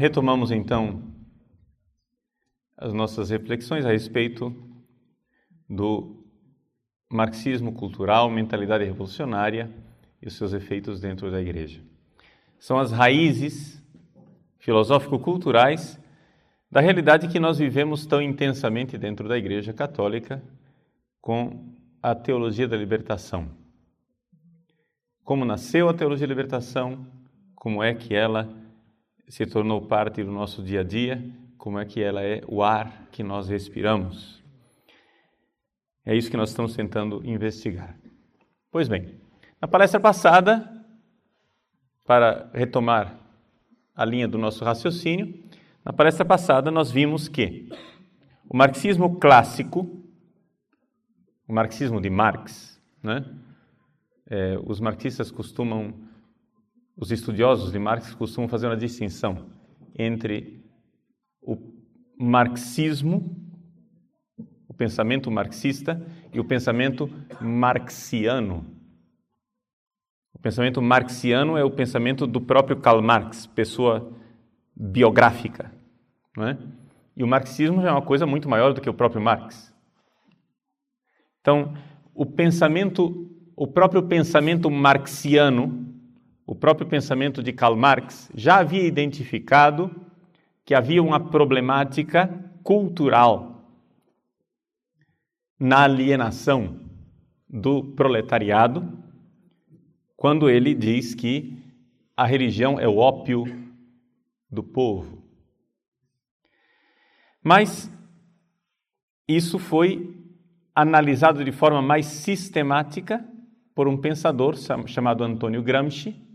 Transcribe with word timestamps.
retomamos 0.00 0.50
então 0.50 1.02
as 2.74 2.90
nossas 2.94 3.28
reflexões 3.28 3.84
a 3.84 3.90
respeito 3.90 4.50
do 5.68 6.24
marxismo 7.12 7.70
cultural, 7.70 8.30
mentalidade 8.30 8.82
revolucionária 8.82 9.70
e 10.22 10.26
os 10.26 10.38
seus 10.38 10.54
efeitos 10.54 11.02
dentro 11.02 11.30
da 11.30 11.38
igreja. 11.38 11.82
São 12.58 12.78
as 12.78 12.90
raízes 12.90 13.78
filosófico-culturais 14.58 16.00
da 16.70 16.80
realidade 16.80 17.28
que 17.28 17.38
nós 17.38 17.58
vivemos 17.58 18.06
tão 18.06 18.22
intensamente 18.22 18.96
dentro 18.96 19.28
da 19.28 19.36
Igreja 19.36 19.74
Católica 19.74 20.42
com 21.20 21.74
a 22.02 22.14
teologia 22.14 22.66
da 22.66 22.76
libertação. 22.76 23.50
Como 25.22 25.44
nasceu 25.44 25.90
a 25.90 25.94
teologia 25.94 26.26
da 26.26 26.32
libertação, 26.32 27.06
como 27.54 27.82
é 27.82 27.94
que 27.94 28.14
ela 28.14 28.48
se 29.30 29.46
tornou 29.46 29.80
parte 29.80 30.24
do 30.24 30.32
nosso 30.32 30.60
dia 30.60 30.80
a 30.80 30.84
dia, 30.84 31.24
como 31.56 31.78
é 31.78 31.84
que 31.84 32.02
ela 32.02 32.20
é 32.20 32.42
o 32.48 32.64
ar 32.64 33.06
que 33.12 33.22
nós 33.22 33.48
respiramos. 33.48 34.42
É 36.04 36.16
isso 36.16 36.28
que 36.28 36.36
nós 36.36 36.50
estamos 36.50 36.74
tentando 36.74 37.24
investigar. 37.24 37.96
Pois 38.72 38.88
bem, 38.88 39.20
na 39.62 39.68
palestra 39.68 40.00
passada, 40.00 40.68
para 42.04 42.50
retomar 42.52 43.20
a 43.94 44.04
linha 44.04 44.26
do 44.26 44.36
nosso 44.36 44.64
raciocínio, 44.64 45.40
na 45.84 45.92
palestra 45.92 46.24
passada 46.24 46.68
nós 46.68 46.90
vimos 46.90 47.28
que 47.28 47.68
o 48.48 48.56
marxismo 48.56 49.20
clássico, 49.20 50.02
o 51.46 51.52
marxismo 51.52 52.00
de 52.00 52.10
Marx, 52.10 52.82
né? 53.00 53.24
É, 54.26 54.58
os 54.64 54.80
marxistas 54.80 55.30
costumam, 55.30 55.94
os 56.96 57.10
estudiosos 57.10 57.72
de 57.72 57.78
Marx 57.78 58.14
costumam 58.14 58.48
fazer 58.48 58.66
uma 58.66 58.76
distinção 58.76 59.46
entre 59.98 60.64
o 61.42 61.56
marxismo, 62.18 63.36
o 64.68 64.74
pensamento 64.74 65.30
marxista 65.30 66.04
e 66.32 66.38
o 66.38 66.44
pensamento 66.44 67.10
marxiano. 67.40 68.64
O 70.32 70.38
pensamento 70.38 70.80
marxiano 70.80 71.56
é 71.56 71.64
o 71.64 71.70
pensamento 71.70 72.26
do 72.26 72.40
próprio 72.40 72.80
Karl 72.80 73.02
Marx, 73.02 73.46
pessoa 73.46 74.12
biográfica. 74.74 75.72
Não 76.36 76.48
é? 76.48 76.58
E 77.16 77.22
o 77.22 77.26
marxismo 77.26 77.82
já 77.82 77.88
é 77.88 77.92
uma 77.92 78.02
coisa 78.02 78.24
muito 78.26 78.48
maior 78.48 78.72
do 78.72 78.80
que 78.80 78.88
o 78.88 78.94
próprio 78.94 79.20
Marx. 79.20 79.74
Então, 81.40 81.74
o 82.14 82.24
pensamento, 82.24 83.30
o 83.56 83.66
próprio 83.66 84.02
pensamento 84.02 84.70
marxiano, 84.70 85.89
o 86.50 86.54
próprio 86.56 86.88
pensamento 86.88 87.44
de 87.44 87.52
Karl 87.52 87.76
Marx 87.76 88.28
já 88.34 88.58
havia 88.58 88.82
identificado 88.82 89.88
que 90.64 90.74
havia 90.74 91.00
uma 91.00 91.30
problemática 91.30 92.26
cultural 92.64 93.72
na 95.56 95.84
alienação 95.84 96.80
do 97.48 97.84
proletariado 97.94 99.00
quando 100.16 100.50
ele 100.50 100.74
diz 100.74 101.14
que 101.14 101.56
a 102.16 102.26
religião 102.26 102.80
é 102.80 102.88
o 102.88 102.96
ópio 102.96 103.44
do 104.50 104.64
povo. 104.64 105.22
Mas 107.44 107.88
isso 109.28 109.56
foi 109.56 110.20
analisado 110.74 111.44
de 111.44 111.52
forma 111.52 111.80
mais 111.80 112.06
sistemática 112.06 113.24
por 113.72 113.86
um 113.86 113.96
pensador 113.96 114.56
chamado 114.88 115.22
Antônio 115.22 115.62
Gramsci, 115.62 116.28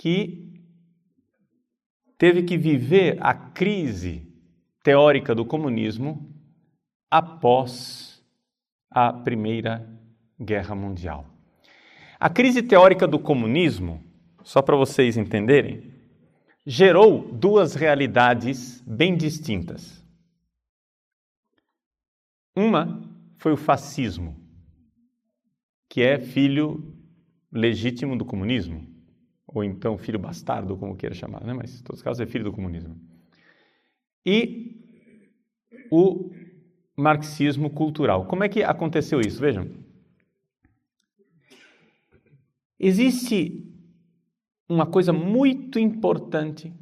que 0.00 0.50
teve 2.16 2.42
que 2.42 2.56
viver 2.56 3.18
a 3.20 3.34
crise 3.34 4.26
teórica 4.82 5.34
do 5.34 5.44
comunismo 5.44 6.34
após 7.10 8.24
a 8.90 9.12
Primeira 9.12 9.86
Guerra 10.40 10.74
Mundial. 10.74 11.26
A 12.18 12.30
crise 12.30 12.62
teórica 12.62 13.06
do 13.06 13.18
comunismo, 13.18 14.02
só 14.42 14.62
para 14.62 14.74
vocês 14.74 15.18
entenderem, 15.18 15.92
gerou 16.64 17.30
duas 17.30 17.74
realidades 17.74 18.80
bem 18.86 19.14
distintas. 19.14 20.02
Uma 22.56 23.06
foi 23.36 23.52
o 23.52 23.56
fascismo, 23.58 24.34
que 25.90 26.00
é 26.00 26.18
filho 26.18 26.96
legítimo 27.52 28.16
do 28.16 28.24
comunismo, 28.24 28.89
ou 29.52 29.64
então 29.64 29.98
filho 29.98 30.18
bastardo, 30.18 30.76
como 30.76 30.96
queira 30.96 31.14
chamar, 31.14 31.44
né? 31.44 31.52
mas 31.52 31.80
em 31.80 31.82
todos 31.82 32.00
os 32.00 32.02
casos 32.02 32.20
é 32.20 32.26
filho 32.26 32.44
do 32.44 32.52
comunismo. 32.52 32.96
E 34.24 34.76
o 35.90 36.30
marxismo 36.96 37.70
cultural. 37.70 38.26
Como 38.26 38.44
é 38.44 38.48
que 38.48 38.62
aconteceu 38.62 39.20
isso? 39.20 39.40
Vejam, 39.40 39.66
Existe 42.82 43.70
uma 44.66 44.86
coisa 44.86 45.12
muito 45.12 45.78
importante 45.78 46.72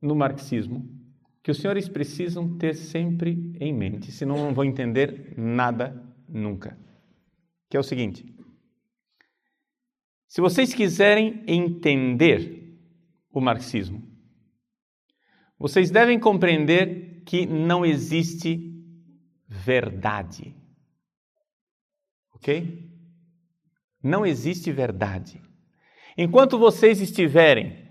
no 0.00 0.16
marxismo 0.16 0.88
que 1.42 1.50
os 1.50 1.58
senhores 1.58 1.86
precisam 1.86 2.56
ter 2.56 2.74
sempre 2.74 3.52
em 3.60 3.74
mente, 3.74 4.10
senão 4.10 4.36
não 4.36 4.54
vão 4.54 4.64
entender 4.64 5.34
nada 5.36 6.02
nunca. 6.26 6.78
Que 7.68 7.76
é 7.76 7.80
o 7.80 7.82
seguinte: 7.82 8.33
se 10.34 10.40
vocês 10.40 10.74
quiserem 10.74 11.44
entender 11.46 12.76
o 13.30 13.40
marxismo, 13.40 14.02
vocês 15.56 15.92
devem 15.92 16.18
compreender 16.18 17.22
que 17.24 17.46
não 17.46 17.86
existe 17.86 18.58
verdade. 19.46 20.52
Ok? 22.32 22.92
Não 24.02 24.26
existe 24.26 24.72
verdade. 24.72 25.40
Enquanto 26.18 26.58
vocês 26.58 27.00
estiverem 27.00 27.88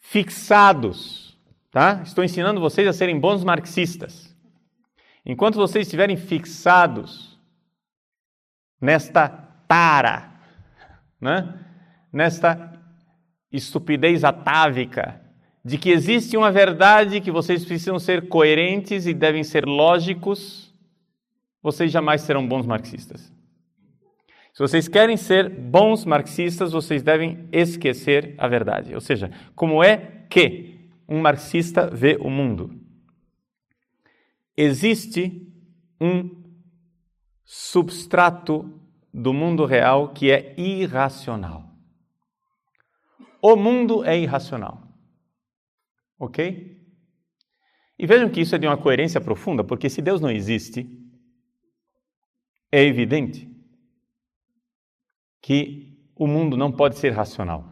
fixados, 0.00 1.38
tá? 1.70 2.02
Estou 2.02 2.24
ensinando 2.24 2.60
vocês 2.60 2.88
a 2.88 2.92
serem 2.92 3.20
bons 3.20 3.44
marxistas. 3.44 4.36
Enquanto 5.24 5.54
vocês 5.54 5.86
estiverem 5.86 6.16
fixados 6.16 7.38
nesta 8.80 9.43
tara, 9.66 10.30
né? 11.20 11.54
nesta 12.12 12.72
estupidez 13.50 14.24
atávica 14.24 15.20
de 15.64 15.78
que 15.78 15.90
existe 15.90 16.36
uma 16.36 16.52
verdade 16.52 17.20
que 17.20 17.30
vocês 17.30 17.64
precisam 17.64 17.98
ser 17.98 18.28
coerentes 18.28 19.06
e 19.06 19.14
devem 19.14 19.42
ser 19.42 19.64
lógicos, 19.64 20.74
vocês 21.62 21.90
jamais 21.90 22.20
serão 22.20 22.46
bons 22.46 22.66
marxistas. 22.66 23.32
Se 24.52 24.58
vocês 24.60 24.86
querem 24.86 25.16
ser 25.16 25.48
bons 25.48 26.04
marxistas, 26.04 26.70
vocês 26.70 27.02
devem 27.02 27.48
esquecer 27.50 28.34
a 28.38 28.46
verdade. 28.46 28.94
Ou 28.94 29.00
seja, 29.00 29.30
como 29.56 29.82
é 29.82 30.26
que 30.28 30.90
um 31.08 31.20
marxista 31.20 31.88
vê 31.90 32.16
o 32.20 32.30
mundo? 32.30 32.78
Existe 34.56 35.50
um 36.00 36.30
substrato 37.44 38.80
do 39.14 39.32
mundo 39.32 39.64
real 39.64 40.08
que 40.08 40.32
é 40.32 40.58
irracional. 40.58 41.72
O 43.40 43.54
mundo 43.54 44.04
é 44.04 44.18
irracional. 44.18 44.82
Ok? 46.18 46.82
E 47.96 48.06
vejam 48.06 48.28
que 48.28 48.40
isso 48.40 48.56
é 48.56 48.58
de 48.58 48.66
uma 48.66 48.76
coerência 48.76 49.20
profunda, 49.20 49.62
porque 49.62 49.88
se 49.88 50.02
Deus 50.02 50.20
não 50.20 50.30
existe, 50.30 50.90
é 52.72 52.82
evidente 52.82 53.48
que 55.40 55.96
o 56.16 56.26
mundo 56.26 56.56
não 56.56 56.72
pode 56.72 56.98
ser 56.98 57.10
racional. 57.10 57.68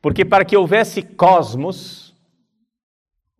Porque 0.00 0.24
para 0.24 0.44
que 0.46 0.56
houvesse 0.56 1.02
cosmos, 1.02 2.16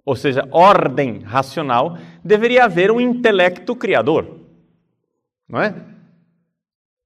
ou 0.04 0.14
seja, 0.14 0.46
ordem 0.52 1.20
racional, 1.20 1.96
deveria 2.22 2.64
haver 2.64 2.90
um 2.90 3.00
intelecto 3.00 3.74
criador. 3.74 4.38
Não 5.48 5.62
é? 5.62 5.99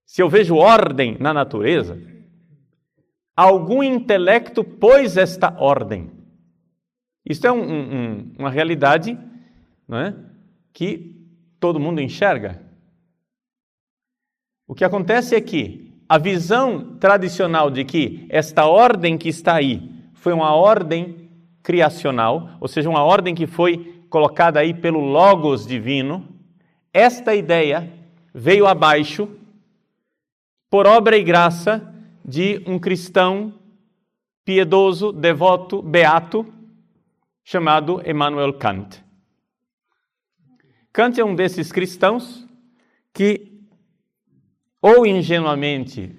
Se 0.07 0.23
eu 0.23 0.29
vejo 0.29 0.57
ordem 0.57 1.17
na 1.19 1.33
natureza, 1.33 1.99
algum 3.37 3.83
intelecto 3.83 4.63
pôs 4.63 5.17
esta 5.17 5.55
ordem. 5.59 6.11
Isso 7.25 7.47
é 7.47 7.53
um, 7.53 7.63
um, 7.63 8.33
uma 8.39 8.51
realidade 8.51 9.19
não 9.89 9.99
é? 9.99 10.15
que 10.73 11.17
todo 11.59 11.81
mundo 11.81 12.01
enxerga. 12.01 12.63
O 14.67 14.75
que 14.75 14.85
acontece 14.85 15.35
é 15.35 15.41
que 15.41 15.93
a 16.09 16.19
visão 16.19 16.97
tradicional 16.99 17.71
de 17.71 17.85
que 17.85 18.27
esta 18.29 18.67
ordem 18.67 19.17
que 19.17 19.29
está 19.29 19.55
aí 19.55 19.91
foi 20.13 20.33
uma 20.33 20.55
ordem 20.55 21.31
criacional, 21.63 22.51
ou 22.61 22.69
seja, 22.69 22.91
uma 22.91 23.03
ordem 23.03 23.35
que 23.35 23.47
foi 23.47 24.05
colocada 24.11 24.61
aí 24.61 24.73
pelo 24.75 25.01
Logos 25.01 25.67
divino, 25.67 26.29
esta 26.93 27.35
ideia 27.35 27.91
veio 28.33 28.67
abaixo 28.67 29.29
por 30.71 30.87
obra 30.87 31.17
e 31.17 31.23
graça 31.23 31.95
de 32.25 32.63
um 32.67 32.79
cristão 32.79 33.55
piedoso, 34.45 35.13
devoto, 35.13 35.83
beato, 35.83 36.47
chamado 37.43 38.03
Emmanuel 38.09 38.55
Kant. 38.55 39.05
Kant 40.93 41.21
é 41.21 41.25
um 41.25 41.35
desses 41.35 41.73
cristãos 41.73 42.49
que, 43.13 43.53
ou 44.81 45.07
ingenuamente, 45.07 46.17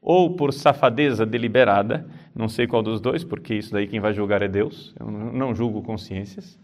ou 0.00 0.36
por 0.36 0.52
safadeza 0.52 1.26
deliberada, 1.26 2.08
não 2.34 2.48
sei 2.48 2.66
qual 2.66 2.82
dos 2.82 3.00
dois, 3.00 3.24
porque 3.24 3.54
isso 3.54 3.72
daí 3.72 3.86
quem 3.86 4.00
vai 4.00 4.12
julgar 4.12 4.42
é 4.42 4.48
Deus, 4.48 4.94
eu 4.98 5.10
não 5.10 5.54
julgo 5.54 5.82
consciências, 5.82 6.58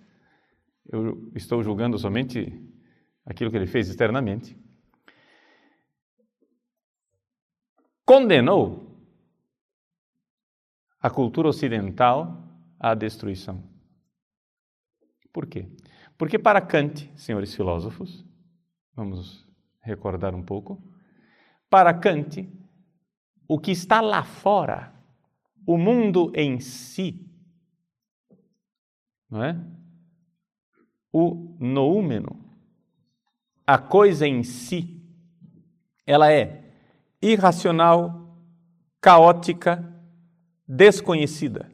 eu 0.90 1.30
estou 1.34 1.62
julgando 1.62 1.98
somente 1.98 2.52
aquilo 3.24 3.50
que 3.50 3.56
ele 3.56 3.66
fez 3.66 3.88
externamente. 3.88 4.56
Condenou 8.04 8.84
a 11.00 11.08
cultura 11.10 11.48
ocidental 11.48 12.42
à 12.78 12.94
destruição. 12.94 13.62
Por 15.32 15.46
quê? 15.46 15.68
Porque 16.16 16.38
para 16.38 16.60
Kant, 16.60 17.10
senhores 17.16 17.54
filósofos, 17.54 18.24
vamos 18.94 19.46
recordar 19.82 20.34
um 20.34 20.42
pouco, 20.42 20.82
para 21.68 21.92
Kant, 21.92 22.48
o 23.48 23.58
que 23.58 23.70
está 23.70 24.00
lá 24.00 24.22
fora, 24.22 24.94
o 25.66 25.76
mundo 25.76 26.30
em 26.34 26.60
si, 26.60 27.26
não 29.28 29.42
é? 29.42 29.58
O 31.12 31.56
noúmeno, 31.58 32.38
a 33.66 33.78
coisa 33.78 34.26
em 34.26 34.42
si, 34.42 35.02
ela 36.06 36.30
é 36.30 36.63
irracional, 37.24 38.28
caótica, 39.00 39.82
desconhecida. 40.68 41.70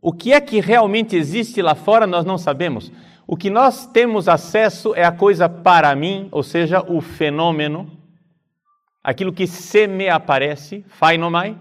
O 0.00 0.12
que 0.12 0.32
é 0.32 0.40
que 0.40 0.60
realmente 0.60 1.14
existe 1.14 1.62
lá 1.62 1.74
fora 1.74 2.06
nós 2.06 2.24
não 2.24 2.36
sabemos. 2.36 2.90
O 3.26 3.36
que 3.36 3.48
nós 3.48 3.86
temos 3.86 4.28
acesso 4.28 4.94
é 4.94 5.04
a 5.04 5.12
coisa 5.12 5.48
para 5.48 5.94
mim, 5.94 6.28
ou 6.32 6.42
seja, 6.42 6.82
o 6.82 7.00
fenômeno, 7.00 7.88
aquilo 9.02 9.32
que 9.32 9.46
se 9.46 9.86
me 9.86 10.08
aparece, 10.08 10.84
phainomai, 10.88 11.56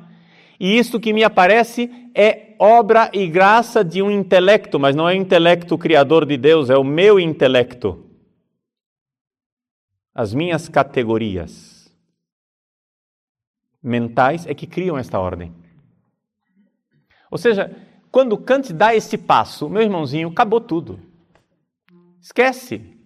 e 0.59 0.77
isto 0.77 0.99
que 0.99 1.13
me 1.13 1.23
aparece 1.23 1.89
é 2.15 2.55
obra 2.59 3.09
e 3.13 3.27
graça 3.27 3.83
de 3.83 4.01
um 4.01 4.09
intelecto, 4.09 4.79
mas 4.79 4.95
não 4.95 5.07
é 5.07 5.13
o 5.13 5.17
intelecto 5.17 5.77
criador 5.77 6.25
de 6.25 6.37
Deus, 6.37 6.69
é 6.69 6.77
o 6.77 6.83
meu 6.83 7.19
intelecto. 7.19 8.07
As 10.13 10.33
minhas 10.33 10.67
categorias 10.67 11.70
mentais 13.81 14.45
é 14.45 14.53
que 14.53 14.67
criam 14.67 14.97
esta 14.97 15.19
ordem. 15.19 15.53
Ou 17.29 17.37
seja, 17.37 17.75
quando 18.11 18.37
Kant 18.37 18.73
dá 18.73 18.93
esse 18.93 19.17
passo, 19.17 19.69
meu 19.69 19.81
irmãozinho, 19.81 20.29
acabou 20.29 20.59
tudo. 20.59 20.99
Esquece. 22.19 22.97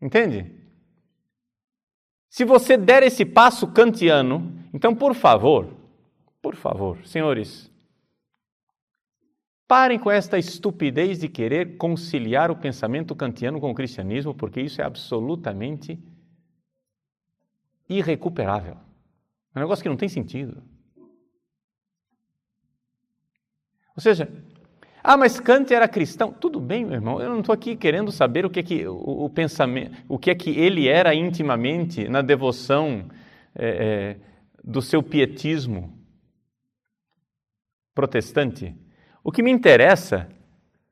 Entende? 0.00 0.50
Se 2.28 2.44
você 2.44 2.76
der 2.76 3.02
esse 3.02 3.24
passo 3.24 3.66
kantiano, 3.68 4.52
então, 4.72 4.94
por 4.94 5.14
favor, 5.14 5.68
por 6.40 6.54
favor, 6.54 7.04
senhores, 7.06 7.70
parem 9.66 9.98
com 9.98 10.10
esta 10.10 10.38
estupidez 10.38 11.18
de 11.18 11.28
querer 11.28 11.76
conciliar 11.76 12.50
o 12.50 12.56
pensamento 12.56 13.14
kantiano 13.14 13.60
com 13.60 13.70
o 13.70 13.74
cristianismo, 13.74 14.34
porque 14.34 14.60
isso 14.60 14.80
é 14.80 14.84
absolutamente 14.84 15.98
irrecuperável. 17.88 18.76
É 19.58 19.60
um 19.60 19.64
negócio 19.64 19.82
que 19.82 19.88
não 19.88 19.96
tem 19.96 20.08
sentido. 20.08 20.62
Ou 23.96 24.00
seja, 24.00 24.30
ah, 25.02 25.16
mas 25.16 25.40
Kant 25.40 25.74
era 25.74 25.88
cristão. 25.88 26.32
Tudo 26.32 26.60
bem, 26.60 26.84
meu 26.84 26.94
irmão. 26.94 27.20
Eu 27.20 27.30
não 27.30 27.40
estou 27.40 27.52
aqui 27.52 27.74
querendo 27.74 28.12
saber 28.12 28.46
o 28.46 28.50
que 28.50 28.60
é 28.60 28.62
que 28.62 28.86
o, 28.86 29.24
o, 29.24 29.28
pensamento, 29.28 29.96
o 30.08 30.18
que 30.18 30.30
é 30.30 30.34
que 30.36 30.50
ele 30.50 30.88
era 30.88 31.12
intimamente 31.14 32.08
na 32.08 32.22
devoção 32.22 33.08
é, 33.56 33.68
é, 33.68 34.16
do 34.62 34.80
seu 34.80 35.02
pietismo 35.02 35.98
protestante. 37.92 38.72
O 39.24 39.32
que 39.32 39.42
me 39.42 39.50
interessa 39.50 40.28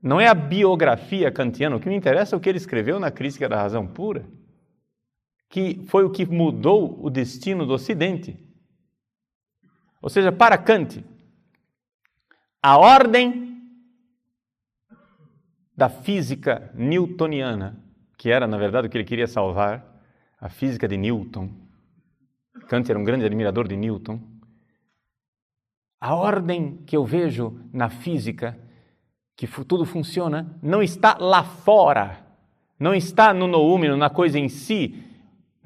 não 0.03 0.21
é 0.21 0.27
a 0.27 0.35
biografia 0.35 1.31
kantiana. 1.31 1.77
O 1.77 1.81
que 1.81 1.89
me 1.89 1.97
interessa 1.97 2.35
é 2.35 2.37
o 2.37 2.41
que 2.41 2.49
ele 2.49 2.59
escreveu 2.59 2.99
na 2.99 3.13
Crítica 3.13 3.49
da 3.49 3.57
Razão 3.57 3.87
Pura, 3.87 4.27
que 5.49 5.85
foi 5.87 6.05
o 6.05 6.11
que 6.11 6.27
mudou 6.27 6.99
o 7.01 7.09
destino 7.09 7.65
do 7.65 7.75
Ocidente. 7.75 8.45
Ou 10.00 10.08
seja, 10.08 10.31
para 10.31 10.58
Kant, 10.58 11.04
a 12.62 12.76
ordem 12.76 13.46
da 15.76 15.88
física 15.88 16.70
newtoniana, 16.75 17.76
que 18.16 18.31
era, 18.31 18.46
na 18.46 18.56
verdade, 18.56 18.87
o 18.87 18.90
que 18.90 18.96
ele 18.96 19.04
queria 19.04 19.26
salvar, 19.26 19.84
a 20.40 20.48
física 20.48 20.88
de 20.88 20.96
Newton. 20.96 21.50
Kant 22.69 22.88
era 22.88 22.98
um 22.98 23.04
grande 23.04 23.25
admirador 23.25 23.69
de 23.69 23.76
Newton. 23.76 24.20
A 26.00 26.14
ordem 26.14 26.78
que 26.87 26.96
eu 26.96 27.04
vejo 27.04 27.60
na 27.72 27.88
física, 27.88 28.58
que 29.37 29.46
tudo 29.64 29.84
funciona, 29.84 30.58
não 30.62 30.82
está 30.82 31.16
lá 31.19 31.44
fora, 31.44 32.25
não 32.78 32.94
está 32.94 33.32
no 33.34 33.46
noúmeno, 33.46 33.96
na 33.96 34.10
coisa 34.10 34.38
em 34.38 34.48
si. 34.48 35.02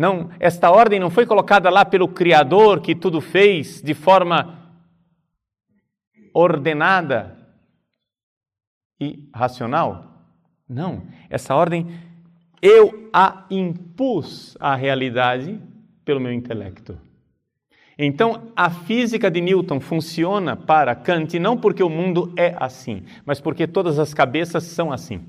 Não, 0.01 0.31
esta 0.41 0.71
ordem 0.71 0.99
não 0.99 1.11
foi 1.11 1.27
colocada 1.27 1.69
lá 1.69 1.85
pelo 1.85 2.09
Criador 2.09 2.81
que 2.81 2.95
tudo 2.95 3.21
fez 3.21 3.83
de 3.83 3.93
forma 3.93 4.73
ordenada 6.33 7.37
e 8.99 9.29
racional? 9.35 10.25
Não. 10.67 11.03
Essa 11.29 11.55
ordem 11.55 11.87
eu 12.63 13.11
a 13.13 13.45
impus 13.51 14.57
à 14.59 14.75
realidade 14.75 15.61
pelo 16.03 16.19
meu 16.19 16.33
intelecto. 16.33 16.99
Então, 17.99 18.51
a 18.57 18.71
física 18.71 19.31
de 19.31 19.43
Newton 19.43 19.81
funciona 19.81 20.57
para 20.57 20.95
Kant 20.95 21.39
não 21.39 21.59
porque 21.59 21.83
o 21.83 21.91
mundo 21.91 22.33
é 22.39 22.57
assim, 22.59 23.05
mas 23.27 23.39
porque 23.39 23.67
todas 23.67 23.99
as 23.99 24.15
cabeças 24.15 24.65
são 24.65 24.91
assim. 24.91 25.29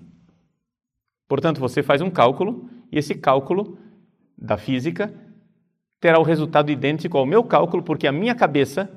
Portanto, 1.28 1.60
você 1.60 1.84
faz 1.84 2.02
um 2.02 2.10
cálculo 2.10 2.70
e 2.90 2.98
esse 2.98 3.14
cálculo 3.16 3.78
da 4.38 4.57
física 4.57 5.13
terá 6.00 6.19
o 6.19 6.24
resultado 6.24 6.72
idêntico 6.72 7.18
ao 7.18 7.28
meu 7.28 7.44
cálculo, 7.44 7.83
porque 7.83 8.07
a 8.07 8.12
minha 8.12 8.33
cabeça 8.33 8.89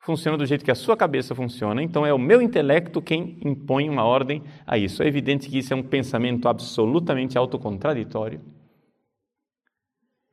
funciona 0.00 0.38
do 0.38 0.46
jeito 0.46 0.64
que 0.64 0.70
a 0.70 0.76
sua 0.76 0.96
cabeça 0.96 1.34
funciona, 1.34 1.82
então 1.82 2.06
é 2.06 2.14
o 2.14 2.18
meu 2.18 2.40
intelecto 2.40 3.02
quem 3.02 3.38
impõe 3.44 3.90
uma 3.90 4.04
ordem 4.04 4.42
a 4.64 4.78
isso. 4.78 5.02
É 5.02 5.06
evidente 5.08 5.50
que 5.50 5.58
isso 5.58 5.72
é 5.72 5.76
um 5.76 5.82
pensamento 5.82 6.48
absolutamente 6.48 7.36
autocontraditorio. 7.36 8.40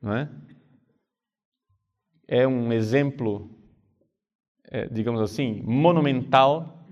Não 0.00 0.14
é? 0.14 0.30
É 2.28 2.46
um 2.46 2.72
exemplo, 2.72 3.50
é, 4.70 4.86
digamos 4.88 5.20
assim, 5.20 5.62
monumental 5.64 6.86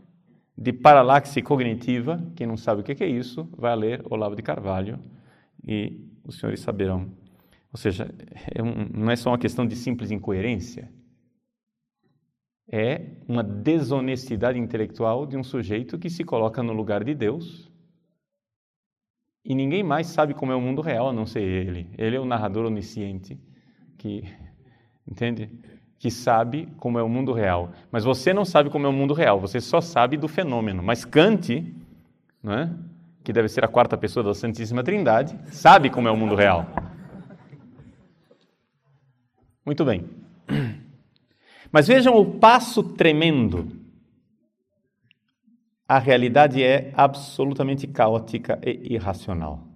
de 0.57 0.73
paralaxe 0.73 1.41
cognitiva. 1.43 2.23
Quem 2.37 2.47
não 2.47 2.57
sabe 2.57 2.81
o 2.81 2.85
que 2.85 3.03
é 3.03 3.09
isso, 3.09 3.49
vai 3.57 3.75
ler 3.77 4.03
Olavo 4.11 4.37
de 4.37 4.43
Carvalho 4.43 4.99
e 5.67 6.14
os 6.25 6.39
senhores 6.39 6.61
saberão. 6.61 7.11
Ou 7.73 7.79
seja, 7.79 8.13
é 8.55 8.63
um, 8.63 8.89
não 8.93 9.11
é 9.11 9.17
só 9.17 9.31
uma 9.31 9.39
questão 9.39 9.67
de 9.67 9.77
simples 9.77 10.11
incoerência 10.11 10.91
é 12.71 13.19
uma 13.29 13.43
desonestidade 13.43 14.59
intelectual 14.59 15.27
de 15.27 15.37
um 15.37 15.45
sujeito 15.45 15.99
que 15.99 16.09
se 16.09 16.25
coloca 16.25 16.63
no 16.63 16.73
lugar 16.73 17.05
de 17.05 17.15
Deus 17.15 17.71
e 19.45 19.55
ninguém 19.55 19.83
mais 19.83 20.07
sabe 20.07 20.33
como 20.33 20.53
é 20.53 20.57
o 20.57 20.61
mundo 20.61 20.81
real 20.81 21.11
a 21.11 21.13
não 21.13 21.27
ser 21.27 21.43
ele. 21.43 21.91
Ele 21.99 22.17
é 22.17 22.21
o 22.21 22.25
narrador 22.25 22.65
onisciente 22.65 23.39
que, 23.99 24.25
entende? 25.07 25.51
Que 25.99 26.11
sabe 26.11 26.67
como 26.79 26.99
é 26.99 27.03
o 27.03 27.09
mundo 27.09 27.33
real. 27.33 27.73
Mas 27.91 28.05
você 28.05 28.33
não 28.33 28.45
sabe 28.45 28.71
como 28.71 28.87
é 28.87 28.89
o 28.89 28.93
mundo 28.93 29.13
real, 29.13 29.39
você 29.39 29.61
só 29.61 29.81
sabe 29.81 30.17
do 30.17 30.29
fenômeno. 30.29 30.83
Mas 30.83 31.05
Kant, 31.05 31.75
não 32.43 32.55
é? 32.55 32.75
Que 33.25 33.33
deve 33.33 33.49
ser 33.49 33.65
a 33.65 33.69
quarta 33.69 33.97
pessoa 33.97 34.23
da 34.23 34.35
Santíssima 34.35 34.85
Trindade, 34.85 35.37
sabe 35.51 35.89
como 35.89 36.07
é 36.07 36.11
o 36.11 36.17
mundo 36.17 36.35
real. 36.35 36.67
Muito 39.65 39.83
bem. 39.83 40.09
Mas 41.73 41.89
vejam 41.89 42.15
o 42.15 42.39
passo 42.39 42.83
tremendo. 42.83 43.83
A 45.89 45.99
realidade 45.99 46.63
é 46.63 46.93
absolutamente 46.95 47.87
caótica 47.87 48.61
e 48.63 48.95
irracional. 48.95 49.67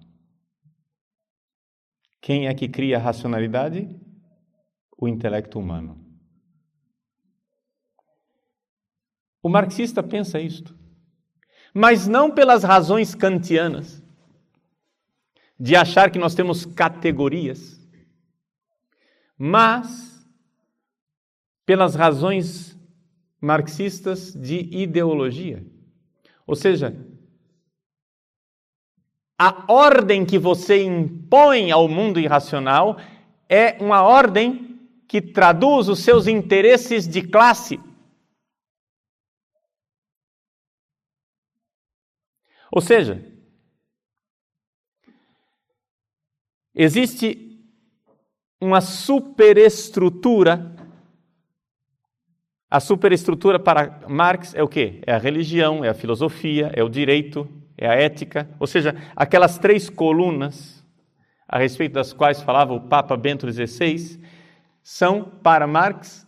Quem 2.21 2.47
é 2.47 2.53
que 2.53 2.69
cria 2.69 2.97
a 2.97 3.01
racionalidade? 3.01 3.89
O 4.95 5.07
intelecto 5.07 5.57
humano. 5.57 6.05
O 9.41 9.49
marxista 9.49 10.03
pensa 10.03 10.39
isto, 10.39 10.77
mas 11.73 12.07
não 12.07 12.31
pelas 12.31 12.63
razões 12.63 13.13
kantianas, 13.15 14.01
de 15.59 15.75
achar 15.75 16.09
que 16.09 16.19
nós 16.19 16.33
temos 16.33 16.65
categorias, 16.65 17.79
mas 19.37 20.25
pelas 21.65 21.95
razões 21.95 22.77
marxistas 23.41 24.33
de 24.33 24.69
ideologia. 24.71 25.65
Ou 26.47 26.55
seja, 26.55 26.95
a 29.37 29.71
ordem 29.71 30.25
que 30.25 30.37
você 30.37 30.83
impõe 30.83 31.71
ao 31.71 31.87
mundo 31.87 32.19
irracional 32.19 32.99
é 33.47 33.77
uma 33.79 34.01
ordem 34.01 34.77
que 35.07 35.21
traduz 35.21 35.87
os 35.87 35.99
seus 35.99 36.27
interesses 36.27 37.07
de 37.07 37.21
classe. 37.21 37.79
Ou 42.71 42.81
seja, 42.81 43.25
existe 46.73 47.59
uma 48.61 48.81
superestrutura. 48.81 50.75
A 52.69 52.79
superestrutura 52.79 53.59
para 53.59 54.07
Marx 54.07 54.53
é 54.53 54.61
o 54.61 54.67
quê? 54.67 55.01
É 55.05 55.13
a 55.13 55.17
religião, 55.17 55.83
é 55.83 55.89
a 55.89 55.93
filosofia, 55.93 56.71
é 56.75 56.83
o 56.83 56.89
direito, 56.89 57.47
é 57.77 57.87
a 57.87 57.95
ética, 57.95 58.49
ou 58.59 58.67
seja, 58.67 58.95
aquelas 59.15 59.57
três 59.57 59.89
colunas 59.89 60.79
a 61.49 61.57
respeito 61.57 61.93
das 61.93 62.13
quais 62.13 62.43
falava 62.43 62.73
o 62.73 62.81
Papa 62.87 63.17
Bento 63.17 63.51
XVI, 63.51 64.21
são 64.83 65.23
para 65.23 65.65
Marx 65.65 66.27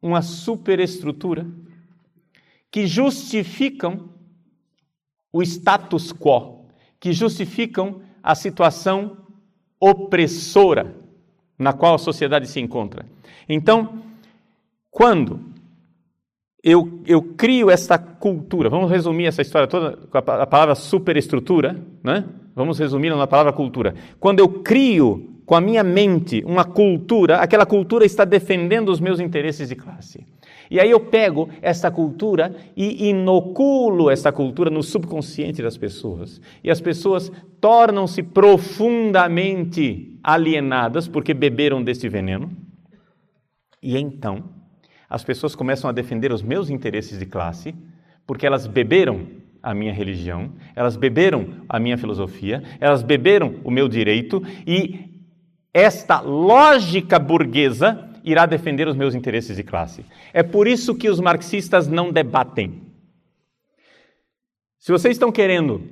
uma 0.00 0.22
superestrutura 0.22 1.46
que 2.70 2.86
justificam 2.86 4.08
o 5.32 5.42
status 5.42 6.12
quo, 6.12 6.66
que 7.00 7.12
justificam 7.12 8.02
a 8.22 8.34
situação 8.34 9.16
opressora 9.80 10.94
na 11.58 11.72
qual 11.72 11.94
a 11.94 11.98
sociedade 11.98 12.46
se 12.46 12.60
encontra. 12.60 13.06
Então, 13.48 14.02
quando 14.90 15.52
eu, 16.62 17.00
eu 17.06 17.20
crio 17.20 17.70
essa 17.70 17.98
cultura. 17.98 18.70
Vamos 18.70 18.90
resumir 18.90 19.26
essa 19.26 19.42
história 19.42 19.66
toda 19.66 19.96
com 19.96 20.18
a, 20.18 20.46
palavra 20.46 20.74
superestrutura, 20.74 21.76
né? 22.02 22.24
Vamos 22.54 22.78
resumi-la 22.78 23.16
na 23.16 23.26
palavra 23.26 23.52
cultura. 23.52 23.94
Quando 24.20 24.38
eu 24.38 24.48
crio 24.48 25.40
com 25.44 25.56
a 25.56 25.60
minha 25.60 25.82
mente 25.82 26.42
uma 26.46 26.64
cultura, 26.64 27.38
aquela 27.38 27.66
cultura 27.66 28.04
está 28.04 28.24
defendendo 28.24 28.90
os 28.90 29.00
meus 29.00 29.18
interesses 29.18 29.68
de 29.68 29.74
classe. 29.74 30.24
E 30.72 30.80
aí 30.80 30.90
eu 30.90 30.98
pego 30.98 31.50
essa 31.60 31.90
cultura 31.90 32.56
e 32.74 33.10
inoculo 33.10 34.08
essa 34.08 34.32
cultura 34.32 34.70
no 34.70 34.82
subconsciente 34.82 35.60
das 35.60 35.76
pessoas. 35.76 36.40
E 36.64 36.70
as 36.70 36.80
pessoas 36.80 37.30
tornam-se 37.60 38.22
profundamente 38.22 40.18
alienadas 40.24 41.06
porque 41.06 41.34
beberam 41.34 41.84
desse 41.84 42.08
veneno. 42.08 42.50
E 43.82 43.98
então, 43.98 44.44
as 45.10 45.22
pessoas 45.22 45.54
começam 45.54 45.90
a 45.90 45.92
defender 45.92 46.32
os 46.32 46.40
meus 46.42 46.70
interesses 46.70 47.18
de 47.18 47.26
classe, 47.26 47.74
porque 48.26 48.46
elas 48.46 48.66
beberam 48.66 49.26
a 49.62 49.74
minha 49.74 49.92
religião, 49.92 50.52
elas 50.74 50.96
beberam 50.96 51.48
a 51.68 51.78
minha 51.78 51.98
filosofia, 51.98 52.62
elas 52.80 53.02
beberam 53.02 53.56
o 53.62 53.70
meu 53.70 53.90
direito 53.90 54.42
e 54.66 55.20
esta 55.74 56.18
lógica 56.22 57.18
burguesa 57.18 58.08
irá 58.24 58.46
defender 58.46 58.88
os 58.88 58.96
meus 58.96 59.14
interesses 59.14 59.56
de 59.56 59.62
classe. 59.62 60.04
É 60.32 60.42
por 60.42 60.66
isso 60.66 60.94
que 60.94 61.08
os 61.08 61.20
marxistas 61.20 61.88
não 61.88 62.12
debatem. 62.12 62.82
Se 64.78 64.90
vocês 64.90 65.14
estão 65.14 65.30
querendo 65.30 65.88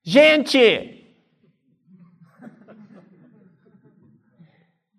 Gente! 0.04 0.92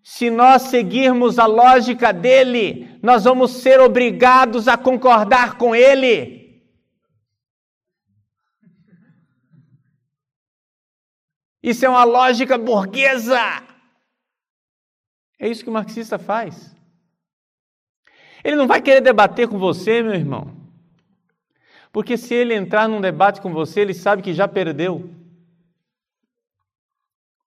Se 0.02 0.30
nós 0.30 0.62
seguirmos 0.62 1.38
a 1.38 1.44
lógica 1.44 2.10
dele, 2.10 2.98
nós 3.02 3.24
vamos 3.24 3.50
ser 3.50 3.80
obrigados 3.80 4.66
a 4.66 4.76
concordar 4.76 5.58
com 5.58 5.74
ele. 5.74 6.62
Isso 11.62 11.84
é 11.84 11.88
uma 11.88 12.04
lógica 12.04 12.56
burguesa. 12.56 13.65
É 15.38 15.48
isso 15.48 15.62
que 15.62 15.70
o 15.70 15.72
marxista 15.72 16.18
faz. 16.18 16.74
Ele 18.42 18.56
não 18.56 18.66
vai 18.66 18.80
querer 18.80 19.00
debater 19.00 19.48
com 19.48 19.58
você, 19.58 20.02
meu 20.02 20.14
irmão. 20.14 20.54
Porque 21.92 22.16
se 22.16 22.34
ele 22.34 22.54
entrar 22.54 22.88
num 22.88 23.00
debate 23.00 23.40
com 23.40 23.52
você, 23.52 23.80
ele 23.80 23.94
sabe 23.94 24.22
que 24.22 24.32
já 24.32 24.46
perdeu. 24.46 25.10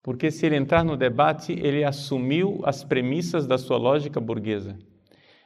Porque 0.02 0.32
se 0.32 0.46
ele 0.46 0.56
entrar 0.56 0.84
no 0.84 0.98
debate, 0.98 1.54
ele 1.54 1.84
assumiu 1.84 2.62
as 2.64 2.84
premissas 2.84 3.46
da 3.46 3.58
sua 3.58 3.78
lógica 3.78 4.20
burguesa. 4.20 4.78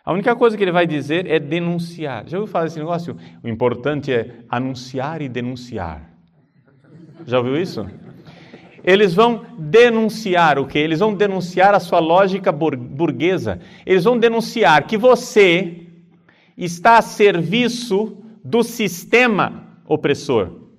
A 0.06 0.12
única 0.12 0.36
coisa 0.36 0.58
que 0.58 0.64
ele 0.64 0.72
vai 0.72 0.86
dizer 0.86 1.30
é 1.30 1.40
denunciar. 1.40 2.28
Já 2.28 2.38
ouviu 2.38 2.52
falar 2.52 2.66
desse 2.66 2.80
negócio? 2.80 3.18
O 3.44 3.48
importante 3.48 4.12
é 4.12 4.44
anunciar 4.50 5.22
e 5.22 5.30
denunciar. 5.30 6.10
Já 7.26 7.38
ouviu 7.38 7.58
isso? 7.58 7.86
Eles 8.84 9.14
vão 9.14 9.46
denunciar 9.58 10.60
o 10.60 10.68
que? 10.68 10.78
Eles 10.78 11.00
vão 11.00 11.14
denunciar 11.14 11.74
a 11.74 11.80
sua 11.80 12.00
lógica 12.00 12.52
burguesa. 12.52 13.62
Eles 13.86 14.04
vão 14.04 14.20
denunciar 14.20 14.86
que 14.86 14.98
você 14.98 15.88
está 16.58 16.98
a 16.98 17.02
serviço 17.02 18.18
do 18.44 18.62
sistema 18.62 19.82
opressor. 19.88 20.70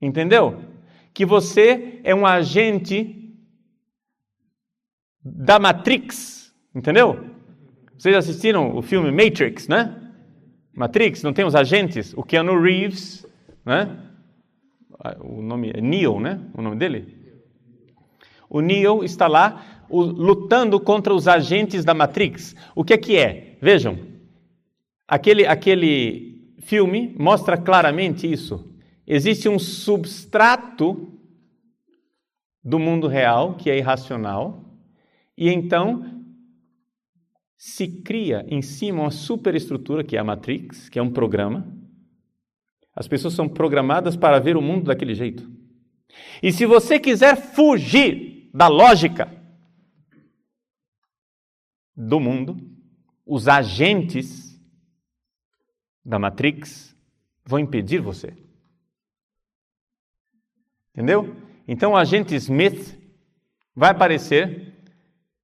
Entendeu? 0.00 0.62
Que 1.12 1.26
você 1.26 2.00
é 2.02 2.14
um 2.14 2.26
agente 2.26 3.36
da 5.22 5.58
Matrix. 5.58 6.54
Entendeu? 6.74 7.32
Vocês 7.96 8.16
assistiram 8.16 8.76
o 8.76 8.82
filme 8.82 9.10
Matrix, 9.10 9.68
né? 9.68 10.00
Matrix, 10.74 11.22
não 11.22 11.32
tem 11.32 11.44
os 11.44 11.54
agentes? 11.54 12.12
O 12.16 12.22
Keanu 12.22 12.60
Reeves, 12.60 13.26
né? 13.64 14.03
O 15.20 15.42
nome 15.42 15.70
é 15.74 15.80
Neo, 15.80 16.20
né? 16.20 16.40
O 16.54 16.62
nome 16.62 16.76
dele? 16.76 17.24
O 18.48 18.60
Neo 18.60 19.04
está 19.04 19.26
lá 19.26 19.84
o, 19.88 20.00
lutando 20.02 20.80
contra 20.80 21.14
os 21.14 21.28
agentes 21.28 21.84
da 21.84 21.94
Matrix. 21.94 22.54
O 22.74 22.84
que 22.84 22.94
é 22.94 22.98
que 22.98 23.16
é? 23.16 23.58
Vejam, 23.60 23.98
aquele, 25.06 25.46
aquele 25.46 26.54
filme 26.60 27.14
mostra 27.18 27.56
claramente 27.56 28.30
isso. 28.30 28.72
Existe 29.06 29.48
um 29.48 29.58
substrato 29.58 31.12
do 32.62 32.78
mundo 32.78 33.06
real 33.06 33.54
que 33.54 33.68
é 33.68 33.76
irracional, 33.76 34.64
e 35.36 35.50
então 35.50 36.22
se 37.58 37.86
cria 38.02 38.44
em 38.48 38.62
cima 38.62 39.02
uma 39.02 39.10
superestrutura 39.10 40.02
que 40.02 40.16
é 40.16 40.20
a 40.20 40.24
Matrix, 40.24 40.88
que 40.88 40.98
é 40.98 41.02
um 41.02 41.10
programa, 41.10 41.66
As 42.94 43.08
pessoas 43.08 43.34
são 43.34 43.48
programadas 43.48 44.16
para 44.16 44.38
ver 44.38 44.56
o 44.56 44.62
mundo 44.62 44.84
daquele 44.84 45.14
jeito. 45.14 45.50
E 46.42 46.52
se 46.52 46.64
você 46.64 46.98
quiser 46.98 47.36
fugir 47.36 48.50
da 48.54 48.68
lógica 48.68 49.32
do 51.96 52.20
mundo, 52.20 52.56
os 53.26 53.48
agentes 53.48 54.60
da 56.04 56.18
Matrix 56.18 56.94
vão 57.44 57.58
impedir 57.58 58.00
você. 58.00 58.36
Entendeu? 60.92 61.34
Então 61.66 61.92
o 61.92 61.96
agente 61.96 62.34
Smith 62.36 62.96
vai 63.74 63.90
aparecer 63.90 64.72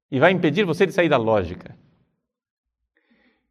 e 0.09 0.19
vai 0.19 0.31
impedir 0.31 0.65
você 0.65 0.85
de 0.85 0.93
sair 0.93 1.09
da 1.09 1.17
lógica. 1.17 1.75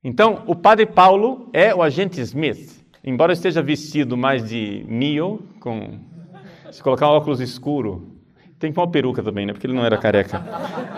Então, 0.03 0.45
o 0.47 0.57
padre 0.57 0.87
Paulo 0.87 1.51
é 1.53 1.75
o 1.75 1.83
agente 1.83 2.21
Smith. 2.21 2.80
Embora 3.03 3.33
esteja 3.33 3.63
vestido 3.63 4.15
mais 4.15 4.47
de 4.47 4.85
Neo, 4.87 5.43
com 5.59 5.99
se 6.71 6.83
colocar 6.83 7.09
um 7.09 7.13
óculos 7.13 7.41
escuro, 7.41 8.17
tem 8.59 8.71
que 8.71 8.75
pôr 8.75 8.83
uma 8.83 8.91
peruca 8.91 9.23
também, 9.23 9.47
né? 9.47 9.55
Porque 9.55 9.67
ele 9.67 9.75
não 9.75 9.85
era 9.85 9.97
careca. 9.97 10.45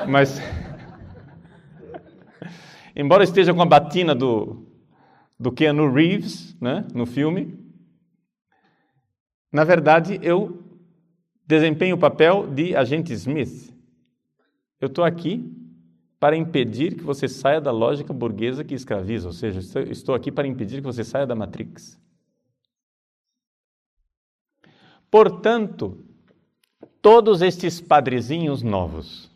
Mas 0.08 0.40
embora 2.96 3.22
esteja 3.22 3.54
com 3.54 3.62
a 3.62 3.66
batina 3.66 4.14
do 4.14 4.66
do 5.38 5.50
Keanu 5.50 5.92
Reeves, 5.92 6.56
né, 6.60 6.86
no 6.94 7.04
filme, 7.04 7.58
na 9.52 9.64
verdade 9.64 10.20
eu 10.22 10.62
desempenho 11.44 11.96
o 11.96 11.98
papel 11.98 12.46
de 12.46 12.76
agente 12.76 13.12
Smith. 13.12 13.72
Eu 14.80 14.86
estou 14.86 15.04
aqui 15.04 15.61
para 16.22 16.36
impedir 16.36 16.94
que 16.94 17.02
você 17.02 17.26
saia 17.26 17.60
da 17.60 17.72
lógica 17.72 18.12
burguesa 18.12 18.62
que 18.62 18.74
escraviza, 18.74 19.26
ou 19.26 19.32
seja, 19.32 19.58
estou 19.90 20.14
aqui 20.14 20.30
para 20.30 20.46
impedir 20.46 20.76
que 20.76 20.86
você 20.86 21.02
saia 21.02 21.26
da 21.26 21.34
Matrix. 21.34 22.00
Portanto, 25.10 26.06
todos 27.00 27.42
estes 27.42 27.80
padrezinhos 27.80 28.62
novos 28.62 29.28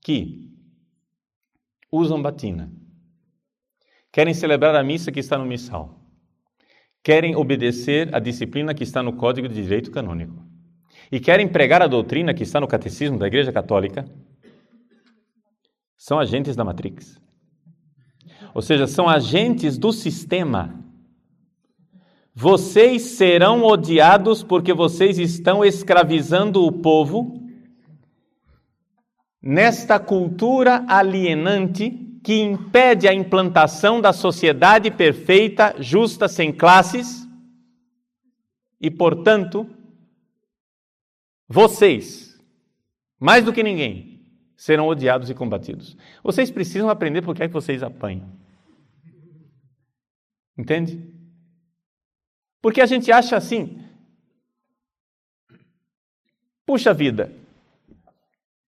que 0.00 0.50
usam 1.90 2.22
batina, 2.22 2.72
querem 4.10 4.32
celebrar 4.32 4.74
a 4.74 4.82
missa 4.82 5.12
que 5.12 5.20
está 5.20 5.36
no 5.36 5.44
missal, 5.44 6.00
querem 7.02 7.36
obedecer 7.36 8.14
a 8.14 8.18
disciplina 8.18 8.72
que 8.72 8.82
está 8.82 9.02
no 9.02 9.12
Código 9.12 9.46
de 9.46 9.62
Direito 9.62 9.90
Canônico 9.90 10.42
e 11.10 11.20
querem 11.20 11.46
pregar 11.46 11.82
a 11.82 11.86
doutrina 11.86 12.32
que 12.32 12.44
está 12.44 12.58
no 12.58 12.66
Catecismo 12.66 13.18
da 13.18 13.26
Igreja 13.26 13.52
Católica, 13.52 14.06
são 16.02 16.18
agentes 16.18 16.56
da 16.56 16.64
Matrix. 16.64 17.22
Ou 18.52 18.60
seja, 18.60 18.88
são 18.88 19.08
agentes 19.08 19.78
do 19.78 19.92
sistema. 19.92 20.84
Vocês 22.34 23.02
serão 23.02 23.62
odiados 23.62 24.42
porque 24.42 24.74
vocês 24.74 25.16
estão 25.16 25.64
escravizando 25.64 26.66
o 26.66 26.72
povo 26.72 27.40
nesta 29.40 30.00
cultura 30.00 30.84
alienante 30.88 31.90
que 32.24 32.34
impede 32.34 33.06
a 33.06 33.14
implantação 33.14 34.00
da 34.00 34.12
sociedade 34.12 34.90
perfeita, 34.90 35.76
justa, 35.78 36.26
sem 36.26 36.52
classes, 36.52 37.28
e, 38.80 38.90
portanto, 38.90 39.70
vocês, 41.48 42.36
mais 43.20 43.44
do 43.44 43.52
que 43.52 43.62
ninguém, 43.62 44.11
serão 44.62 44.86
odiados 44.86 45.28
e 45.28 45.34
combatidos. 45.34 45.96
Vocês 46.22 46.48
precisam 46.48 46.88
aprender 46.88 47.20
por 47.20 47.34
que 47.34 47.42
é 47.42 47.48
que 47.48 47.52
vocês 47.52 47.82
apanham. 47.82 48.28
Entende? 50.56 51.04
Porque 52.60 52.80
a 52.80 52.86
gente 52.86 53.10
acha 53.10 53.36
assim, 53.36 53.82
puxa 56.64 56.94
vida, 56.94 57.32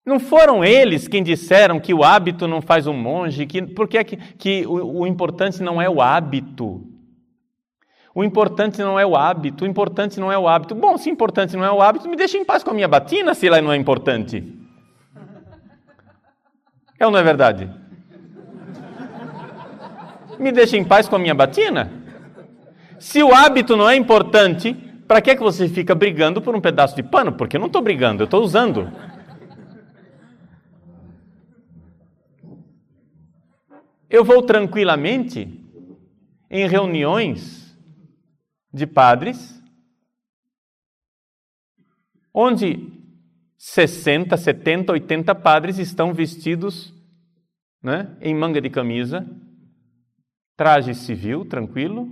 não 0.04 0.20
foram 0.20 0.62
eles 0.62 1.08
quem 1.08 1.22
disseram 1.22 1.80
que 1.80 1.94
o 1.94 2.04
hábito 2.04 2.46
não 2.46 2.60
faz 2.60 2.86
um 2.86 2.92
monge, 2.92 3.46
que, 3.46 3.62
porque 3.62 3.96
é 3.96 4.04
que, 4.04 4.18
que 4.18 4.66
o, 4.66 5.00
o 5.00 5.06
importante 5.06 5.62
não 5.62 5.80
é 5.80 5.88
o 5.88 6.02
hábito. 6.02 6.86
O 8.14 8.22
importante 8.22 8.82
não 8.82 9.00
é 9.00 9.06
o 9.06 9.16
hábito, 9.16 9.64
o 9.64 9.66
importante 9.66 10.20
não 10.20 10.30
é 10.30 10.36
o 10.36 10.46
hábito. 10.46 10.74
Bom, 10.74 10.98
se 10.98 11.08
importante 11.08 11.56
não 11.56 11.64
é 11.64 11.72
o 11.72 11.80
hábito, 11.80 12.06
me 12.10 12.16
deixa 12.16 12.36
em 12.36 12.44
paz 12.44 12.62
com 12.62 12.72
a 12.72 12.74
minha 12.74 12.88
batina 12.88 13.32
se 13.32 13.46
ela 13.46 13.62
não 13.62 13.72
é 13.72 13.76
importante. 13.76 14.67
É 16.98 17.06
ou 17.06 17.12
não 17.12 17.18
é 17.18 17.22
verdade? 17.22 17.70
Me 20.38 20.50
deixa 20.52 20.76
em 20.76 20.84
paz 20.84 21.08
com 21.08 21.16
a 21.16 21.18
minha 21.18 21.34
batina? 21.34 21.92
Se 22.98 23.22
o 23.22 23.32
hábito 23.32 23.76
não 23.76 23.88
é 23.88 23.94
importante, 23.94 24.74
para 25.06 25.20
que, 25.20 25.30
é 25.30 25.36
que 25.36 25.42
você 25.42 25.68
fica 25.68 25.94
brigando 25.94 26.42
por 26.42 26.54
um 26.54 26.60
pedaço 26.60 26.96
de 26.96 27.02
pano? 27.02 27.32
Porque 27.32 27.56
eu 27.56 27.60
não 27.60 27.68
estou 27.68 27.82
brigando, 27.82 28.22
eu 28.22 28.24
estou 28.24 28.42
usando. 28.42 28.92
Eu 34.10 34.24
vou 34.24 34.42
tranquilamente 34.42 35.48
em 36.50 36.66
reuniões 36.66 37.76
de 38.72 38.86
padres, 38.86 39.62
onde 42.32 42.97
60, 43.58 44.36
70, 44.36 44.92
80 44.92 45.34
padres 45.34 45.78
estão 45.78 46.14
vestidos 46.14 46.94
né, 47.82 48.16
em 48.20 48.34
manga 48.34 48.60
de 48.60 48.70
camisa, 48.70 49.28
traje 50.56 50.94
civil, 50.94 51.44
tranquilo. 51.44 52.08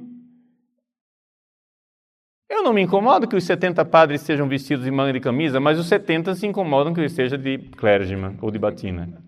Eu 2.48 2.62
não 2.62 2.72
me 2.72 2.82
incomodo 2.82 3.26
que 3.26 3.36
os 3.36 3.44
70 3.44 3.84
padres 3.84 4.20
estejam 4.20 4.48
vestidos 4.48 4.86
em 4.86 4.90
manga 4.90 5.12
de 5.12 5.20
camisa, 5.20 5.58
mas 5.58 5.78
os 5.78 5.86
70 5.86 6.34
se 6.34 6.46
incomodam 6.46 6.92
que 6.92 7.00
eu 7.00 7.04
esteja 7.04 7.38
de 7.38 7.58
clergyman 7.70 8.36
ou 8.42 8.50
de 8.50 8.58
batina. 8.58 9.22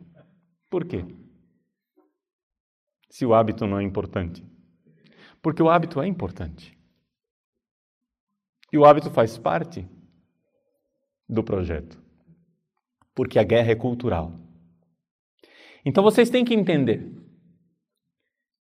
Por 0.68 0.84
quê? 0.84 1.04
se 3.10 3.24
o 3.24 3.34
hábito 3.34 3.66
não 3.66 3.78
é 3.78 3.82
importante? 3.82 4.44
Porque 5.42 5.62
o 5.62 5.68
hábito 5.68 6.00
é 6.00 6.06
importante. 6.06 6.78
E 8.72 8.78
o 8.78 8.84
hábito 8.84 9.10
faz 9.10 9.38
parte 9.38 9.88
do 11.28 11.42
projeto. 11.42 12.00
Porque 13.18 13.36
a 13.36 13.42
guerra 13.42 13.72
é 13.72 13.74
cultural. 13.74 14.38
Então 15.84 16.04
vocês 16.04 16.30
têm 16.30 16.44
que 16.44 16.54
entender 16.54 17.12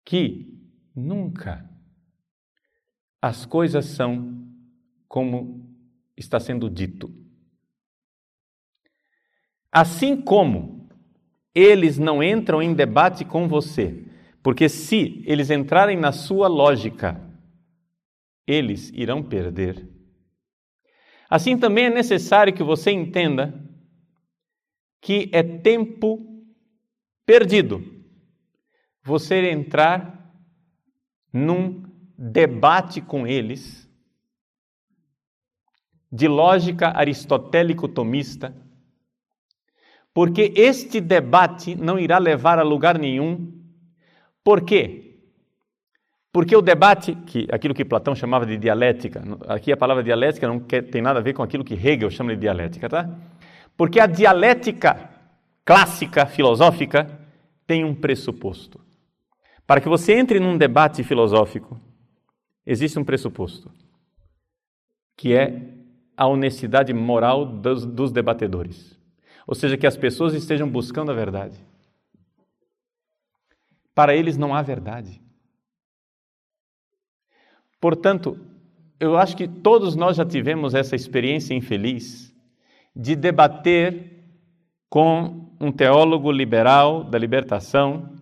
que 0.03 0.51
nunca 0.95 1.69
as 3.21 3.45
coisas 3.45 3.85
são 3.85 4.49
como 5.07 5.63
está 6.17 6.41
sendo 6.41 6.71
dito. 6.71 7.15
Assim 9.71 10.19
como 10.19 10.89
eles 11.55 11.99
não 11.99 12.23
entram 12.23 12.63
em 12.63 12.73
debate 12.73 13.27
com 13.27 13.47
você 13.47 14.07
porque 14.43 14.71
se 14.71 15.23
eles 15.27 15.51
entrarem 15.51 15.99
na 15.99 16.13
sua 16.13 16.49
lógica, 16.49 17.21
eles 18.47 18.91
irão 18.95 19.23
perder. 19.23 19.87
Assim 21.29 21.59
também 21.59 21.85
é 21.85 21.91
necessário 21.91 22.55
que 22.55 22.63
você 22.63 22.91
entenda 22.91 23.66
que 25.07 25.31
é 25.33 25.41
tempo 25.41 26.19
perdido 27.25 27.81
você 29.05 29.53
entrar 29.53 30.35
num 31.33 31.85
debate 32.19 33.01
com 33.01 33.25
eles 33.25 33.89
de 36.11 36.27
lógica 36.27 36.89
aristotélico-tomista, 36.89 38.53
porque 40.13 40.53
este 40.57 41.01
debate 41.01 41.77
não 41.77 42.01
irá 42.01 42.19
levar 42.19 42.59
a 42.59 42.65
lugar 42.65 42.99
nenhum 42.99 43.63
por 44.43 44.63
quê? 44.63 45.21
Porque 46.33 46.57
o 46.57 46.61
debate, 46.61 47.15
que, 47.15 47.47
aquilo 47.53 47.75
que 47.75 47.85
Platão 47.85 48.17
chamava 48.17 48.45
de 48.45 48.57
dialética, 48.57 49.23
aqui 49.47 49.71
a 49.71 49.77
palavra 49.77 50.03
dialética 50.03 50.49
não 50.49 50.59
quer, 50.59 50.83
tem 50.83 51.01
nada 51.01 51.21
a 51.21 51.23
ver 51.23 51.33
com 51.33 51.45
aquilo 51.45 51.65
que 51.65 51.75
Hegel 51.75 52.11
chama 52.11 52.35
de 52.35 52.41
dialética, 52.41 52.89
tá? 52.89 53.09
Porque 53.77 54.01
a 54.01 54.07
dialética 54.07 55.11
clássica, 55.65 56.25
filosófica, 56.27 57.21
tem 57.67 57.85
um 57.85 57.95
pressuposto. 57.95 58.81
Para 59.67 59.81
que 59.81 59.89
você 59.89 60.15
entre 60.15 60.39
num 60.39 60.57
debate 60.57 61.03
filosófico, 61.03 61.81
existe 62.65 62.99
um 62.99 63.05
pressuposto, 63.05 63.71
que 65.17 65.35
é 65.35 65.61
a 66.17 66.27
honestidade 66.27 66.93
moral 66.95 67.45
dos, 67.45 67.85
dos 67.85 68.13
debatedores. 68.13 68.97
Ou 69.45 69.55
seja, 69.55 69.77
que 69.77 69.87
as 69.87 69.97
pessoas 69.97 70.35
estejam 70.35 70.69
buscando 70.69 71.11
a 71.11 71.15
verdade. 71.15 71.59
Para 73.93 74.15
eles 74.15 74.37
não 74.37 74.55
há 74.55 74.63
verdade. 74.63 75.21
Portanto, 77.81 78.39
eu 79.01 79.17
acho 79.17 79.37
que 79.37 79.49
todos 79.49 79.97
nós 79.97 80.17
já 80.17 80.25
tivemos 80.25 80.75
essa 80.75 80.95
experiência 80.95 81.55
infeliz 81.55 82.26
de 82.97 83.15
debater 83.15 84.25
com 84.89 85.51
um 85.61 85.71
teólogo 85.71 86.33
liberal 86.33 87.05
da 87.05 87.19
libertação 87.19 88.17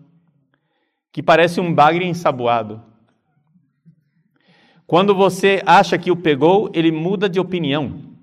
que 1.13 1.23
parece 1.23 1.61
um 1.61 1.73
bagre 1.73 2.03
ensaboado. 2.05 2.83
Quando 4.85 5.15
você 5.15 5.61
acha 5.65 5.97
que 5.97 6.11
o 6.11 6.17
pegou, 6.17 6.69
ele 6.73 6.91
muda 6.91 7.29
de 7.29 7.39
opinião. 7.39 8.13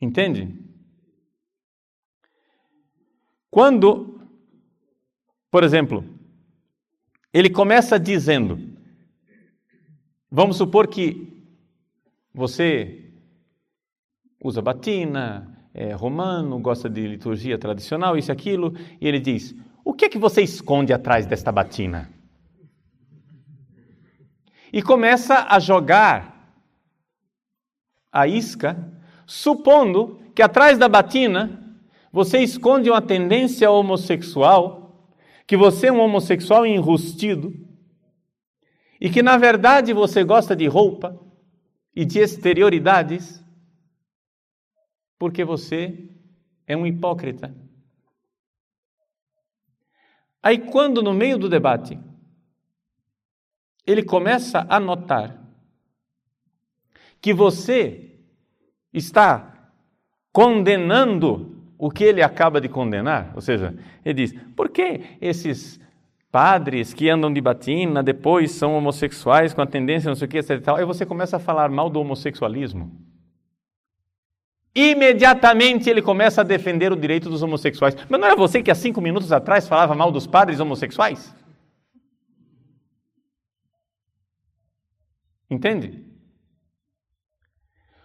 Entende? 0.00 0.52
Quando, 3.48 4.20
por 5.50 5.62
exemplo, 5.62 6.04
ele 7.32 7.48
começa 7.48 7.98
dizendo: 7.98 8.58
Vamos 10.28 10.56
supor 10.56 10.88
que 10.88 11.32
você 12.34 13.01
usa 14.42 14.60
batina, 14.60 15.48
é 15.72 15.92
romano, 15.92 16.58
gosta 16.58 16.90
de 16.90 17.06
liturgia 17.06 17.56
tradicional, 17.56 18.16
isso 18.16 18.30
e 18.30 18.32
aquilo, 18.32 18.74
e 19.00 19.06
ele 19.06 19.20
diz: 19.20 19.54
O 19.84 19.94
que 19.94 20.06
é 20.06 20.08
que 20.08 20.18
você 20.18 20.42
esconde 20.42 20.92
atrás 20.92 21.24
desta 21.26 21.52
batina? 21.52 22.10
E 24.72 24.82
começa 24.82 25.46
a 25.48 25.58
jogar 25.58 26.54
a 28.10 28.26
isca, 28.26 28.92
supondo 29.26 30.20
que 30.34 30.42
atrás 30.42 30.78
da 30.78 30.88
batina 30.88 31.58
você 32.10 32.38
esconde 32.38 32.90
uma 32.90 33.00
tendência 33.00 33.70
homossexual, 33.70 35.08
que 35.46 35.56
você 35.56 35.86
é 35.86 35.92
um 35.92 36.00
homossexual 36.00 36.66
enrustido, 36.66 37.54
e 39.00 39.08
que 39.10 39.22
na 39.22 39.36
verdade 39.36 39.92
você 39.92 40.22
gosta 40.22 40.54
de 40.54 40.66
roupa 40.66 41.18
e 41.94 42.04
de 42.04 42.18
exterioridades, 42.18 43.41
porque 45.22 45.44
você 45.44 45.96
é 46.66 46.76
um 46.76 46.84
hipócrita. 46.84 47.54
Aí, 50.42 50.58
quando 50.58 51.00
no 51.00 51.14
meio 51.14 51.38
do 51.38 51.48
debate 51.48 51.96
ele 53.86 54.02
começa 54.02 54.66
a 54.68 54.80
notar 54.80 55.40
que 57.20 57.32
você 57.32 58.18
está 58.92 59.70
condenando 60.32 61.62
o 61.78 61.88
que 61.88 62.02
ele 62.02 62.20
acaba 62.20 62.60
de 62.60 62.68
condenar, 62.68 63.30
ou 63.32 63.40
seja, 63.40 63.78
ele 64.04 64.26
diz: 64.26 64.34
por 64.56 64.70
que 64.70 65.18
esses 65.20 65.78
padres 66.32 66.92
que 66.92 67.08
andam 67.08 67.32
de 67.32 67.40
batina 67.40 68.02
depois 68.02 68.50
são 68.50 68.74
homossexuais 68.74 69.54
com 69.54 69.62
a 69.62 69.66
tendência 69.68 70.08
não 70.08 70.16
sei 70.16 70.26
o 70.26 70.28
que, 70.28 70.38
etc. 70.38 70.66
Aí 70.76 70.84
você 70.84 71.06
começa 71.06 71.36
a 71.36 71.38
falar 71.40 71.70
mal 71.70 71.88
do 71.88 72.00
homossexualismo. 72.00 73.11
Imediatamente 74.74 75.90
ele 75.90 76.00
começa 76.00 76.40
a 76.40 76.44
defender 76.44 76.92
o 76.92 76.96
direito 76.96 77.28
dos 77.28 77.42
homossexuais. 77.42 77.94
Mas 78.08 78.20
não 78.20 78.26
era 78.26 78.36
você 78.36 78.62
que 78.62 78.70
há 78.70 78.74
cinco 78.74 79.00
minutos 79.00 79.30
atrás 79.30 79.68
falava 79.68 79.94
mal 79.94 80.10
dos 80.10 80.26
padres 80.26 80.60
homossexuais? 80.60 81.34
Entende? 85.50 86.02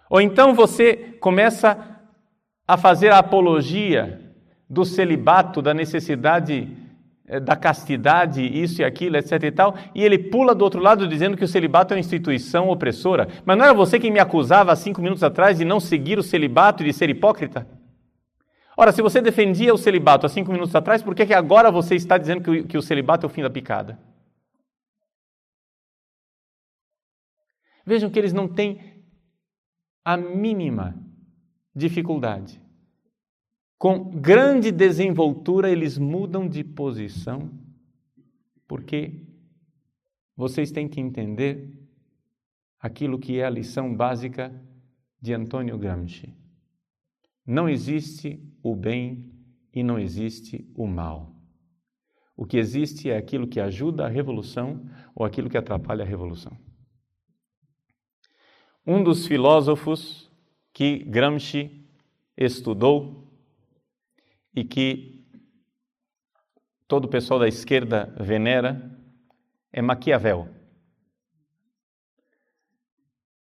Ou 0.10 0.20
então 0.20 0.54
você 0.54 0.96
começa 1.20 1.98
a 2.68 2.78
fazer 2.78 3.12
a 3.14 3.20
apologia 3.20 4.36
do 4.70 4.84
celibato, 4.84 5.62
da 5.62 5.74
necessidade 5.74 6.68
da 7.42 7.58
castidade, 7.58 8.42
isso 8.42 8.82
e 8.82 8.86
aquilo, 8.86 9.18
etc 9.18 9.44
e 9.44 9.52
tal, 9.52 9.76
e 9.94 10.02
ele 10.02 10.18
pula 10.18 10.56
do 10.56 10.64
outro 10.64 10.80
lado 10.80 11.06
dizendo 11.08 11.36
que 11.36 11.44
o 11.44 11.48
celibato 11.48 11.94
é 11.94 11.98
uma 11.98 12.00
instituição 12.00 12.70
opressora. 12.70 13.28
Mas 13.46 13.58
não 13.58 13.66
era 13.66 13.74
você 13.74 14.00
quem 14.00 14.12
me 14.12 14.20
acusava 14.20 14.72
há 14.72 14.76
cinco 14.76 15.02
minutos 15.02 15.24
atrás 15.24 15.58
de 15.58 15.66
não 15.66 15.80
seguir 15.80 16.18
o 16.18 16.24
celibato 16.24 16.84
e 16.84 16.86
de 16.86 16.94
ser 16.94 17.10
hipócrita? 17.10 17.68
Ora, 18.78 18.94
se 18.94 19.02
você 19.02 19.20
defendia 19.20 19.74
o 19.74 19.78
celibato 19.78 20.26
há 20.26 20.30
cinco 20.30 20.52
minutos 20.52 20.74
atrás, 20.74 21.04
por 21.04 21.14
que, 21.14 21.26
que 21.26 21.34
agora 21.34 21.70
você 21.70 21.96
está 21.96 22.18
dizendo 22.18 22.42
que 22.42 22.50
o, 22.50 22.68
que 22.68 22.78
o 22.78 22.82
celibato 22.82 23.26
é 23.26 23.28
o 23.28 23.30
fim 23.30 23.42
da 23.42 23.50
picada? 23.50 24.00
Vejam 27.86 28.10
que 28.10 28.20
eles 28.20 28.34
não 28.34 28.48
têm 28.48 29.04
a 30.06 30.16
mínima 30.16 30.96
dificuldade. 31.76 32.62
Com 33.78 34.10
grande 34.10 34.72
desenvoltura, 34.72 35.70
eles 35.70 35.98
mudam 35.98 36.48
de 36.48 36.64
posição, 36.64 37.52
porque 38.68 39.24
vocês 40.36 40.72
têm 40.72 40.88
que 40.88 41.00
entender 41.00 41.72
aquilo 42.80 43.20
que 43.20 43.40
é 43.40 43.46
a 43.46 43.50
lição 43.50 43.96
básica 43.96 44.52
de 45.22 45.34
Antônio 45.34 45.78
Gramsci. 45.78 46.34
Não 47.46 47.70
existe 47.70 48.42
o 48.64 48.76
bem 48.76 49.32
e 49.74 49.84
não 49.84 50.00
existe 50.00 50.70
o 50.76 50.88
mal. 50.88 51.36
O 52.36 52.46
que 52.46 52.58
existe 52.58 53.10
é 53.10 53.18
aquilo 53.18 53.48
que 53.48 53.60
ajuda 53.60 54.06
a 54.06 54.10
revolução 54.10 54.88
ou 55.16 55.26
aquilo 55.26 55.50
que 55.50 55.58
atrapalha 55.58 56.04
a 56.04 56.08
revolução. 56.08 56.56
Um 58.86 59.04
dos 59.04 59.28
filósofos 59.28 60.32
que 60.74 61.00
Gramsci 61.00 61.86
estudou 62.38 63.27
e 64.58 64.64
que 64.64 65.24
todo 66.88 67.06
o 67.06 67.08
pessoal 67.08 67.40
da 67.40 67.48
esquerda 67.48 68.12
venera 68.20 68.92
é 69.72 69.84
Maquiavel. 69.84 70.50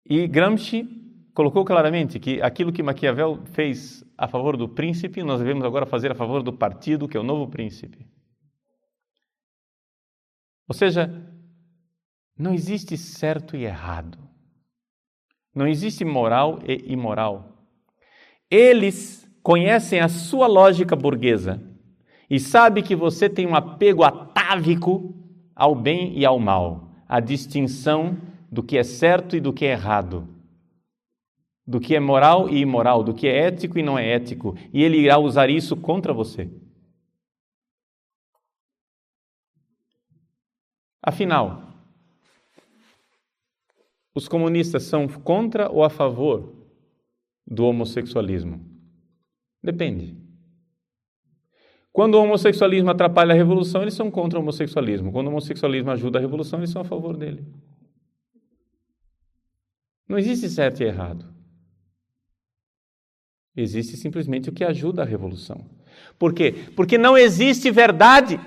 E 0.06 0.26
Gramsci 0.26 0.88
colocou 1.34 1.66
claramente 1.66 2.18
que 2.18 2.42
aquilo 2.42 2.72
que 2.72 2.82
Maquiavel 2.82 3.44
fez 3.48 4.06
a 4.18 4.26
favor 4.26 4.56
do 4.56 4.70
príncipe, 4.70 5.22
nós 5.22 5.42
devemos 5.42 5.66
agora 5.66 5.86
fazer 5.86 6.14
a 6.14 6.16
favor 6.16 6.42
do 6.42 6.54
partido, 6.54 7.10
que 7.10 7.18
é 7.18 7.20
o 7.20 7.24
novo 7.24 7.52
príncipe. 7.52 8.08
Ou 10.66 10.74
seja, 10.74 11.10
não 12.38 12.54
existe 12.54 12.98
certo 12.98 13.58
e 13.58 13.66
errado. 13.66 14.18
Não 15.54 15.68
existe 15.68 16.06
moral 16.06 16.60
e 16.66 16.94
imoral. 16.94 17.68
Eles 18.50 19.30
conhecem 19.44 20.00
a 20.00 20.08
sua 20.08 20.48
lógica 20.48 20.96
burguesa 20.96 21.62
e 22.30 22.40
sabem 22.40 22.84
que 22.84 22.96
você 22.96 23.30
tem 23.30 23.46
um 23.46 23.56
apego 23.56 24.04
atávico 24.04 25.14
ao 25.56 25.76
bem 25.76 26.18
e 26.18 26.26
ao 26.26 26.40
mal, 26.40 26.92
a 27.08 27.20
distinção 27.20 28.18
do 28.52 28.64
que 28.64 28.78
é 28.78 28.84
certo 28.84 29.36
e 29.36 29.40
do 29.40 29.52
que 29.52 29.66
é 29.66 29.72
errado, 29.72 30.28
do 31.66 31.80
que 31.80 31.96
é 31.96 32.00
moral 32.00 32.50
e 32.50 32.60
imoral, 32.60 33.04
do 33.04 33.14
que 33.14 33.28
é 33.28 33.48
ético 33.48 33.78
e 33.78 33.84
não 33.84 33.98
é 33.98 34.14
ético, 34.14 34.56
e 34.74 34.82
ele 34.82 34.98
irá 34.98 35.18
usar 35.18 35.50
isso 35.50 35.76
contra 35.76 36.14
você. 36.14 36.50
Afinal, 41.04 41.64
os 44.14 44.28
comunistas 44.28 44.84
são 44.84 45.08
contra 45.08 45.70
ou 45.70 45.84
a 45.84 45.90
favor 45.90 46.54
do 47.46 47.66
homossexualismo? 47.66 48.71
Depende. 49.64 50.18
Quando 51.92 52.16
o 52.16 52.24
homossexualismo 52.24 52.90
atrapalha 52.90 53.34
a 53.34 53.38
revolução, 53.38 53.82
eles 53.82 53.94
são 53.94 54.10
contra 54.10 54.40
o 54.40 54.42
homossexualismo. 54.42 55.12
Quando 55.12 55.28
o 55.28 55.30
homossexualismo 55.30 55.92
ajuda 55.92 56.20
a 56.20 56.22
revolução, 56.22 56.60
eles 56.60 56.70
são 56.70 56.82
a 56.82 56.86
favor 56.86 57.18
dele. 57.18 57.46
Não 60.08 60.18
existe 60.18 60.50
certo 60.50 60.82
e 60.82 60.86
errado. 60.86 61.26
Existe 63.56 63.98
simplesmente 63.98 64.50
o 64.50 64.54
que 64.54 64.64
ajuda 64.64 65.02
a 65.02 65.06
revolução. 65.06 65.70
Por 66.18 66.34
quê? 66.34 66.54
Porque 66.76 66.98
não 66.98 67.18
existe 67.18 67.70
verdade. 67.70 68.40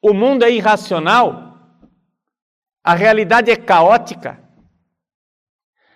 O 0.00 0.14
mundo 0.14 0.44
é 0.44 0.50
irracional 0.50 1.46
a 2.86 2.94
realidade 2.94 3.50
é 3.50 3.56
caótica. 3.56 4.40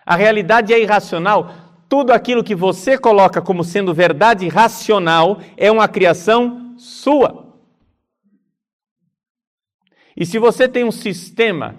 A 0.05 0.17
realidade 0.17 0.75
é 0.75 0.81
irracional. 0.81 1.70
Tudo 1.91 2.13
aquilo 2.13 2.45
que 2.45 2.55
você 2.55 2.97
coloca 2.97 3.43
como 3.43 3.65
sendo 3.65 3.93
verdade 3.93 4.47
racional 4.47 5.41
é 5.57 5.73
uma 5.73 5.89
criação 5.89 6.79
sua. 6.79 7.53
E 10.17 10.25
se 10.25 10.39
você 10.39 10.69
tem 10.69 10.85
um 10.85 10.93
sistema 10.93 11.75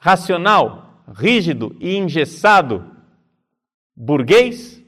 racional, 0.00 1.04
rígido 1.14 1.76
e 1.78 1.96
engessado, 1.96 2.90
burguês, 3.94 4.82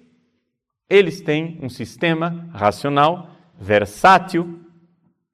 eles 0.91 1.21
têm 1.21 1.57
um 1.63 1.69
sistema 1.69 2.51
racional, 2.53 3.31
versátil, 3.57 4.59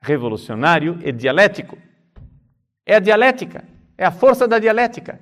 revolucionário 0.02 0.98
e 1.02 1.10
dialético. 1.12 1.78
É 2.84 2.96
a 2.96 3.00
dialética. 3.00 3.66
É 3.96 4.04
a 4.04 4.10
força 4.10 4.46
da 4.46 4.58
dialética. 4.58 5.18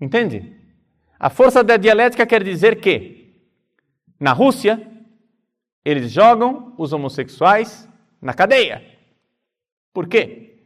Entende? 0.00 0.59
A 1.20 1.28
força 1.28 1.62
da 1.62 1.76
dialética 1.76 2.26
quer 2.26 2.42
dizer 2.42 2.80
que, 2.80 3.34
na 4.18 4.32
Rússia, 4.32 4.90
eles 5.84 6.10
jogam 6.10 6.74
os 6.78 6.94
homossexuais 6.94 7.86
na 8.22 8.32
cadeia. 8.32 8.82
Por 9.92 10.08
quê? 10.08 10.62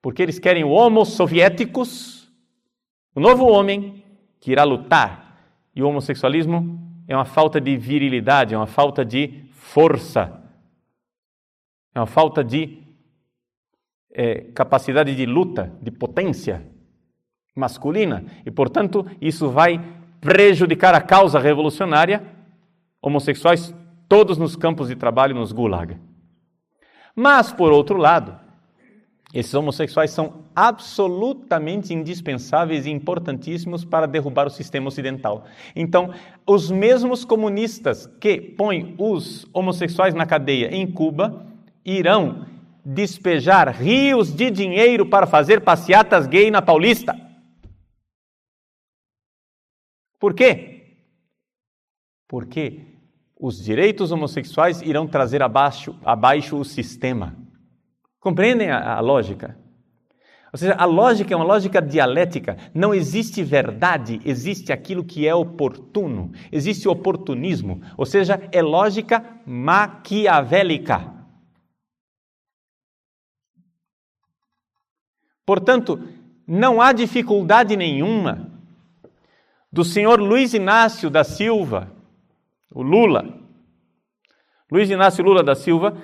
Porque 0.00 0.22
eles 0.22 0.38
querem 0.38 0.62
o 0.62 0.70
homo 0.70 1.04
soviéticos, 1.04 2.32
o 3.16 3.20
novo 3.20 3.46
homem 3.46 4.04
que 4.38 4.52
irá 4.52 4.62
lutar. 4.62 5.42
E 5.74 5.82
o 5.82 5.88
homossexualismo 5.88 6.78
é 7.08 7.16
uma 7.16 7.24
falta 7.24 7.60
de 7.60 7.76
virilidade, 7.76 8.54
é 8.54 8.56
uma 8.56 8.68
falta 8.68 9.04
de 9.04 9.44
força, 9.50 10.40
é 11.92 11.98
uma 11.98 12.06
falta 12.06 12.44
de 12.44 12.78
é, 14.12 14.42
capacidade 14.52 15.16
de 15.16 15.26
luta, 15.26 15.76
de 15.82 15.90
potência. 15.90 16.64
Masculina. 17.56 18.24
E, 18.44 18.50
portanto, 18.50 19.06
isso 19.20 19.48
vai 19.48 19.82
prejudicar 20.20 20.94
a 20.94 21.00
causa 21.00 21.40
revolucionária, 21.40 22.22
homossexuais 23.00 23.74
todos 24.08 24.38
nos 24.38 24.54
campos 24.54 24.88
de 24.88 24.94
trabalho, 24.94 25.34
nos 25.34 25.50
gulag. 25.50 25.96
Mas, 27.14 27.50
por 27.50 27.72
outro 27.72 27.96
lado, 27.96 28.38
esses 29.32 29.54
homossexuais 29.54 30.10
são 30.10 30.44
absolutamente 30.54 31.92
indispensáveis 31.92 32.86
e 32.86 32.90
importantíssimos 32.90 33.84
para 33.84 34.06
derrubar 34.06 34.46
o 34.46 34.50
sistema 34.50 34.88
ocidental. 34.88 35.44
Então, 35.74 36.10
os 36.46 36.70
mesmos 36.70 37.24
comunistas 37.24 38.06
que 38.20 38.40
põem 38.40 38.94
os 38.98 39.46
homossexuais 39.52 40.14
na 40.14 40.26
cadeia 40.26 40.74
em 40.74 40.86
Cuba 40.86 41.46
irão 41.84 42.46
despejar 42.84 43.68
rios 43.70 44.32
de 44.32 44.50
dinheiro 44.50 45.06
para 45.06 45.26
fazer 45.26 45.60
passeatas 45.62 46.26
gay 46.26 46.50
na 46.50 46.62
Paulista. 46.62 47.16
Por 50.18 50.34
quê? 50.34 50.96
Porque 52.28 52.80
os 53.38 53.62
direitos 53.62 54.10
homossexuais 54.10 54.80
irão 54.82 55.06
trazer 55.06 55.42
abaixo, 55.42 55.94
abaixo 56.04 56.56
o 56.56 56.64
sistema. 56.64 57.36
Compreendem 58.18 58.70
a, 58.70 58.94
a 58.94 59.00
lógica? 59.00 59.58
Ou 60.52 60.58
seja, 60.58 60.74
a 60.74 60.86
lógica 60.86 61.34
é 61.34 61.36
uma 61.36 61.44
lógica 61.44 61.82
dialética. 61.82 62.56
Não 62.74 62.94
existe 62.94 63.42
verdade, 63.42 64.20
existe 64.24 64.72
aquilo 64.72 65.04
que 65.04 65.28
é 65.28 65.34
oportuno. 65.34 66.32
Existe 66.50 66.88
oportunismo, 66.88 67.82
ou 67.96 68.06
seja, 68.06 68.40
é 68.50 68.62
lógica 68.62 69.22
maquiavélica. 69.44 71.12
Portanto, 75.44 76.00
não 76.46 76.80
há 76.80 76.92
dificuldade 76.92 77.76
nenhuma 77.76 78.55
do 79.76 79.84
senhor 79.84 80.18
Luiz 80.18 80.54
Inácio 80.54 81.10
da 81.10 81.22
Silva, 81.22 81.92
o 82.72 82.80
Lula, 82.80 83.38
Luiz 84.72 84.88
Inácio 84.88 85.22
Lula 85.22 85.44
da 85.44 85.54
Silva, 85.54 85.98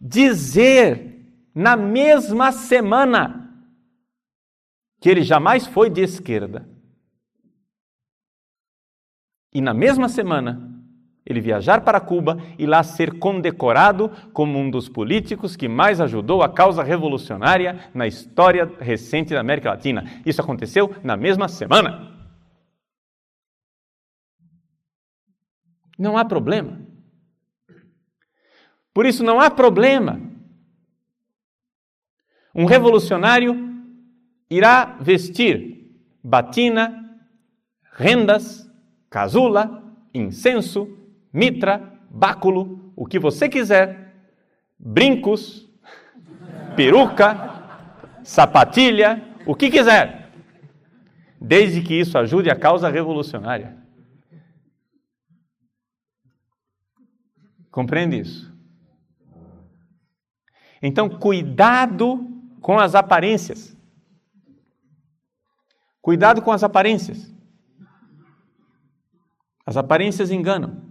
dizer 0.00 1.20
na 1.54 1.76
mesma 1.76 2.52
semana 2.52 3.54
que 4.98 5.10
ele 5.10 5.20
jamais 5.20 5.66
foi 5.66 5.90
de 5.90 6.00
esquerda. 6.00 6.66
E 9.52 9.60
na 9.60 9.74
mesma 9.74 10.08
semana, 10.08 10.72
ele 11.26 11.42
viajar 11.42 11.82
para 11.82 12.00
Cuba 12.00 12.38
e 12.58 12.64
lá 12.64 12.82
ser 12.82 13.18
condecorado 13.18 14.10
como 14.32 14.58
um 14.58 14.70
dos 14.70 14.88
políticos 14.88 15.54
que 15.54 15.68
mais 15.68 16.00
ajudou 16.00 16.42
a 16.42 16.48
causa 16.48 16.82
revolucionária 16.82 17.90
na 17.92 18.06
história 18.06 18.72
recente 18.80 19.34
da 19.34 19.40
América 19.40 19.68
Latina. 19.68 20.02
Isso 20.24 20.40
aconteceu 20.40 20.94
na 21.04 21.14
mesma 21.14 21.46
semana. 21.46 22.21
Não 26.02 26.18
há 26.18 26.24
problema. 26.24 26.80
Por 28.92 29.06
isso, 29.06 29.22
não 29.22 29.40
há 29.40 29.48
problema 29.48 30.20
um 32.52 32.64
revolucionário 32.64 33.56
irá 34.50 34.96
vestir 35.00 35.90
batina, 36.22 37.18
rendas, 37.92 38.68
casula, 39.08 39.82
incenso, 40.12 40.88
mitra, 41.32 41.80
báculo, 42.10 42.92
o 42.96 43.06
que 43.06 43.20
você 43.20 43.48
quiser, 43.48 44.12
brincos, 44.76 45.70
peruca, 46.76 47.62
sapatilha, 48.24 49.22
o 49.46 49.54
que 49.54 49.70
quiser, 49.70 50.30
desde 51.40 51.80
que 51.80 51.94
isso 51.94 52.18
ajude 52.18 52.50
a 52.50 52.56
causa 52.56 52.90
revolucionária. 52.90 53.81
Compreende 57.72 58.20
isso? 58.20 58.52
Então, 60.82 61.08
cuidado 61.08 62.28
com 62.60 62.78
as 62.78 62.94
aparências. 62.94 63.74
Cuidado 66.02 66.42
com 66.42 66.52
as 66.52 66.62
aparências. 66.62 67.32
As 69.64 69.76
aparências 69.76 70.30
enganam. 70.30 70.82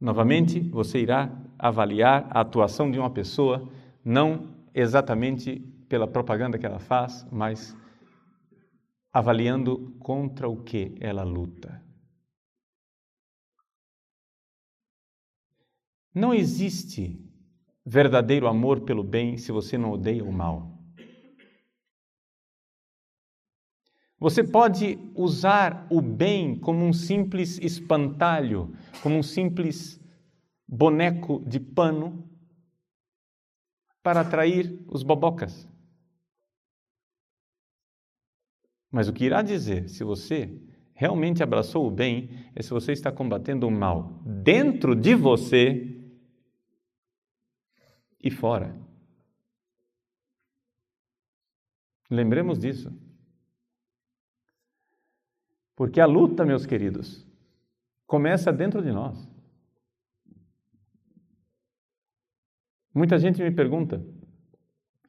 Novamente, 0.00 0.60
você 0.60 1.00
irá 1.00 1.30
avaliar 1.58 2.26
a 2.30 2.40
atuação 2.40 2.90
de 2.90 2.98
uma 2.98 3.10
pessoa 3.10 3.70
não 4.04 4.56
exatamente 4.74 5.60
pela 5.88 6.08
propaganda 6.08 6.58
que 6.58 6.64
ela 6.64 6.78
faz, 6.78 7.26
mas 7.30 7.76
avaliando 9.12 9.94
contra 10.00 10.48
o 10.48 10.62
que 10.62 10.94
ela 11.00 11.22
luta. 11.22 11.91
Não 16.14 16.34
existe 16.34 17.18
verdadeiro 17.84 18.46
amor 18.46 18.82
pelo 18.82 19.02
bem 19.02 19.36
se 19.36 19.50
você 19.50 19.78
não 19.78 19.92
odeia 19.92 20.24
o 20.24 20.32
mal. 20.32 20.78
Você 24.18 24.44
pode 24.44 24.98
usar 25.16 25.84
o 25.90 26.00
bem 26.00 26.56
como 26.56 26.84
um 26.84 26.92
simples 26.92 27.58
espantalho, 27.58 28.72
como 29.02 29.16
um 29.16 29.22
simples 29.22 30.00
boneco 30.68 31.42
de 31.44 31.58
pano 31.58 32.30
para 34.00 34.20
atrair 34.20 34.80
os 34.86 35.02
bobocas. 35.02 35.68
Mas 38.92 39.08
o 39.08 39.12
que 39.12 39.24
irá 39.24 39.42
dizer 39.42 39.88
se 39.88 40.04
você 40.04 40.56
realmente 40.94 41.42
abraçou 41.42 41.88
o 41.88 41.90
bem 41.90 42.30
é 42.54 42.62
se 42.62 42.70
você 42.70 42.92
está 42.92 43.10
combatendo 43.10 43.66
o 43.66 43.70
mal 43.70 44.22
dentro 44.24 44.94
de 44.94 45.16
você 45.16 45.91
e 48.22 48.30
fora. 48.30 48.74
Lembremos 52.08 52.58
disso. 52.58 52.92
Porque 55.74 56.00
a 56.00 56.06
luta, 56.06 56.44
meus 56.44 56.66
queridos, 56.66 57.26
começa 58.06 58.52
dentro 58.52 58.82
de 58.82 58.92
nós. 58.92 59.28
Muita 62.94 63.18
gente 63.18 63.42
me 63.42 63.50
pergunta, 63.50 64.04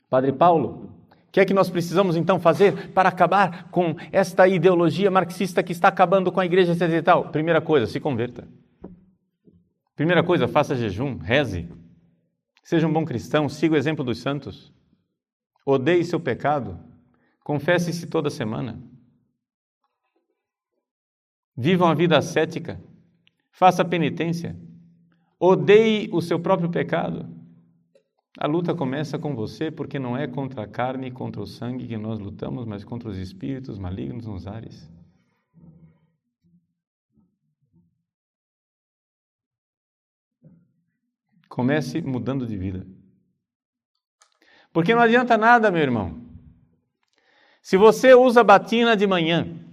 Padre 0.09 0.31
Paulo, 0.31 0.89
o 1.27 1.31
que 1.33 1.41
é 1.41 1.45
que 1.45 1.53
nós 1.53 1.69
precisamos 1.69 2.15
então 2.15 2.39
fazer 2.39 2.91
para 2.91 3.09
acabar 3.09 3.69
com 3.69 3.95
esta 4.09 4.47
ideologia 4.47 5.11
marxista 5.11 5.61
que 5.61 5.73
está 5.73 5.89
acabando 5.89 6.31
com 6.31 6.39
a 6.39 6.45
igreja 6.45 6.71
etc. 6.71 7.03
tal? 7.03 7.29
Primeira 7.29 7.59
coisa, 7.59 7.85
se 7.85 7.99
converta. 7.99 8.47
Primeira 9.95 10.23
coisa, 10.23 10.47
faça 10.47 10.75
jejum, 10.75 11.17
reze, 11.17 11.69
Seja 12.63 12.87
um 12.87 12.93
bom 12.93 13.03
cristão, 13.03 13.49
siga 13.49 13.75
o 13.75 13.77
exemplo 13.77 14.03
dos 14.03 14.19
santos. 14.19 14.73
Odeie 15.65 16.05
seu 16.05 16.19
pecado. 16.19 16.79
Confesse-se 17.43 18.07
toda 18.07 18.29
semana. 18.29 18.81
Viva 21.55 21.85
uma 21.85 21.93
vida 21.95 22.17
ascética. 22.17 22.81
Faça 23.51 23.83
penitência. 23.83 24.57
Odeie 25.39 26.09
o 26.11 26.21
seu 26.21 26.39
próprio 26.39 26.69
pecado. 26.69 27.29
A 28.39 28.47
luta 28.47 28.73
começa 28.73 29.19
com 29.19 29.35
você 29.35 29.69
porque 29.69 29.99
não 29.99 30.17
é 30.17 30.25
contra 30.25 30.63
a 30.63 30.67
carne 30.67 31.07
e 31.07 31.11
contra 31.11 31.41
o 31.41 31.45
sangue 31.45 31.85
que 31.85 31.97
nós 31.97 32.17
lutamos, 32.17 32.65
mas 32.65 32.83
contra 32.83 33.09
os 33.09 33.17
espíritos 33.17 33.77
malignos 33.77 34.25
nos 34.25 34.47
ares. 34.47 34.89
Comece 41.53 42.01
mudando 42.01 42.47
de 42.47 42.57
vida. 42.57 42.83
Porque 44.71 44.95
não 44.95 45.03
adianta 45.03 45.37
nada, 45.37 45.69
meu 45.69 45.83
irmão. 45.83 46.27
Se 47.61 47.77
você 47.77 48.15
usa 48.15 48.43
batina 48.43 48.97
de 48.97 49.05
manhã 49.05 49.63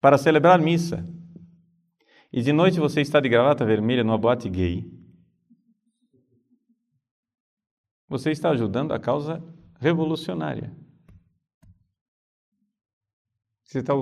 para 0.00 0.18
celebrar 0.18 0.60
missa 0.60 1.06
e 2.32 2.42
de 2.42 2.52
noite 2.52 2.80
você 2.80 3.00
está 3.00 3.20
de 3.20 3.28
gravata 3.28 3.64
vermelha 3.64 4.02
numa 4.02 4.18
boate 4.18 4.50
gay, 4.50 4.84
você 8.08 8.32
está 8.32 8.50
ajudando 8.50 8.90
a 8.90 8.98
causa 8.98 9.40
revolucionária. 9.78 10.76
Você 13.62 13.78
está, 13.78 13.92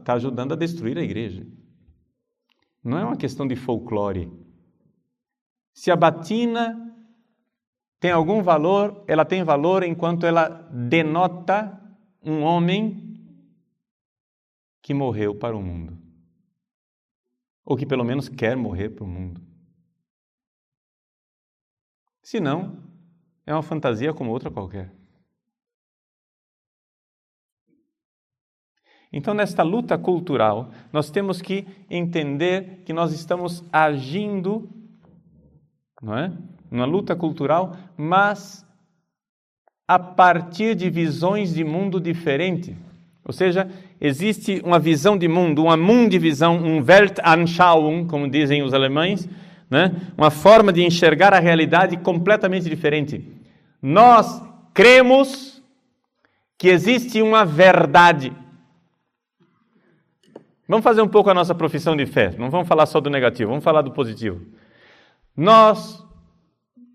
está 0.00 0.14
ajudando 0.14 0.54
a 0.54 0.56
destruir 0.56 0.98
a 0.98 1.02
igreja. 1.02 1.46
Não 2.82 2.98
é 2.98 3.04
uma 3.04 3.16
questão 3.16 3.46
de 3.46 3.54
folclore. 3.54 4.41
Se 5.72 5.90
a 5.90 5.96
batina 5.96 6.94
tem 7.98 8.10
algum 8.10 8.42
valor, 8.42 9.04
ela 9.06 9.24
tem 9.24 9.42
valor 9.44 9.82
enquanto 9.82 10.26
ela 10.26 10.48
denota 10.70 11.80
um 12.22 12.42
homem 12.42 13.12
que 14.80 14.92
morreu 14.92 15.34
para 15.34 15.56
o 15.56 15.62
mundo. 15.62 15.96
Ou 17.64 17.76
que 17.76 17.86
pelo 17.86 18.04
menos 18.04 18.28
quer 18.28 18.56
morrer 18.56 18.90
para 18.90 19.04
o 19.04 19.06
mundo. 19.06 19.40
Se 22.22 22.40
não, 22.40 22.82
é 23.46 23.52
uma 23.52 23.62
fantasia 23.62 24.12
como 24.12 24.30
outra 24.30 24.50
qualquer. 24.50 24.92
Então, 29.12 29.34
nesta 29.34 29.62
luta 29.62 29.98
cultural, 29.98 30.70
nós 30.90 31.10
temos 31.10 31.42
que 31.42 31.66
entender 31.90 32.82
que 32.84 32.94
nós 32.94 33.12
estamos 33.12 33.62
agindo, 33.70 34.70
não 36.02 36.16
é? 36.16 36.32
Uma 36.70 36.84
luta 36.84 37.14
cultural, 37.14 37.76
mas 37.96 38.66
a 39.86 39.98
partir 39.98 40.74
de 40.74 40.88
visões 40.90 41.54
de 41.54 41.62
mundo 41.62 42.00
diferente. 42.00 42.76
Ou 43.24 43.32
seja, 43.32 43.70
existe 44.00 44.60
uma 44.64 44.78
visão 44.78 45.16
de 45.16 45.28
mundo, 45.28 45.62
uma 45.62 45.76
mundivisão, 45.76 46.56
um 46.56 46.82
Weltanschauung, 46.82 48.06
como 48.06 48.28
dizem 48.28 48.62
os 48.62 48.74
alemães, 48.74 49.28
né? 49.70 49.94
uma 50.16 50.30
forma 50.30 50.72
de 50.72 50.82
enxergar 50.82 51.32
a 51.32 51.38
realidade 51.38 51.96
completamente 51.98 52.68
diferente. 52.68 53.24
Nós 53.80 54.42
cremos 54.74 55.62
que 56.58 56.68
existe 56.68 57.22
uma 57.22 57.44
verdade. 57.44 58.32
Vamos 60.66 60.84
fazer 60.84 61.02
um 61.02 61.08
pouco 61.08 61.28
a 61.28 61.34
nossa 61.34 61.54
profissão 61.54 61.96
de 61.96 62.06
fé. 62.06 62.34
Não 62.38 62.50
vamos 62.50 62.66
falar 62.66 62.86
só 62.86 63.00
do 63.00 63.10
negativo, 63.10 63.50
vamos 63.50 63.64
falar 63.64 63.82
do 63.82 63.90
positivo. 63.90 64.40
Nós, 65.36 66.04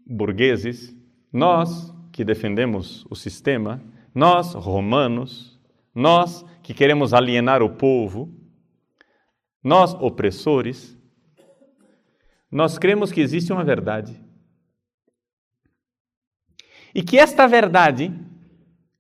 burgueses, 0.06 0.96
nós 1.34 1.94
que 2.12 2.24
defendemos 2.24 3.06
o 3.10 3.16
sistema, 3.16 3.82
nós, 4.14 4.54
romanos, 4.54 5.60
nós 5.94 6.46
que 6.62 6.74
queremos 6.74 7.14
alienar 7.14 7.62
o 7.64 7.76
povo, 7.76 8.32
nós, 9.64 9.94
opressores, 9.96 10.98
nós 12.52 12.78
cremos 12.78 13.12
que 13.12 13.22
existe 13.22 13.52
uma 13.52 13.64
verdade. 13.64 14.20
E 16.94 17.04
que 17.04 17.18
esta 17.18 17.48
verdade, 17.48 18.12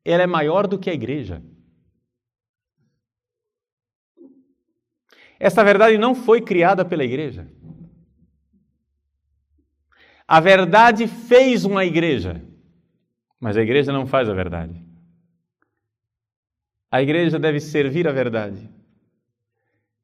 ela 0.04 0.24
é 0.24 0.28
maior 0.28 0.68
do 0.68 0.78
que 0.78 0.90
a 0.90 0.94
igreja. 0.94 1.44
Esta 5.40 5.64
verdade 5.64 5.98
não 5.98 6.16
foi 6.16 6.42
criada 6.42 6.84
pela 6.84 7.04
igreja. 7.04 7.48
A 10.28 10.40
verdade 10.40 11.08
fez 11.08 11.64
uma 11.64 11.86
igreja, 11.86 12.44
mas 13.40 13.56
a 13.56 13.62
igreja 13.62 13.94
não 13.94 14.06
faz 14.06 14.28
a 14.30 14.34
verdade. 14.34 14.86
A 16.92 17.02
igreja 17.02 17.40
deve 17.40 17.60
servir 17.60 18.08
a 18.08 18.12
verdade. 18.12 18.70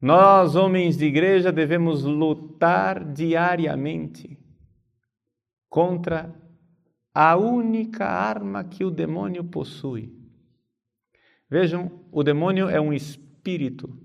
Nós, 0.00 0.54
homens 0.54 0.96
de 0.96 1.06
igreja, 1.06 1.52
devemos 1.52 2.04
lutar 2.04 3.04
diariamente 3.04 4.38
contra 5.68 6.34
a 7.12 7.36
única 7.36 8.06
arma 8.06 8.64
que 8.64 8.84
o 8.84 8.90
demônio 8.90 9.44
possui. 9.44 10.12
Vejam, 11.48 11.90
o 12.10 12.22
demônio 12.22 12.68
é 12.68 12.80
um 12.80 12.92
espírito 12.92 14.04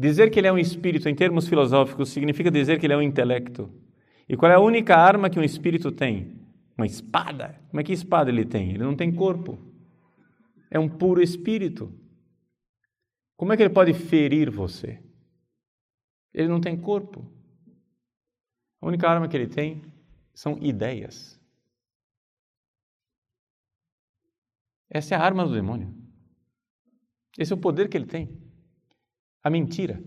Dizer 0.00 0.30
que 0.30 0.40
ele 0.40 0.46
é 0.46 0.52
um 0.52 0.56
espírito 0.56 1.10
em 1.10 1.14
termos 1.14 1.46
filosóficos 1.46 2.08
significa 2.08 2.50
dizer 2.50 2.80
que 2.80 2.86
ele 2.86 2.94
é 2.94 2.96
um 2.96 3.02
intelecto. 3.02 3.70
E 4.30 4.36
qual 4.36 4.52
é 4.52 4.54
a 4.54 4.60
única 4.60 4.94
arma 4.94 5.28
que 5.28 5.40
um 5.40 5.42
espírito 5.42 5.90
tem? 5.90 6.40
Uma 6.78 6.86
espada. 6.86 7.60
Como 7.68 7.80
é 7.80 7.82
que 7.82 7.92
espada 7.92 8.30
ele 8.30 8.44
tem? 8.44 8.70
Ele 8.70 8.84
não 8.84 8.94
tem 8.94 9.12
corpo. 9.12 9.58
É 10.70 10.78
um 10.78 10.88
puro 10.88 11.20
espírito. 11.20 11.92
Como 13.36 13.52
é 13.52 13.56
que 13.56 13.64
ele 13.64 13.74
pode 13.74 13.92
ferir 13.92 14.48
você? 14.48 15.02
Ele 16.32 16.46
não 16.46 16.60
tem 16.60 16.80
corpo. 16.80 17.28
A 18.80 18.86
única 18.86 19.08
arma 19.08 19.26
que 19.26 19.36
ele 19.36 19.48
tem 19.48 19.82
são 20.32 20.56
ideias. 20.62 21.36
Essa 24.88 25.16
é 25.16 25.18
a 25.18 25.22
arma 25.22 25.44
do 25.44 25.52
demônio. 25.52 25.92
Esse 27.36 27.52
é 27.52 27.56
o 27.56 27.60
poder 27.60 27.88
que 27.88 27.96
ele 27.96 28.06
tem 28.06 28.28
a 29.42 29.50
mentira. 29.50 30.00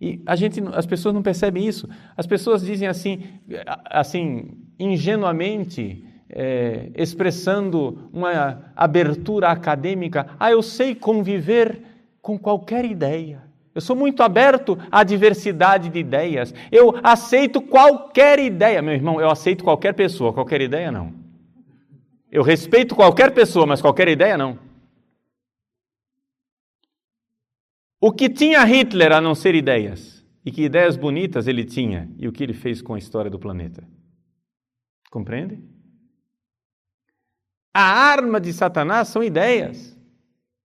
E 0.00 0.22
a 0.26 0.36
gente, 0.36 0.62
as 0.74 0.84
pessoas 0.84 1.14
não 1.14 1.22
percebem 1.22 1.66
isso. 1.66 1.88
As 2.16 2.26
pessoas 2.26 2.62
dizem 2.62 2.86
assim, 2.86 3.22
assim 3.86 4.50
ingenuamente, 4.78 6.04
é, 6.28 6.90
expressando 6.94 8.10
uma 8.12 8.72
abertura 8.76 9.48
acadêmica: 9.48 10.26
ah, 10.38 10.50
eu 10.50 10.62
sei 10.62 10.94
conviver 10.94 11.80
com 12.20 12.38
qualquer 12.38 12.84
ideia. 12.84 13.44
Eu 13.74 13.80
sou 13.80 13.94
muito 13.94 14.22
aberto 14.22 14.78
à 14.90 15.04
diversidade 15.04 15.90
de 15.90 15.98
ideias. 15.98 16.54
Eu 16.72 16.94
aceito 17.02 17.60
qualquer 17.60 18.38
ideia. 18.38 18.80
Meu 18.80 18.94
irmão, 18.94 19.20
eu 19.20 19.30
aceito 19.30 19.62
qualquer 19.62 19.92
pessoa, 19.92 20.32
qualquer 20.32 20.62
ideia 20.62 20.90
não. 20.90 21.12
Eu 22.32 22.42
respeito 22.42 22.94
qualquer 22.94 23.32
pessoa, 23.32 23.66
mas 23.66 23.80
qualquer 23.80 24.08
ideia 24.08 24.36
não. 24.36 24.58
O 28.06 28.12
que 28.12 28.30
tinha 28.30 28.62
Hitler 28.62 29.10
a 29.10 29.20
não 29.20 29.34
ser 29.34 29.56
ideias? 29.56 30.24
E 30.44 30.52
que 30.52 30.62
ideias 30.62 30.96
bonitas 30.96 31.48
ele 31.48 31.64
tinha 31.64 32.08
e 32.16 32.28
o 32.28 32.32
que 32.32 32.44
ele 32.44 32.54
fez 32.54 32.80
com 32.80 32.94
a 32.94 32.98
história 32.98 33.28
do 33.28 33.36
planeta? 33.36 33.82
Compreende? 35.10 35.60
A 37.74 37.82
arma 37.82 38.40
de 38.40 38.52
Satanás 38.52 39.08
são 39.08 39.24
ideias. 39.24 39.98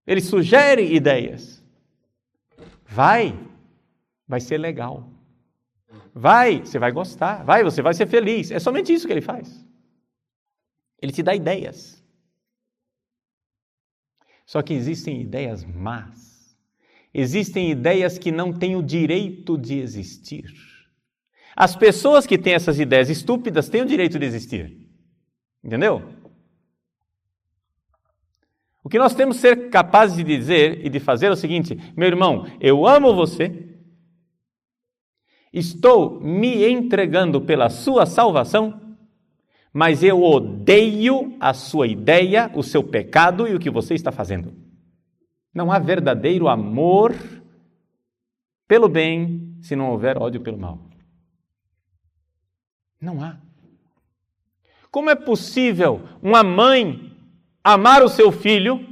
Ele 0.06 0.22
sugere 0.22 0.94
ideias. 0.94 1.66
Vai, 2.86 3.36
vai 4.28 4.40
ser 4.40 4.60
legal. 4.60 5.10
Vai, 6.14 6.60
você 6.60 6.78
vai 6.78 6.92
gostar. 6.92 7.44
Vai, 7.44 7.64
você 7.64 7.82
vai 7.82 7.96
ser 7.96 8.06
feliz. 8.06 8.52
É 8.52 8.60
somente 8.60 8.94
isso 8.94 9.08
que 9.08 9.14
ele 9.14 9.20
faz. 9.20 9.66
Ele 11.02 11.12
te 11.12 11.24
dá 11.24 11.34
ideias. 11.34 12.06
Só 14.46 14.62
que 14.62 14.76
existem 14.76 15.20
ideias 15.20 15.66
más 15.66 16.31
Existem 17.14 17.70
ideias 17.70 18.18
que 18.18 18.32
não 18.32 18.54
têm 18.54 18.76
o 18.76 18.84
direito 18.84 19.58
de 19.58 19.80
existir. 19.80 20.46
As 21.56 21.76
pessoas 21.76 22.26
que 22.26 22.38
têm 22.38 22.54
essas 22.54 22.80
ideias 22.80 23.10
estúpidas 23.10 23.68
têm 23.68 23.82
o 23.82 23.86
direito 23.86 24.18
de 24.18 24.26
existir. 24.26 24.78
Entendeu? 25.64 26.02
O 28.84 28.90
que 28.90 28.98
nós 28.98 29.14
temos 29.14 29.36
que 29.36 29.42
ser 29.42 29.70
capazes 29.70 30.18
de 30.18 30.24
dizer 30.24 30.86
e 30.86 30.90
de 30.90 31.00
fazer 31.00 31.28
é 31.28 31.32
o 31.32 31.36
seguinte: 31.36 31.78
meu 31.96 32.08
irmão, 32.08 32.48
eu 32.60 32.88
amo 32.88 33.14
você, 33.14 33.76
estou 35.54 36.20
me 36.20 36.66
entregando 36.66 37.42
pela 37.42 37.70
sua 37.70 38.06
salvação, 38.06 38.96
mas 39.72 40.02
eu 40.02 40.24
odeio 40.24 41.36
a 41.40 41.54
sua 41.54 41.88
ideia, 41.88 42.50
o 42.56 42.64
seu 42.64 42.84
pecado 42.84 43.48
e 43.48 43.54
o 43.54 43.60
que 43.60 43.70
você 43.70 43.94
está 43.94 44.12
fazendo. 44.12 44.61
Não 45.54 45.72
há 45.72 45.80
verdadeiro 45.80 46.48
amor 46.48 47.14
pelo 48.68 48.88
bem 48.88 49.58
se 49.62 49.76
não 49.76 49.92
houver 49.92 50.18
ódio 50.18 50.42
pelo 50.42 50.58
mal. 50.58 50.80
Não 53.00 53.22
há. 53.22 53.38
Como 54.90 55.10
é 55.10 55.16
possível 55.16 56.02
uma 56.22 56.44
mãe 56.44 57.16
amar 57.64 58.04
o 58.04 58.10
seu 58.10 58.32
filho, 58.32 58.86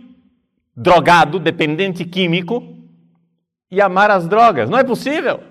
drogado, 0.76 1.40
dependente 1.40 2.06
químico, 2.06 2.76
e 3.72 3.80
amar 3.82 4.10
as 4.10 4.28
drogas? 4.28 4.70
Não 4.70 4.78
é 4.78 4.84
possível. 4.84 5.44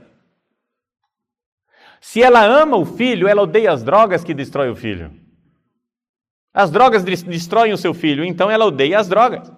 Se 2.01 2.23
ela 2.23 2.45
ama 2.45 2.77
o 2.77 2.85
filho, 2.85 3.27
ela 3.29 3.43
odeia 3.43 3.73
as 3.73 3.83
drogas 3.83 4.23
que 4.25 4.35
destroem 4.35 4.71
o 4.71 4.77
filho. 4.77 5.13
As 6.53 6.71
drogas 6.71 7.05
destroem 7.05 7.73
o 7.73 7.79
seu 7.79 7.93
filho, 7.93 8.25
então 8.25 8.51
ela 8.51 8.65
odeia 8.65 8.99
as 8.99 9.09
drogas. 9.09 9.53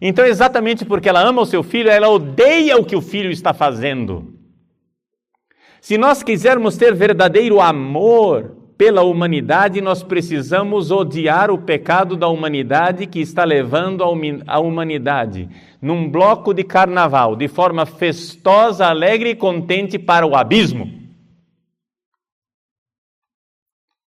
Então, 0.00 0.24
exatamente 0.24 0.84
porque 0.84 1.08
ela 1.08 1.20
ama 1.20 1.42
o 1.42 1.46
seu 1.46 1.62
filho, 1.62 1.90
ela 1.90 2.08
odeia 2.08 2.76
o 2.76 2.84
que 2.84 2.96
o 2.96 3.02
filho 3.02 3.30
está 3.30 3.52
fazendo. 3.52 4.34
Se 5.80 5.98
nós 5.98 6.22
quisermos 6.22 6.76
ter 6.76 6.94
verdadeiro 6.94 7.60
amor 7.60 8.56
pela 8.78 9.02
humanidade, 9.02 9.82
nós 9.82 10.02
precisamos 10.02 10.90
odiar 10.90 11.50
o 11.50 11.58
pecado 11.58 12.16
da 12.16 12.28
humanidade 12.28 13.06
que 13.06 13.20
está 13.20 13.44
levando 13.44 14.02
a 14.46 14.58
humanidade 14.58 15.48
num 15.82 16.08
bloco 16.10 16.54
de 16.54 16.64
carnaval, 16.64 17.36
de 17.36 17.46
forma 17.46 17.84
festosa, 17.84 18.86
alegre 18.86 19.30
e 19.30 19.36
contente 19.36 19.98
para 19.98 20.26
o 20.26 20.34
abismo. 20.34 20.90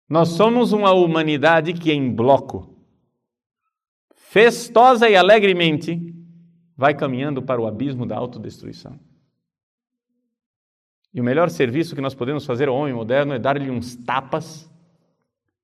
Nós 0.08 0.30
somos 0.30 0.72
uma 0.72 0.92
humanidade 0.92 1.74
que, 1.74 1.92
em 1.92 2.10
bloco, 2.14 2.73
festosa 4.34 5.08
e 5.08 5.16
alegremente, 5.16 6.12
vai 6.76 6.96
caminhando 6.96 7.40
para 7.40 7.62
o 7.62 7.68
abismo 7.68 8.04
da 8.04 8.18
autodestruição. 8.18 9.00
E 11.14 11.22
o 11.22 11.24
melhor 11.24 11.52
serviço 11.52 11.94
que 11.94 12.02
nós 12.02 12.16
podemos 12.16 12.44
fazer 12.44 12.68
ao 12.68 12.76
homem 12.76 12.96
moderno 12.96 13.36
é 13.36 13.38
dar-lhe 13.38 13.70
uns 13.70 13.96
tapas 13.96 14.68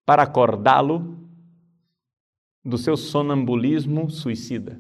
para 0.06 0.22
acordá-lo 0.22 1.18
do 2.64 2.78
seu 2.78 2.96
sonambulismo 2.96 4.08
suicida. 4.08 4.80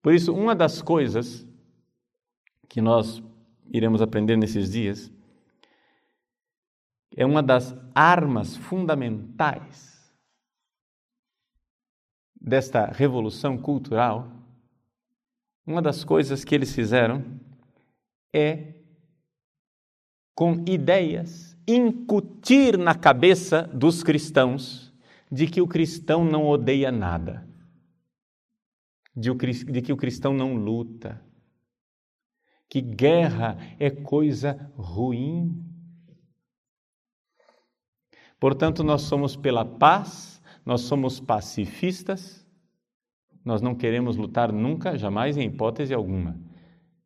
Por 0.00 0.14
isso, 0.14 0.32
uma 0.32 0.54
das 0.54 0.80
coisas 0.80 1.44
que 2.68 2.80
nós 2.80 3.20
iremos 3.72 4.00
aprender 4.00 4.36
nesses 4.36 4.70
dias 4.70 5.12
é 7.18 7.26
uma 7.26 7.42
das 7.42 7.74
armas 7.92 8.56
fundamentais 8.56 10.08
desta 12.40 12.86
revolução 12.86 13.58
cultural, 13.58 14.30
uma 15.66 15.82
das 15.82 16.04
coisas 16.04 16.44
que 16.44 16.54
eles 16.54 16.72
fizeram 16.72 17.24
é, 18.32 18.72
com 20.32 20.64
ideias, 20.64 21.58
incutir 21.66 22.78
na 22.78 22.94
cabeça 22.94 23.64
dos 23.64 24.04
cristãos 24.04 24.94
de 25.28 25.48
que 25.48 25.60
o 25.60 25.66
cristão 25.66 26.24
não 26.24 26.46
odeia 26.46 26.92
nada, 26.92 27.44
de, 29.12 29.82
que 29.82 29.92
o 29.92 29.96
cristão 29.96 30.32
não 30.32 30.54
luta, 30.54 31.20
que 32.70 32.80
guerra 32.80 33.58
é 33.76 33.90
coisa 33.90 34.70
ruim. 34.76 35.67
Portanto, 38.38 38.84
nós 38.84 39.02
somos 39.02 39.36
pela 39.36 39.64
paz, 39.64 40.40
nós 40.64 40.82
somos 40.82 41.18
pacifistas, 41.18 42.46
nós 43.44 43.62
não 43.62 43.74
queremos 43.74 44.16
lutar 44.16 44.52
nunca, 44.52 44.96
jamais, 44.96 45.36
em 45.36 45.46
hipótese 45.46 45.94
alguma. 45.94 46.38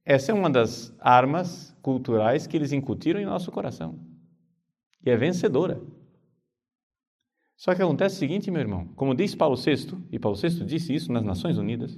Essa 0.05 0.33
é 0.33 0.35
uma 0.35 0.51
das 0.51 0.95
armas 0.99 1.77
culturais 1.81 2.47
que 2.47 2.57
eles 2.57 2.73
incutiram 2.73 3.21
em 3.21 3.25
nosso 3.25 3.51
coração. 3.53 3.99
E 5.05 5.11
é 5.11 5.17
vencedora. 5.17 5.81
Só 7.57 7.75
que 7.75 7.83
acontece 7.83 8.17
o 8.17 8.19
seguinte, 8.19 8.51
meu 8.51 8.61
irmão, 8.61 8.89
como 8.97 9.15
diz 9.15 9.35
Paulo 9.35 9.57
VI, 9.57 9.97
e 10.11 10.19
Paulo 10.19 10.37
VI 10.37 10.65
disse 10.65 10.93
isso 10.93 11.13
nas 11.13 11.25
Nações 11.25 11.59
Unidas, 11.59 11.97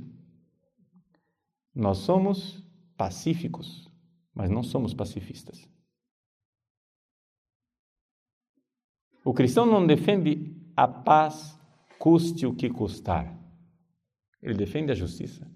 nós 1.75 1.99
somos 1.99 2.63
pacíficos, 2.97 3.91
mas 4.35 4.51
não 4.51 4.63
somos 4.63 4.93
pacifistas. 4.93 5.67
O 9.25 9.33
cristão 9.33 9.65
não 9.65 9.87
defende 9.87 10.55
a 10.77 10.87
paz, 10.87 11.59
custe 11.99 12.45
o 12.45 12.55
que 12.55 12.69
custar. 12.69 13.35
Ele 14.43 14.55
defende 14.55 14.93
a 14.93 14.95
justiça. 14.95 15.51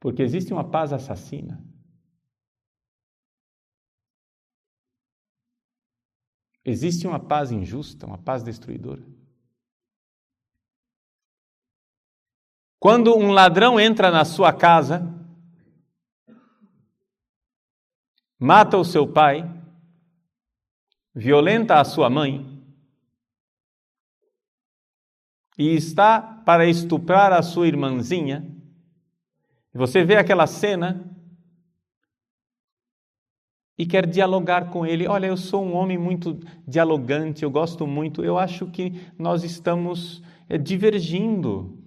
Porque 0.00 0.22
existe 0.22 0.52
uma 0.52 0.68
paz 0.68 0.92
assassina. 0.92 1.64
Existe 6.64 7.06
uma 7.06 7.20
paz 7.20 7.52
injusta, 7.52 8.04
uma 8.04 8.18
paz 8.18 8.42
destruidora. 8.42 9.02
Quando 12.80 13.16
um 13.16 13.30
ladrão 13.30 13.78
entra 13.80 14.10
na 14.10 14.24
sua 14.24 14.52
casa, 14.52 15.02
mata 18.38 18.76
o 18.76 18.84
seu 18.84 19.10
pai, 19.10 19.57
violenta 21.14 21.80
a 21.80 21.84
sua 21.84 22.08
mãe 22.08 22.58
e 25.58 25.74
está 25.74 26.20
para 26.20 26.66
estuprar 26.66 27.32
a 27.32 27.42
sua 27.42 27.66
irmãzinha, 27.66 28.46
você 29.74 30.04
vê 30.04 30.16
aquela 30.16 30.46
cena 30.46 31.04
e 33.76 33.86
quer 33.86 34.06
dialogar 34.06 34.70
com 34.70 34.84
ele. 34.84 35.06
Olha, 35.06 35.26
eu 35.26 35.36
sou 35.36 35.64
um 35.64 35.74
homem 35.74 35.96
muito 35.96 36.38
dialogante, 36.66 37.44
eu 37.44 37.50
gosto 37.50 37.86
muito. 37.86 38.24
Eu 38.24 38.36
acho 38.36 38.66
que 38.66 38.92
nós 39.16 39.44
estamos 39.44 40.22
é, 40.48 40.58
divergindo 40.58 41.78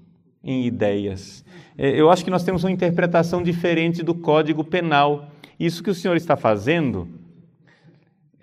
em 0.41 0.65
ideias. 0.65 1.43
É, 1.77 1.89
eu 1.89 2.09
acho 2.09 2.23
que 2.23 2.31
nós 2.31 2.43
temos 2.43 2.63
uma 2.63 2.71
interpretação 2.71 3.43
diferente 3.43 4.01
do 4.03 4.15
Código 4.15 4.63
Penal. 4.63 5.29
Isso 5.59 5.83
que 5.83 5.89
o 5.89 5.95
senhor 5.95 6.15
está 6.15 6.37
fazendo, 6.37 7.07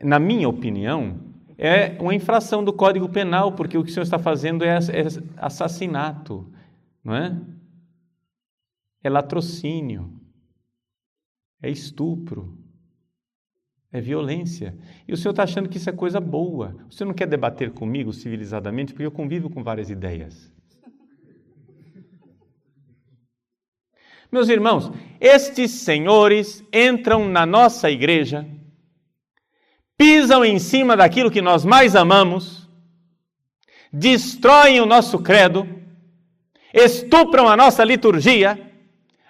na 0.03 0.19
minha 0.19 0.49
opinião, 0.49 1.21
é 1.57 1.97
uma 2.01 2.15
infração 2.15 2.63
do 2.63 2.73
Código 2.73 3.09
Penal, 3.09 3.53
porque 3.53 3.77
o 3.77 3.85
que 3.85 3.91
o 3.91 3.93
senhor 3.93 4.05
está 4.05 4.19
fazendo 4.19 4.65
é, 4.65 4.69
é 4.69 5.07
assassinato, 5.37 6.51
não 7.03 7.15
é? 7.15 7.37
É 9.03 9.11
latrocínio, 9.11 10.13
é 11.63 11.71
estupro 11.71 12.59
é 13.93 14.01
violência. 14.01 14.77
E 15.07 15.13
o 15.13 15.17
senhor 15.17 15.33
está 15.33 15.43
achando 15.45 15.69
que 15.69 15.79
isso 15.79 15.89
é 15.89 15.93
coisa 15.93 16.21
boa. 16.21 16.77
O 16.89 16.93
senhor 16.93 17.09
não 17.09 17.15
quer 17.15 17.27
debater 17.27 17.71
comigo 17.71 18.13
civilizadamente, 18.13 18.93
porque 18.93 19.07
eu 19.07 19.11
convivo 19.11 19.49
com 19.49 19.63
várias 19.63 19.91
ideias. 19.91 20.53
Meus 24.31 24.51
irmãos, 24.51 24.93
estes 25.19 25.71
senhores 25.71 26.63
entram 26.71 27.27
na 27.27 27.47
nossa 27.47 27.91
igreja, 27.91 28.47
pisam 29.99 30.45
em 30.45 30.59
cima 30.59 30.97
daquilo 30.97 31.31
que 31.31 31.43
nós 31.43 31.65
mais 31.65 31.95
amamos, 31.95 32.67
destroem 33.93 34.81
o 34.81 34.87
nosso 34.87 35.19
credo, 35.19 35.69
estupram 36.73 37.49
a 37.49 37.57
nossa 37.57 37.85
liturgia, 37.85 38.73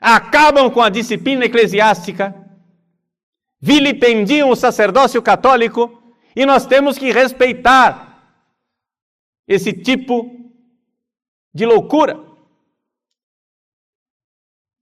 acabam 0.01 0.71
com 0.71 0.81
a 0.81 0.89
disciplina 0.89 1.47
eclesiástica 1.47 2.47
vilipendiam 3.61 4.51
o 4.51 4.57
sacerdócio 4.57 5.21
católico 5.21 6.15
e 6.35 6.47
nós 6.47 6.67
temos 6.67 6.97
que 6.97 7.11
respeitar 7.11 8.33
esse 9.47 9.73
tipo 9.73 10.53
de 11.53 11.67
loucura. 11.67 12.25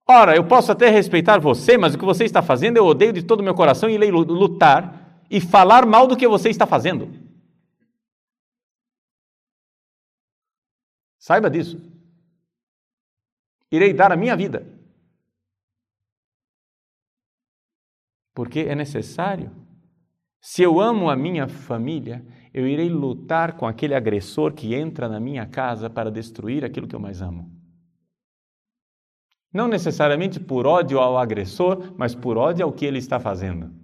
Ora, 0.09 0.37
eu 0.37 0.45
posso 0.45 0.70
até 0.70 0.89
respeitar 0.89 1.39
você, 1.39 1.76
mas 1.76 1.95
o 1.95 1.99
que 1.99 2.05
você 2.05 2.24
está 2.24 2.43
fazendo 2.43 2.76
eu 2.76 2.84
odeio 2.84 3.12
de 3.12 3.22
todo 3.22 3.41
o 3.41 3.43
meu 3.43 3.55
coração 3.55 3.89
e 3.89 3.95
irei 3.95 4.11
lutar 4.11 4.95
e 5.31 5.41
falar 5.41 5.87
mal 5.87 6.07
do 6.07 6.16
que 6.16 6.27
você 6.27 6.49
está 6.49 6.66
fazendo. 6.66 7.09
Saiba 11.18 11.51
disso. 11.51 11.81
Irei 13.70 13.93
dar 13.93 14.12
a 14.12 14.16
minha 14.16 14.37
vida 14.37 14.77
porque 18.37 18.61
é 18.61 18.74
necessário. 18.74 19.51
Se 20.43 20.62
eu 20.62 20.79
amo 20.79 21.09
a 21.09 21.16
minha 21.16 21.49
família, 21.49 22.22
eu 22.53 22.68
irei 22.68 22.91
lutar 22.91 23.57
com 23.57 23.66
aquele 23.66 23.95
agressor 23.95 24.53
que 24.53 24.74
entra 24.74 25.09
na 25.09 25.18
minha 25.18 25.47
casa 25.47 25.89
para 25.89 26.11
destruir 26.11 26.62
aquilo 26.62 26.87
que 26.87 26.95
eu 26.95 27.01
mais 27.01 27.22
amo. 27.22 27.51
Não 29.51 29.66
necessariamente 29.66 30.39
por 30.39 30.66
ódio 30.66 30.99
ao 30.99 31.16
agressor, 31.16 31.95
mas 31.97 32.14
por 32.14 32.37
ódio 32.37 32.62
ao 32.62 32.72
que 32.72 32.85
ele 32.85 32.99
está 32.99 33.18
fazendo. 33.18 33.74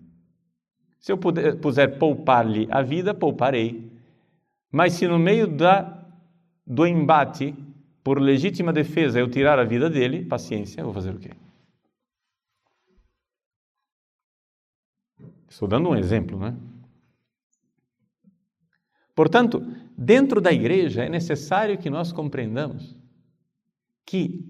Se 1.03 1.11
eu 1.11 1.19
puder, 1.19 1.61
puser 1.61 1.99
poupar-lhe 1.99 2.69
a 2.71 2.81
vida, 2.81 3.13
pouparei. 3.13 3.91
Mas 4.71 4.93
se 4.93 5.09
no 5.09 5.19
meio 5.19 5.49
da, 5.49 6.09
do 6.65 6.87
embate, 6.87 7.53
por 8.05 8.21
legítima 8.21 8.73
defesa, 8.73 9.19
eu 9.19 9.29
tirar 9.29 9.59
a 9.59 9.65
vida 9.65 9.91
dele, 9.91 10.25
paciência, 10.25 10.85
vou 10.85 10.95
fazer 10.95 11.11
o 11.11 11.19
quê? 11.19 11.33
Estou 15.49 15.67
dando 15.67 15.89
um 15.89 15.97
exemplo, 15.97 16.39
né? 16.39 16.57
Portanto, 19.13 19.61
dentro 19.99 20.41
da 20.41 20.53
igreja 20.53 21.05
é 21.05 21.09
necessário 21.09 21.77
que 21.77 21.91
nós 21.91 22.13
compreendamos 22.13 22.97
que 24.07 24.49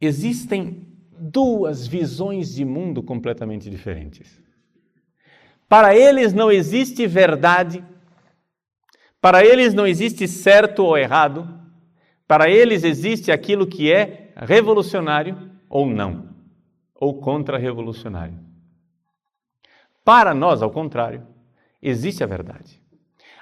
existem 0.00 0.89
duas 1.20 1.86
visões 1.86 2.54
de 2.54 2.64
mundo 2.64 3.02
completamente 3.02 3.68
diferentes. 3.68 4.40
Para 5.68 5.94
eles 5.94 6.32
não 6.32 6.50
existe 6.50 7.06
verdade, 7.06 7.84
para 9.20 9.44
eles 9.44 9.74
não 9.74 9.86
existe 9.86 10.26
certo 10.26 10.82
ou 10.82 10.96
errado, 10.96 11.48
para 12.26 12.48
eles 12.48 12.84
existe 12.84 13.30
aquilo 13.30 13.66
que 13.66 13.92
é 13.92 14.32
revolucionário 14.36 15.50
ou 15.68 15.86
não 15.86 16.30
ou 16.94 17.20
contra-revolucionário. 17.20 18.38
Para 20.04 20.34
nós, 20.34 20.62
ao 20.62 20.70
contrário, 20.70 21.26
existe 21.82 22.24
a 22.24 22.26
verdade. 22.26 22.80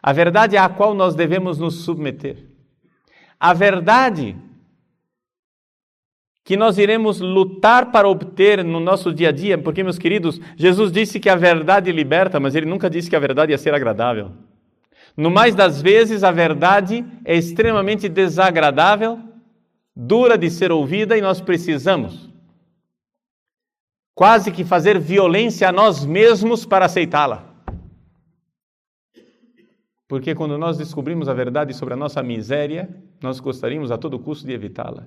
A 0.03 0.13
verdade 0.13 0.57
é 0.57 0.59
a 0.59 0.69
qual 0.69 0.95
nós 0.95 1.15
devemos 1.15 1.59
nos 1.59 1.85
submeter. 1.85 2.47
A 3.39 3.53
verdade 3.53 4.37
que 6.49 6.57
nós 6.57 6.79
iremos 6.79 7.21
lutar 7.21 7.93
para 7.93 8.09
obter 8.09 8.65
no 8.65 8.81
nosso 8.81 9.13
dia 9.13 9.29
a 9.29 9.33
dia, 9.33 9.59
porque, 9.59 9.83
meus 9.83 9.99
queridos, 9.99 10.41
Jesus 10.57 10.91
disse 10.91 11.21
que 11.21 11.29
a 11.29 11.37
verdade 11.37 11.93
liberta, 11.93 12.41
mas 12.41 12.55
ele 12.55 12.65
nunca 12.65 12.89
disse 12.89 13.11
que 13.11 13.15
a 13.15 13.21
verdade 13.21 13.53
ia 13.53 13.59
ser 13.59 13.75
agradável. 13.75 14.31
No 15.15 15.31
mais 15.31 15.55
das 15.55 15.83
vezes, 15.83 16.25
a 16.25 16.31
verdade 16.31 17.05
é 17.23 17.37
extremamente 17.37 18.09
desagradável, 18.09 19.21
dura 19.95 20.39
de 20.39 20.49
ser 20.49 20.73
ouvida 20.73 21.19
e 21.19 21.21
nós 21.21 21.39
precisamos 21.39 22.31
quase 24.15 24.51
que 24.51 24.65
fazer 24.65 24.99
violência 24.99 25.69
a 25.69 25.73
nós 25.73 26.07
mesmos 26.07 26.65
para 26.65 26.87
aceitá-la. 26.87 27.45
Porque 30.09 30.35
quando 30.35 30.57
nós 30.57 30.79
descobrimos 30.79 31.29
a 31.29 31.35
verdade 31.35 31.75
sobre 31.75 31.93
a 31.93 31.97
nossa 31.99 32.23
miséria, 32.23 32.89
nós 33.21 33.39
gostaríamos 33.39 33.91
a 33.91 33.99
todo 33.99 34.19
custo 34.19 34.47
de 34.47 34.55
evitá-la. 34.55 35.07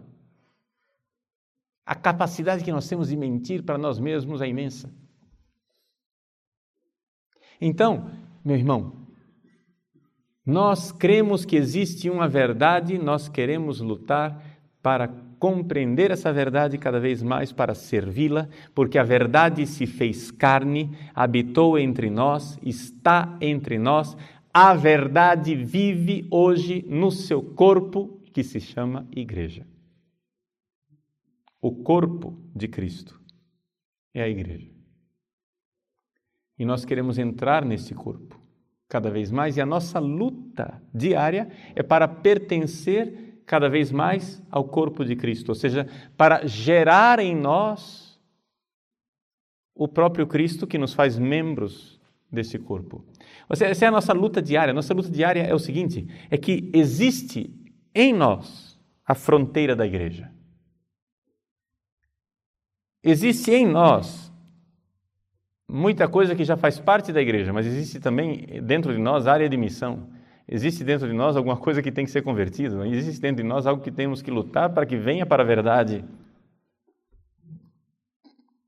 A 1.86 1.96
capacidade 1.96 2.64
que 2.64 2.72
nós 2.72 2.88
temos 2.88 3.10
de 3.10 3.18
mentir 3.18 3.64
para 3.64 3.78
nós 3.78 4.00
mesmos 4.00 4.42
é 4.42 4.48
imensa. 4.48 4.94
Então, 7.60 8.10
meu 8.44 8.56
irmão, 8.56 9.02
Nós 10.46 10.92
cremos 10.92 11.46
que 11.46 11.56
existe 11.56 12.10
uma 12.10 12.28
verdade, 12.28 12.98
nós 12.98 13.30
queremos 13.30 13.80
lutar 13.80 14.44
para 14.82 15.08
compreender 15.38 16.10
essa 16.10 16.34
verdade 16.34 16.78
cada 16.78 17.00
vez 17.00 17.22
mais, 17.22 17.52
para 17.52 17.76
servi-la, 17.76 18.50
porque 18.74 18.98
a 18.98 19.04
verdade 19.04 19.68
se 19.68 19.86
fez 19.86 20.32
carne, 20.32 20.98
habitou 21.14 21.78
entre 21.78 22.10
nós, 22.10 22.58
está 22.64 23.38
entre 23.40 23.78
nós. 23.78 24.18
A 24.52 24.74
verdade 24.74 25.56
vive 25.56 26.28
hoje 26.32 26.84
no 26.90 27.12
seu 27.12 27.42
corpo, 27.42 28.20
que 28.34 28.44
se 28.44 28.60
chama 28.60 29.08
igreja. 29.16 29.66
O 31.62 31.72
corpo 31.72 32.38
de 32.55 32.68
Cristo 32.68 33.22
é 34.14 34.24
a 34.24 34.28
igreja. 34.28 34.72
E 36.57 36.66
nós 36.66 36.84
queremos 36.84 37.18
entrar 37.18 37.64
nesse 37.64 37.93
corpo 37.93 38.39
cada 38.88 39.09
vez 39.09 39.32
mais, 39.32 39.55
e 39.55 39.62
a 39.62 39.66
nossa 39.66 39.99
luta 39.99 40.82
diária 40.93 41.49
é 41.74 41.82
para 41.82 42.07
pertencer 42.07 43.41
cada 43.45 43.70
vez 43.70 43.91
mais 43.91 44.43
ao 44.51 44.66
corpo 44.66 45.05
de 45.05 45.16
Cristo, 45.16 45.49
ou 45.49 45.55
seja, 45.55 45.88
para 46.18 46.45
gerar 46.45 47.20
em 47.20 47.36
nós 47.36 48.20
o 49.74 49.88
próprio 49.88 50.28
Cristo 50.28 50.68
que 50.68 50.78
nos 50.78 50.93
faz 50.93 51.18
membros 51.18 52.01
desse 52.32 52.59
corpo. 52.59 53.05
Essa 53.49 53.86
é 53.86 53.88
a 53.88 53.91
nossa 53.91 54.14
luta 54.14 54.41
diária. 54.41 54.72
A 54.72 54.76
nossa 54.76 54.93
luta 54.93 55.09
diária 55.09 55.41
é 55.41 55.53
o 55.53 55.59
seguinte: 55.59 56.07
é 56.30 56.38
que 56.38 56.70
existe 56.74 57.53
em 57.93 58.14
nós 58.14 58.80
a 59.05 59.16
fronteira 59.16 59.76
da 59.76 59.86
igreja. 59.86 60.32
Existe 63.04 63.52
em 63.52 63.66
nós 63.66 64.32
muita 65.68 66.08
coisa 66.08 66.36
que 66.36 66.43
já 66.43 66.58
faz 66.58 66.80
parte 66.80 67.12
da 67.12 67.22
igreja, 67.22 67.52
mas 67.54 67.66
existe 67.66 67.99
também 67.99 68.62
dentro 68.62 68.93
de 68.93 68.99
nós 68.99 69.26
área 69.26 69.49
de 69.49 69.58
missão. 69.58 70.08
Existe 70.47 70.84
dentro 70.84 71.08
de 71.08 71.14
nós 71.14 71.38
alguma 71.38 71.56
coisa 71.56 71.82
que 71.82 71.91
tem 71.91 72.04
que 72.04 72.12
ser 72.12 72.22
convertida. 72.22 72.86
Existe 72.88 73.22
dentro 73.22 73.41
de 73.41 73.47
nós 73.47 73.66
algo 73.66 73.82
que 73.82 73.91
temos 73.91 74.22
que 74.22 74.30
lutar 74.30 74.70
para 74.70 74.86
que 74.86 74.97
venha 74.97 75.26
para 75.26 75.43
a 75.43 75.45
verdade. 75.45 76.04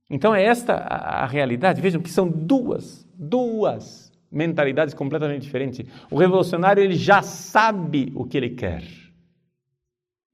Então 0.10 0.34
é 0.34 0.44
esta 0.44 0.76
a, 0.76 1.24
a 1.24 1.26
realidade. 1.26 1.82
Vejam 1.82 2.02
que 2.02 2.10
são 2.10 2.30
duas, 2.30 3.06
duas 3.14 4.14
mentalidades 4.32 4.94
completamente 4.94 5.44
diferentes. 5.44 5.86
O 6.10 6.18
revolucionário 6.18 6.82
ele 6.82 6.96
já 6.96 7.22
sabe 7.22 8.12
o 8.16 8.26
que 8.26 8.38
ele 8.38 8.52
quer. 8.52 8.84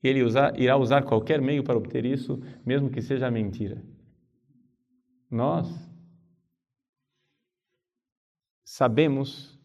Ele 0.03 0.23
usar, 0.23 0.57
irá 0.57 0.77
usar 0.77 1.01
qualquer 1.03 1.41
meio 1.41 1.63
para 1.63 1.77
obter 1.77 2.05
isso, 2.05 2.39
mesmo 2.65 2.89
que 2.89 3.01
seja 3.01 3.29
mentira. 3.29 3.81
Nós 5.29 5.67
sabemos 8.65 9.59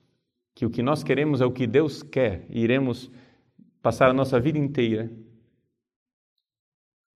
que 0.55 0.67
o 0.67 0.71
que 0.71 0.83
nós 0.83 1.03
queremos 1.03 1.41
é 1.41 1.47
o 1.47 1.53
que 1.53 1.67
Deus 1.67 2.03
quer 2.03 2.47
e 2.51 2.61
iremos 2.61 3.11
passar 3.83 4.09
a 4.09 4.15
nossa 4.15 4.39
vida 4.39 4.59
inteira 4.59 5.11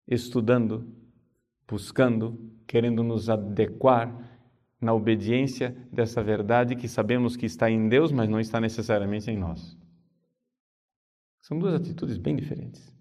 estudando, 0.07 0.91
buscando, 1.67 2.53
querendo 2.67 3.03
nos 3.03 3.29
adequar 3.29 4.15
na 4.81 4.95
obediência 4.95 5.77
dessa 5.93 6.23
verdade 6.23 6.77
que 6.77 6.89
sabemos 6.89 7.37
que 7.37 7.47
está 7.47 7.71
em 7.71 7.89
Deus, 7.89 8.11
mas 8.11 8.29
não 8.29 8.41
está 8.41 8.61
necessariamente 8.61 9.31
em 9.31 9.37
nós. 9.37 9.77
São 11.41 11.59
duas 11.59 11.75
atitudes 11.75 12.17
bem 12.17 12.37
diferentes. 12.37 12.98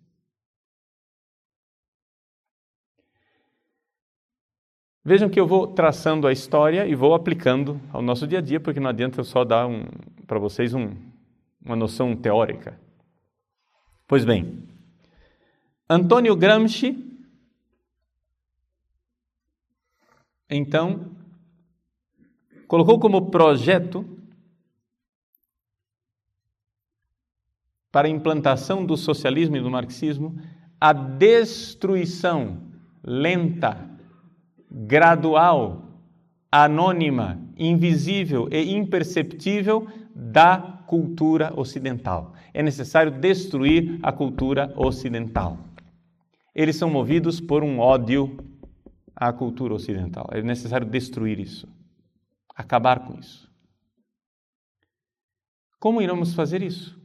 Vejam 5.07 5.29
que 5.29 5.39
eu 5.39 5.47
vou 5.47 5.67
traçando 5.67 6.27
a 6.27 6.33
história 6.33 6.85
e 6.85 6.93
vou 6.93 7.13
aplicando 7.13 7.79
ao 7.93 8.01
nosso 8.01 8.27
dia 8.27 8.39
a 8.39 8.41
dia, 8.41 8.59
porque 8.59 8.77
não 8.77 8.89
adianta 8.89 9.21
eu 9.21 9.23
só 9.23 9.45
dar 9.45 9.65
um, 9.65 9.85
para 10.27 10.37
vocês 10.37 10.73
um, 10.73 10.93
uma 11.63 11.77
noção 11.77 12.13
teórica. 12.13 12.77
Pois 14.05 14.25
bem, 14.25 14.67
Antônio 15.89 16.35
Gramsci, 16.35 17.09
então, 20.49 21.15
colocou 22.67 22.99
como 22.99 23.31
projeto 23.31 24.05
para 27.89 28.09
a 28.09 28.11
implantação 28.11 28.85
do 28.85 28.97
socialismo 28.97 29.55
e 29.55 29.61
do 29.61 29.71
marxismo 29.71 30.37
a 30.81 30.91
destruição 30.91 32.61
lenta 33.01 33.95
gradual, 34.69 35.83
anônima, 36.51 37.41
invisível 37.57 38.47
e 38.51 38.73
imperceptível 38.73 39.87
da 40.13 40.83
cultura 40.87 41.53
ocidental. 41.59 42.33
É 42.53 42.63
necessário 42.63 43.11
destruir 43.11 43.99
a 44.01 44.11
cultura 44.11 44.73
ocidental. 44.75 45.57
Eles 46.55 46.75
são 46.75 46.89
movidos 46.89 47.39
por 47.39 47.63
um 47.63 47.79
ódio 47.79 48.37
à 49.15 49.31
cultura 49.31 49.73
ocidental. 49.73 50.27
É 50.31 50.41
necessário 50.41 50.87
destruir 50.87 51.39
isso, 51.39 51.67
acabar 52.55 53.05
com 53.05 53.19
isso. 53.19 53.47
Como 55.79 56.01
iremos 56.01 56.33
fazer 56.33 56.63
isso? 56.63 56.97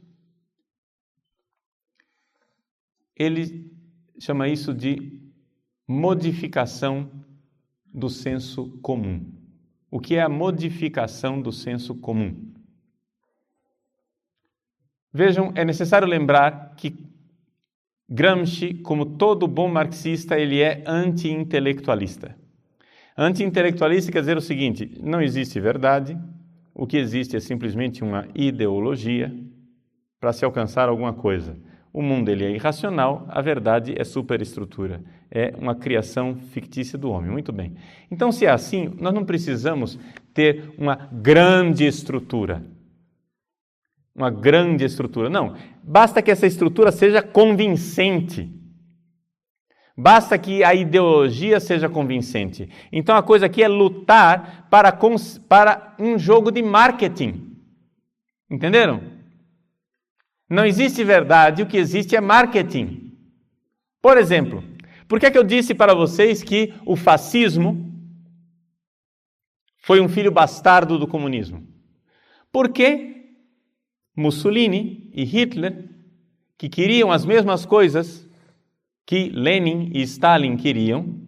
Ele 3.15 3.71
chama 4.19 4.47
isso 4.47 4.73
de 4.73 5.21
modificação 5.87 7.22
do 7.93 8.09
senso 8.09 8.69
comum. 8.81 9.23
O 9.91 9.99
que 9.99 10.15
é 10.15 10.21
a 10.21 10.29
modificação 10.29 11.41
do 11.41 11.51
senso 11.51 11.93
comum? 11.95 12.51
Vejam, 15.13 15.51
é 15.55 15.63
necessário 15.63 16.07
lembrar 16.07 16.73
que 16.75 16.97
Gramsci, 18.09 18.73
como 18.73 19.05
todo 19.05 19.47
bom 19.47 19.67
marxista, 19.67 20.37
ele 20.37 20.59
é 20.61 20.83
anti-intelectualista. 20.87 22.35
Anti-intelectualista 23.15 24.11
quer 24.11 24.21
dizer 24.21 24.37
o 24.37 24.41
seguinte: 24.41 24.97
não 25.01 25.21
existe 25.21 25.59
verdade, 25.59 26.17
o 26.73 26.87
que 26.87 26.97
existe 26.97 27.37
é 27.37 27.39
simplesmente 27.39 28.03
uma 28.03 28.27
ideologia 28.33 29.33
para 30.19 30.33
se 30.33 30.43
alcançar 30.43 30.89
alguma 30.89 31.13
coisa. 31.13 31.55
O 31.93 32.01
mundo 32.01 32.29
ele 32.29 32.43
é 32.43 32.49
irracional, 32.49 33.23
a 33.29 33.39
verdade 33.39 33.93
é 33.95 34.03
superestrutura, 34.03 35.03
é 35.29 35.53
uma 35.59 35.75
criação 35.75 36.35
fictícia 36.35 36.97
do 36.97 37.11
homem. 37.11 37.29
Muito 37.29 37.53
bem. 37.53 37.75
Então, 38.09 38.31
se 38.31 38.47
é 38.47 38.49
assim, 38.49 38.91
nós 38.99 39.13
não 39.13 39.23
precisamos 39.23 39.99
ter 40.33 40.73
uma 40.75 40.95
grande 41.11 41.85
estrutura. 41.85 42.65
Uma 44.15 44.31
grande 44.31 44.83
estrutura. 44.83 45.29
Não. 45.29 45.55
Basta 45.83 46.19
que 46.19 46.31
essa 46.31 46.47
estrutura 46.47 46.91
seja 46.91 47.21
convincente. 47.21 48.51
Basta 49.95 50.35
que 50.39 50.63
a 50.63 50.73
ideologia 50.73 51.59
seja 51.59 51.87
convincente. 51.87 52.67
Então, 52.91 53.15
a 53.15 53.21
coisa 53.21 53.45
aqui 53.45 53.61
é 53.61 53.67
lutar 53.67 54.67
para, 54.67 54.91
para 55.47 55.95
um 55.99 56.17
jogo 56.17 56.51
de 56.51 56.63
marketing. 56.63 57.55
Entenderam? 58.49 59.22
Não 60.53 60.67
existe 60.67 61.03
verdade, 61.03 61.63
o 61.63 61.65
que 61.65 61.77
existe 61.77 62.15
é 62.15 62.21
marketing. 62.21 63.11
Por 63.99 64.19
exemplo, 64.19 64.63
por 65.07 65.19
que, 65.19 65.25
é 65.25 65.31
que 65.31 65.37
eu 65.37 65.43
disse 65.43 65.73
para 65.73 65.95
vocês 65.95 66.43
que 66.43 66.71
o 66.85 66.95
fascismo 66.95 67.91
foi 69.79 69.99
um 69.99 70.07
filho 70.07 70.31
bastardo 70.31 70.99
do 70.99 71.07
comunismo? 71.07 71.67
Porque 72.51 73.33
Mussolini 74.15 75.09
e 75.11 75.23
Hitler, 75.23 75.89
que 76.55 76.69
queriam 76.69 77.11
as 77.11 77.25
mesmas 77.25 77.65
coisas 77.65 78.29
que 79.07 79.29
Lenin 79.29 79.89
e 79.91 80.03
Stalin 80.03 80.55
queriam, 80.55 81.19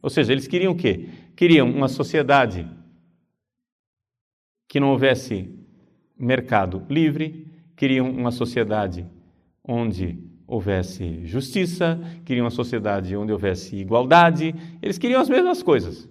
ou 0.00 0.08
seja, 0.08 0.32
eles 0.32 0.48
queriam 0.48 0.72
o 0.72 0.76
quê? 0.76 1.10
Queriam 1.36 1.70
uma 1.70 1.88
sociedade 1.88 2.66
que 4.66 4.80
não 4.80 4.92
houvesse 4.92 5.54
mercado 6.18 6.86
livre, 6.88 7.51
queriam 7.82 8.08
uma 8.08 8.30
sociedade 8.30 9.04
onde 9.64 10.16
houvesse 10.46 11.26
justiça, 11.26 11.98
queriam 12.24 12.44
uma 12.44 12.50
sociedade 12.50 13.16
onde 13.16 13.32
houvesse 13.32 13.74
igualdade, 13.74 14.54
eles 14.80 14.98
queriam 14.98 15.20
as 15.20 15.28
mesmas 15.28 15.64
coisas. 15.64 16.08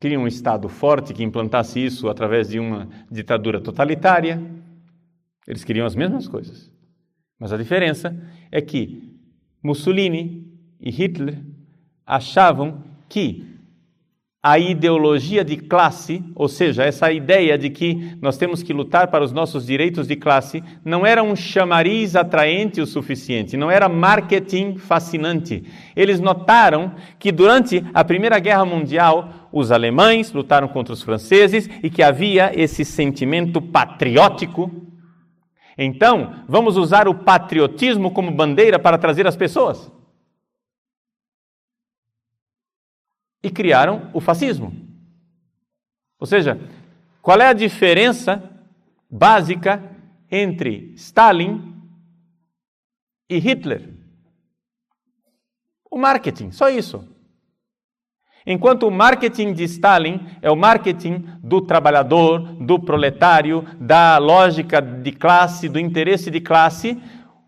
Queriam 0.00 0.22
um 0.22 0.26
Estado 0.26 0.66
forte 0.66 1.12
que 1.12 1.22
implantasse 1.22 1.78
isso 1.78 2.08
através 2.08 2.48
de 2.48 2.58
uma 2.58 2.88
ditadura 3.10 3.60
totalitária. 3.60 4.42
Eles 5.46 5.62
queriam 5.62 5.84
as 5.84 5.94
mesmas 5.94 6.26
coisas. 6.26 6.72
Mas 7.38 7.52
a 7.52 7.58
diferença 7.58 8.18
é 8.50 8.62
que 8.62 9.14
Mussolini 9.62 10.58
e 10.80 10.90
Hitler 10.90 11.38
achavam 12.06 12.82
que 13.10 13.57
a 14.40 14.56
ideologia 14.56 15.44
de 15.44 15.56
classe, 15.56 16.22
ou 16.34 16.48
seja, 16.48 16.84
essa 16.84 17.10
ideia 17.10 17.58
de 17.58 17.70
que 17.70 18.16
nós 18.22 18.38
temos 18.38 18.62
que 18.62 18.72
lutar 18.72 19.08
para 19.08 19.24
os 19.24 19.32
nossos 19.32 19.66
direitos 19.66 20.06
de 20.06 20.14
classe, 20.14 20.62
não 20.84 21.04
era 21.04 21.24
um 21.24 21.34
chamariz 21.34 22.14
atraente 22.14 22.80
o 22.80 22.86
suficiente, 22.86 23.56
não 23.56 23.68
era 23.68 23.88
marketing 23.88 24.76
fascinante. 24.76 25.64
Eles 25.96 26.20
notaram 26.20 26.94
que 27.18 27.32
durante 27.32 27.84
a 27.92 28.04
Primeira 28.04 28.38
Guerra 28.38 28.64
Mundial, 28.64 29.48
os 29.52 29.72
alemães 29.72 30.32
lutaram 30.32 30.68
contra 30.68 30.94
os 30.94 31.02
franceses 31.02 31.68
e 31.82 31.90
que 31.90 32.02
havia 32.02 32.52
esse 32.54 32.84
sentimento 32.84 33.60
patriótico. 33.60 34.70
Então, 35.76 36.44
vamos 36.48 36.76
usar 36.76 37.08
o 37.08 37.14
patriotismo 37.14 38.12
como 38.12 38.30
bandeira 38.30 38.78
para 38.78 38.98
trazer 38.98 39.26
as 39.26 39.36
pessoas. 39.36 39.97
E 43.42 43.50
criaram 43.50 44.10
o 44.12 44.20
fascismo. 44.20 44.74
Ou 46.18 46.26
seja, 46.26 46.58
qual 47.22 47.40
é 47.40 47.46
a 47.46 47.52
diferença 47.52 48.42
básica 49.10 49.82
entre 50.30 50.92
Stalin 50.96 51.74
e 53.28 53.38
Hitler? 53.38 53.94
O 55.90 55.96
marketing, 55.96 56.50
só 56.50 56.68
isso. 56.68 57.06
Enquanto 58.46 58.84
o 58.84 58.90
marketing 58.90 59.52
de 59.52 59.64
Stalin 59.64 60.26
é 60.40 60.50
o 60.50 60.56
marketing 60.56 61.22
do 61.42 61.60
trabalhador, 61.60 62.40
do 62.54 62.78
proletário, 62.80 63.62
da 63.78 64.16
lógica 64.16 64.80
de 64.80 65.12
classe, 65.12 65.68
do 65.68 65.78
interesse 65.78 66.30
de 66.30 66.40
classe, 66.40 66.98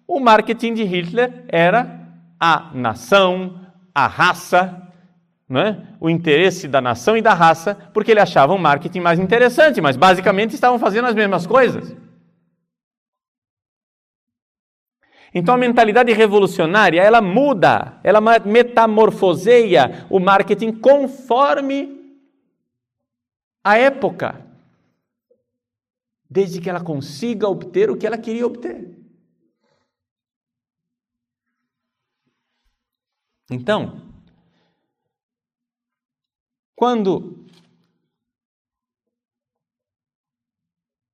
o 0.07 0.21
marketing 0.21 0.75
de 0.75 0.85
Hitler 0.85 1.45
era 1.49 2.07
a 2.39 2.71
nação, 2.75 3.61
a 3.95 4.07
raça, 4.07 4.90
é? 5.59 5.83
o 5.99 6.09
interesse 6.09 6.69
da 6.69 6.81
nação 6.81 7.17
e 7.17 7.23
da 7.23 7.35
raça, 7.35 7.75
porque 7.93 8.13
ele 8.13 8.21
achava 8.21 8.53
o 8.53 8.59
marketing 8.59 9.01
mais 9.01 9.19
interessante, 9.19 9.81
mas 9.81 9.97
basicamente 9.97 10.55
estavam 10.55 10.79
fazendo 10.79 11.07
as 11.07 11.15
mesmas 11.15 11.47
coisas. 11.47 11.97
Então 15.35 15.55
a 15.55 15.59
mentalidade 15.59 16.13
revolucionária, 16.13 17.01
ela 17.01 17.21
muda, 17.21 17.99
ela 18.05 18.21
metamorfoseia 18.21 20.07
o 20.09 20.21
marketing 20.21 20.73
conforme 20.73 22.17
a 23.65 23.77
época, 23.77 24.47
desde 26.29 26.61
que 26.61 26.71
ela 26.71 26.83
consiga 26.83 27.49
obter 27.49 27.91
o 27.91 27.97
que 27.97 28.07
ela 28.07 28.19
queria 28.19 28.47
obter. 28.47 28.97
Então, 33.51 34.10
quando 36.81 37.45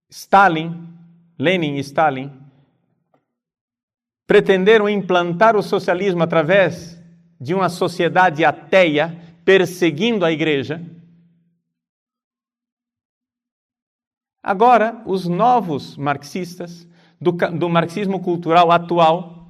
Stalin, 0.09 0.97
Lenin 1.37 1.75
e 1.75 1.81
Stalin 1.81 2.31
pretenderam 4.29 4.89
implantar 4.89 5.57
o 5.57 5.63
socialismo 5.65 6.23
através 6.23 7.03
de 7.41 7.53
uma 7.53 7.69
sociedade 7.69 8.45
ateia, 8.45 9.21
perseguindo 9.45 10.25
a 10.25 10.31
igreja. 10.31 10.81
Agora, 14.41 15.03
os 15.05 15.27
novos 15.27 15.97
marxistas, 15.97 16.87
do, 17.21 17.33
do 17.33 17.69
marxismo 17.69 18.23
cultural 18.23 18.71
atual, 18.71 19.49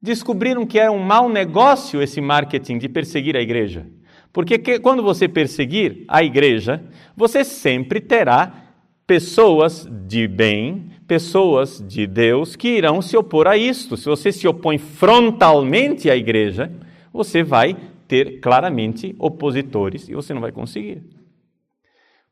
descobriram 0.00 0.64
que 0.64 0.78
é 0.78 0.88
um 0.88 1.02
mau 1.02 1.28
negócio 1.28 2.00
esse 2.00 2.20
marketing 2.20 2.78
de 2.78 2.88
perseguir 2.88 3.36
a 3.36 3.40
igreja. 3.40 3.90
Porque 4.34 4.58
que, 4.58 4.80
quando 4.80 5.00
você 5.00 5.28
perseguir 5.28 6.04
a 6.08 6.24
igreja, 6.24 6.82
você 7.16 7.44
sempre 7.44 8.00
terá 8.00 8.52
pessoas 9.06 9.88
de 10.08 10.26
bem, 10.26 10.90
pessoas 11.06 11.80
de 11.86 12.04
Deus 12.04 12.56
que 12.56 12.66
irão 12.66 13.00
se 13.00 13.16
opor 13.16 13.46
a 13.46 13.56
isto. 13.56 13.96
Se 13.96 14.06
você 14.06 14.32
se 14.32 14.48
opõe 14.48 14.76
frontalmente 14.76 16.10
à 16.10 16.16
igreja, 16.16 16.68
você 17.12 17.44
vai 17.44 17.76
ter 18.08 18.40
claramente 18.40 19.14
opositores 19.20 20.08
e 20.08 20.14
você 20.14 20.34
não 20.34 20.40
vai 20.40 20.50
conseguir. 20.50 21.00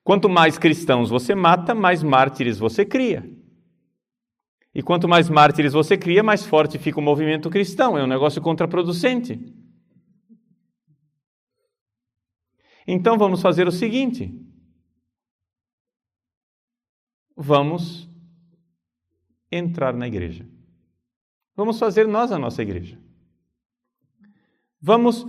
Quanto 0.03 0.29
mais 0.29 0.59
cristãos 0.59 1.09
você 1.09 1.37
mata, 1.37 1.73
mais 1.73 2.03
mártires 2.03 2.59
você 2.59 2.85
cria. 2.85 3.25
E 4.75 4.83
quanto 4.83 5.09
mais 5.09 5.31
mártires 5.31 5.73
você 5.73 5.97
cria, 5.97 6.25
mais 6.25 6.45
forte 6.45 6.81
fica 6.81 6.99
o 6.99 7.03
movimento 7.03 7.49
cristão. 7.49 7.97
É 7.97 8.03
um 8.03 8.09
negócio 8.09 8.43
contraproducente. 8.43 9.62
Então 12.87 13.17
vamos 13.17 13.41
fazer 13.41 13.67
o 13.67 13.73
seguinte: 13.73 14.33
vamos 17.37 18.09
entrar 19.51 19.95
na 19.95 20.07
igreja. 20.07 20.47
Vamos 21.55 21.79
fazer 21.79 22.09
nós 22.09 22.33
a 22.33 22.39
nossa 22.39 22.63
igreja. 22.63 22.99
Vamos 24.81 25.27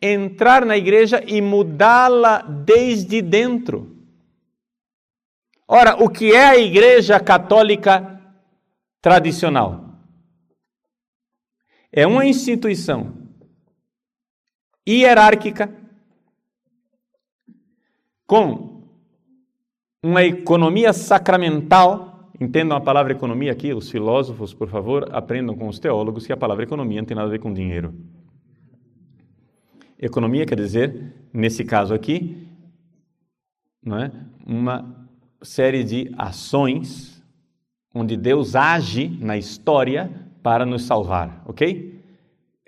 entrar 0.00 0.64
na 0.64 0.76
igreja 0.76 1.22
e 1.26 1.40
mudá-la 1.40 2.42
desde 2.42 3.20
dentro. 3.20 3.94
Ora, 5.66 6.02
o 6.02 6.08
que 6.08 6.32
é 6.32 6.46
a 6.46 6.56
igreja 6.56 7.18
católica 7.18 8.20
tradicional? 9.00 9.98
É 11.90 12.06
uma 12.06 12.26
instituição 12.26 13.28
hierárquica 14.86 15.83
com 18.34 18.82
uma 20.02 20.24
economia 20.24 20.92
sacramental 20.92 22.10
Entendam 22.40 22.76
a 22.76 22.80
palavra 22.80 23.12
economia 23.12 23.52
aqui, 23.52 23.72
os 23.72 23.88
filósofos, 23.88 24.52
por 24.52 24.68
favor, 24.68 25.08
aprendam 25.12 25.56
com 25.56 25.68
os 25.68 25.78
teólogos 25.78 26.26
que 26.26 26.32
a 26.32 26.36
palavra 26.36 26.64
economia 26.64 27.00
não 27.00 27.06
tem 27.06 27.14
nada 27.14 27.28
a 27.28 27.30
ver 27.30 27.38
com 27.38 27.54
dinheiro. 27.54 27.94
Economia 29.96 30.44
quer 30.44 30.56
dizer, 30.56 31.14
nesse 31.32 31.64
caso 31.64 31.94
aqui, 31.94 32.44
não 33.80 33.98
é? 33.98 34.10
uma 34.44 35.08
série 35.40 35.84
de 35.84 36.12
ações 36.18 37.22
onde 37.94 38.16
Deus 38.16 38.56
age 38.56 39.16
na 39.20 39.38
história 39.38 40.10
para 40.42 40.66
nos 40.66 40.82
salvar, 40.82 41.44
ok? 41.46 42.02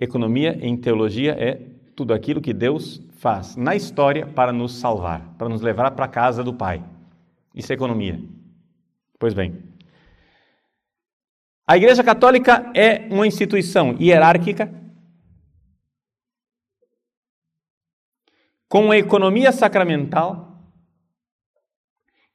Economia 0.00 0.56
em 0.64 0.76
teologia 0.76 1.32
é 1.32 1.60
tudo 1.96 2.14
aquilo 2.14 2.40
que 2.40 2.54
Deus 2.54 3.02
faz 3.16 3.56
na 3.56 3.74
história 3.74 4.26
para 4.26 4.52
nos 4.52 4.74
salvar, 4.78 5.34
para 5.36 5.48
nos 5.48 5.62
levar 5.62 5.90
para 5.92 6.04
a 6.04 6.08
casa 6.08 6.44
do 6.44 6.54
Pai. 6.54 6.84
Isso 7.54 7.72
é 7.72 7.74
economia. 7.74 8.22
Pois 9.18 9.32
bem, 9.32 9.62
a 11.66 11.76
Igreja 11.76 12.04
Católica 12.04 12.70
é 12.74 13.08
uma 13.10 13.26
instituição 13.26 13.96
hierárquica 13.98 14.72
com 18.68 18.84
uma 18.84 18.96
economia 18.96 19.50
sacramental 19.50 20.46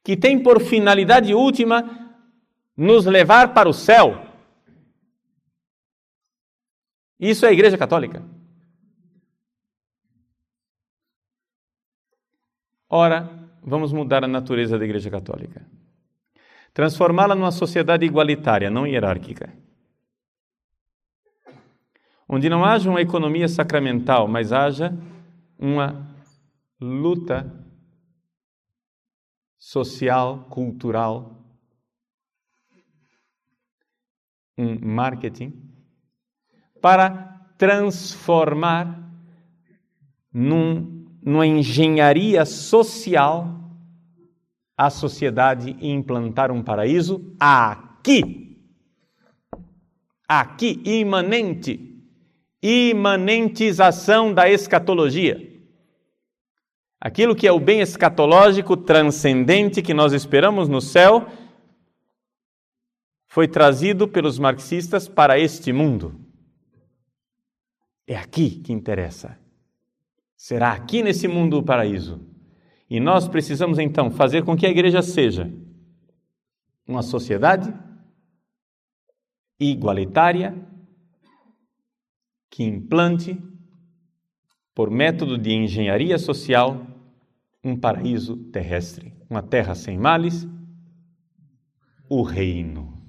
que 0.04 0.16
tem 0.16 0.42
por 0.42 0.60
finalidade 0.60 1.32
última 1.32 2.18
nos 2.76 3.06
levar 3.06 3.54
para 3.54 3.68
o 3.68 3.72
céu. 3.72 4.26
Isso 7.20 7.46
é 7.46 7.50
a 7.50 7.52
Igreja 7.52 7.78
Católica. 7.78 8.31
Ora, 12.94 13.48
vamos 13.62 13.92
mudar 13.92 14.22
a 14.22 14.28
natureza 14.28 14.78
da 14.78 14.84
Igreja 14.84 15.10
Católica 15.10 15.66
transformá-la 16.72 17.34
numa 17.34 17.50
sociedade 17.50 18.04
igualitária, 18.04 18.70
não 18.70 18.86
hierárquica. 18.86 19.52
Onde 22.28 22.48
não 22.48 22.64
haja 22.64 22.88
uma 22.88 23.02
economia 23.02 23.46
sacramental, 23.46 24.26
mas 24.26 24.52
haja 24.52 24.96
uma 25.58 26.10
luta 26.80 27.52
social, 29.58 30.46
cultural, 30.48 31.38
um 34.56 34.78
marketing 34.80 35.52
para 36.80 37.40
transformar 37.58 39.10
num, 40.32 41.01
numa 41.22 41.46
engenharia 41.46 42.44
social 42.44 43.62
a 44.76 44.90
sociedade 44.90 45.76
e 45.80 45.90
implantar 45.90 46.50
um 46.50 46.62
paraíso 46.62 47.34
aqui. 47.38 48.58
Aqui, 50.26 50.80
imanente. 50.84 51.88
Imanentização 52.62 54.32
da 54.32 54.48
escatologia. 54.48 55.50
Aquilo 57.00 57.34
que 57.34 57.46
é 57.46 57.52
o 57.52 57.60
bem 57.60 57.80
escatológico 57.80 58.76
transcendente 58.76 59.82
que 59.82 59.92
nós 59.92 60.12
esperamos 60.12 60.68
no 60.68 60.80
céu 60.80 61.26
foi 63.28 63.48
trazido 63.48 64.06
pelos 64.06 64.38
marxistas 64.38 65.08
para 65.08 65.38
este 65.38 65.72
mundo. 65.72 66.20
É 68.06 68.14
aqui 68.14 68.50
que 68.60 68.72
interessa. 68.72 69.41
Será 70.42 70.72
aqui 70.72 71.04
nesse 71.04 71.28
mundo 71.28 71.56
o 71.56 71.62
paraíso. 71.62 72.20
E 72.90 72.98
nós 72.98 73.28
precisamos 73.28 73.78
então 73.78 74.10
fazer 74.10 74.44
com 74.44 74.56
que 74.56 74.66
a 74.66 74.70
igreja 74.70 75.00
seja 75.00 75.48
uma 76.84 77.00
sociedade 77.00 77.72
igualitária 79.56 80.52
que 82.50 82.64
implante, 82.64 83.40
por 84.74 84.90
método 84.90 85.38
de 85.38 85.52
engenharia 85.52 86.18
social, 86.18 86.88
um 87.62 87.78
paraíso 87.78 88.36
terrestre, 88.50 89.14
uma 89.30 89.44
terra 89.44 89.76
sem 89.76 89.96
males, 89.96 90.44
o 92.10 92.20
reino. 92.22 93.00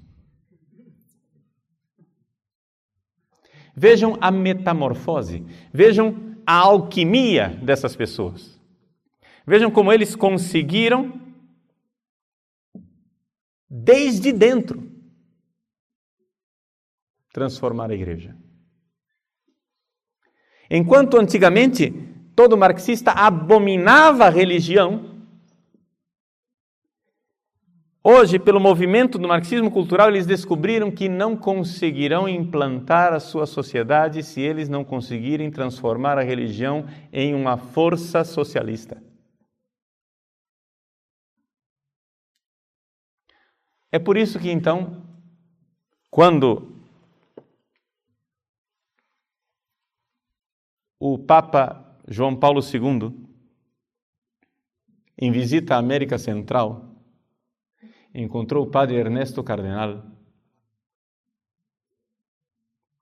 Vejam 3.74 4.16
a 4.20 4.30
metamorfose, 4.30 5.44
vejam 5.72 6.33
a 6.46 6.58
alquimia 6.58 7.48
dessas 7.62 7.94
pessoas. 7.94 8.60
Vejam 9.46 9.70
como 9.70 9.92
eles 9.92 10.16
conseguiram, 10.16 11.20
desde 13.68 14.32
dentro, 14.32 14.90
transformar 17.32 17.90
a 17.90 17.94
igreja. 17.94 18.36
Enquanto 20.70 21.18
antigamente 21.18 21.90
todo 22.34 22.56
marxista 22.56 23.12
abominava 23.12 24.26
a 24.26 24.30
religião, 24.30 25.13
Hoje, 28.06 28.38
pelo 28.38 28.60
movimento 28.60 29.16
do 29.16 29.26
marxismo 29.26 29.70
cultural, 29.70 30.10
eles 30.10 30.26
descobriram 30.26 30.90
que 30.90 31.08
não 31.08 31.34
conseguirão 31.34 32.28
implantar 32.28 33.14
a 33.14 33.18
sua 33.18 33.46
sociedade 33.46 34.22
se 34.22 34.42
eles 34.42 34.68
não 34.68 34.84
conseguirem 34.84 35.50
transformar 35.50 36.18
a 36.18 36.22
religião 36.22 36.84
em 37.10 37.34
uma 37.34 37.56
força 37.56 38.22
socialista. 38.22 39.02
É 43.90 43.98
por 43.98 44.18
isso 44.18 44.38
que 44.38 44.50
então, 44.50 45.02
quando 46.10 46.78
o 51.00 51.18
Papa 51.18 51.98
João 52.06 52.36
Paulo 52.36 52.60
II, 52.60 53.14
em 55.16 55.32
visita 55.32 55.74
à 55.76 55.78
América 55.78 56.18
Central, 56.18 56.93
encontrou 58.14 58.64
o 58.64 58.70
padre 58.70 58.96
Ernesto 58.96 59.42
Cardenal, 59.42 60.06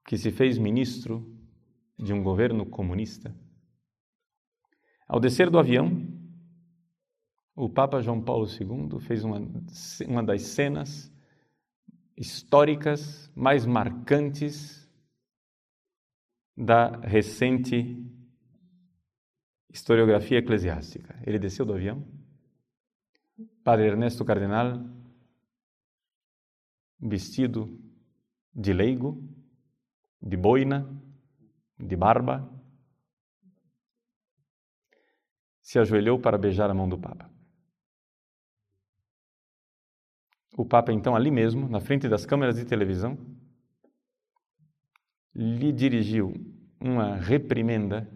que 0.07 0.17
se 0.17 0.31
fez 0.31 0.57
ministro 0.57 1.31
de 1.97 2.11
um 2.11 2.23
governo 2.23 2.65
comunista. 2.65 3.33
Ao 5.07 5.19
descer 5.19 5.49
do 5.49 5.59
avião, 5.59 6.07
o 7.55 7.69
Papa 7.69 8.01
João 8.01 8.19
Paulo 8.19 8.47
II 8.47 8.99
fez 8.99 9.23
uma, 9.23 9.39
uma 10.07 10.23
das 10.23 10.41
cenas 10.41 11.13
históricas 12.17 13.31
mais 13.35 13.65
marcantes 13.65 14.89
da 16.57 16.97
recente 16.97 18.03
historiografia 19.69 20.39
eclesiástica. 20.39 21.19
Ele 21.25 21.39
desceu 21.39 21.65
do 21.65 21.73
avião, 21.73 22.03
Padre 23.63 23.87
Ernesto 23.87 24.25
Cardenal 24.25 24.83
vestido 27.03 27.79
de 28.55 28.73
leigo, 28.73 29.21
de 30.21 30.37
boina, 30.37 30.89
de 31.77 31.95
barba, 31.95 32.49
se 35.61 35.79
ajoelhou 35.79 36.19
para 36.19 36.37
beijar 36.37 36.69
a 36.69 36.73
mão 36.73 36.87
do 36.87 36.97
Papa. 36.97 37.29
O 40.57 40.65
Papa, 40.65 40.93
então, 40.93 41.15
ali 41.15 41.31
mesmo, 41.31 41.67
na 41.67 41.79
frente 41.79 42.07
das 42.07 42.25
câmeras 42.25 42.55
de 42.55 42.65
televisão, 42.65 43.17
lhe 45.33 45.71
dirigiu 45.71 46.31
uma 46.79 47.15
reprimenda 47.15 48.07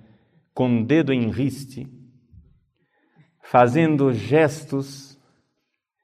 com 0.54 0.84
dedo 0.84 1.12
em 1.12 1.32
riste, 1.32 1.88
fazendo 3.42 4.14
gestos 4.14 5.07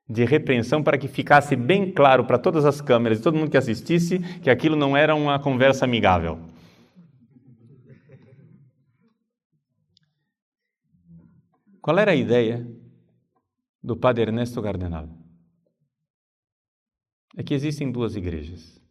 de 0.08 0.26
repreensão 0.26 0.84
para 0.84 0.98
que 0.98 1.08
ficasse 1.08 1.56
bem 1.56 1.92
claro 1.92 2.26
para 2.26 2.38
todas 2.38 2.66
as 2.66 2.82
câmeras 2.82 3.20
e 3.20 3.22
todo 3.22 3.38
mundo 3.38 3.52
que 3.52 3.58
assistisse 3.58 4.20
que 4.40 4.50
aquilo 4.50 4.76
não 4.76 4.96
era 4.96 5.16
uma 5.16 5.40
conversa 5.40 5.86
amigável. 5.86 6.40
Qual 11.82 11.98
era 11.98 12.12
a 12.12 12.16
ideia 12.16 12.66
do 13.82 13.98
padre 13.98 14.24
Ernesto 14.24 14.62
Cardenal? 14.62 15.10
É 17.36 17.44
que 17.44 17.54
existem 17.54 17.92
duas 17.92 18.16
igrejas. 18.16 18.82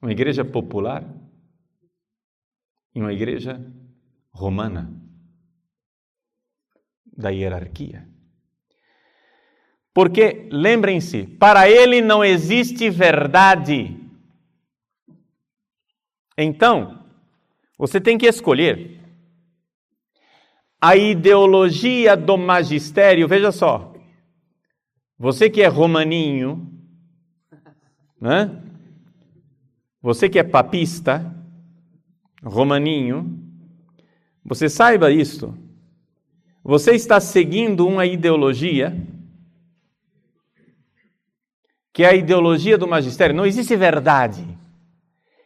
Uma 0.00 0.12
igreja 0.12 0.44
popular 0.44 1.04
e 2.94 3.00
uma 3.00 3.12
igreja 3.12 3.60
romana, 4.30 4.90
da 7.04 7.30
hierarquia. 7.30 8.11
Porque, 9.94 10.48
lembrem-se, 10.50 11.26
para 11.26 11.68
ele 11.68 12.00
não 12.00 12.24
existe 12.24 12.88
verdade. 12.88 13.96
Então, 16.36 17.04
você 17.76 18.00
tem 18.00 18.16
que 18.16 18.26
escolher. 18.26 19.00
A 20.80 20.96
ideologia 20.96 22.16
do 22.16 22.38
magistério, 22.38 23.28
veja 23.28 23.52
só. 23.52 23.94
Você 25.18 25.50
que 25.50 25.62
é 25.62 25.68
romaninho, 25.68 26.72
né? 28.20 28.62
Você 30.00 30.28
que 30.28 30.38
é 30.38 30.42
papista, 30.42 31.36
romaninho, 32.42 33.38
você 34.44 34.68
saiba 34.68 35.12
isto. 35.12 35.56
Você 36.64 36.92
está 36.92 37.20
seguindo 37.20 37.86
uma 37.86 38.06
ideologia 38.06 38.96
que 41.92 42.02
é 42.02 42.08
a 42.08 42.14
ideologia 42.14 42.78
do 42.78 42.88
magistério. 42.88 43.36
Não 43.36 43.44
existe 43.44 43.76
verdade. 43.76 44.44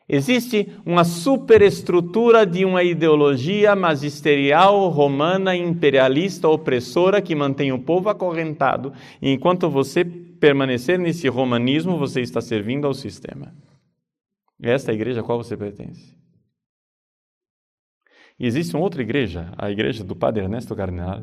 Existe 0.08 0.72
uma 0.86 1.02
superestrutura 1.02 2.46
de 2.46 2.64
uma 2.64 2.84
ideologia 2.84 3.74
magisterial 3.74 4.88
romana 4.88 5.56
imperialista 5.56 6.48
opressora 6.48 7.20
que 7.20 7.34
mantém 7.34 7.72
o 7.72 7.82
povo 7.82 8.08
acorrentado. 8.08 8.92
E 9.20 9.32
enquanto 9.32 9.68
você 9.68 10.04
permanecer 10.04 10.96
nesse 10.96 11.26
romanismo, 11.26 11.98
você 11.98 12.20
está 12.20 12.40
servindo 12.40 12.86
ao 12.86 12.94
sistema. 12.94 13.52
Esta 14.62 14.92
é 14.92 14.92
a 14.92 14.94
igreja 14.94 15.20
a 15.20 15.24
qual 15.24 15.42
você 15.42 15.56
pertence. 15.56 16.16
E 18.38 18.46
existe 18.46 18.76
uma 18.76 18.84
outra 18.84 19.02
igreja, 19.02 19.52
a 19.58 19.70
igreja 19.70 20.04
do 20.04 20.14
padre 20.14 20.44
Ernesto 20.44 20.76
Cardenal, 20.76 21.22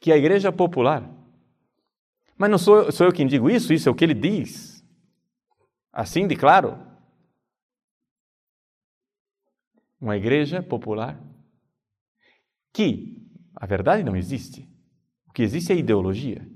que 0.00 0.10
é 0.10 0.14
a 0.14 0.18
igreja 0.18 0.52
popular 0.52 1.15
mas 2.36 2.50
não 2.50 2.58
sou, 2.58 2.92
sou 2.92 3.06
eu 3.06 3.12
quem 3.12 3.26
digo 3.26 3.48
isso, 3.48 3.72
isso 3.72 3.88
é 3.88 3.92
o 3.92 3.94
que 3.94 4.04
ele 4.04 4.14
diz. 4.14 4.84
Assim 5.92 6.26
de 6.26 6.36
claro. 6.36 6.78
Uma 9.98 10.16
igreja 10.16 10.62
popular 10.62 11.18
que, 12.72 13.16
a 13.54 13.64
verdade 13.64 14.04
não 14.04 14.14
existe. 14.14 14.68
O 15.26 15.32
que 15.32 15.42
existe 15.42 15.72
é 15.72 15.76
ideologia, 15.76 16.46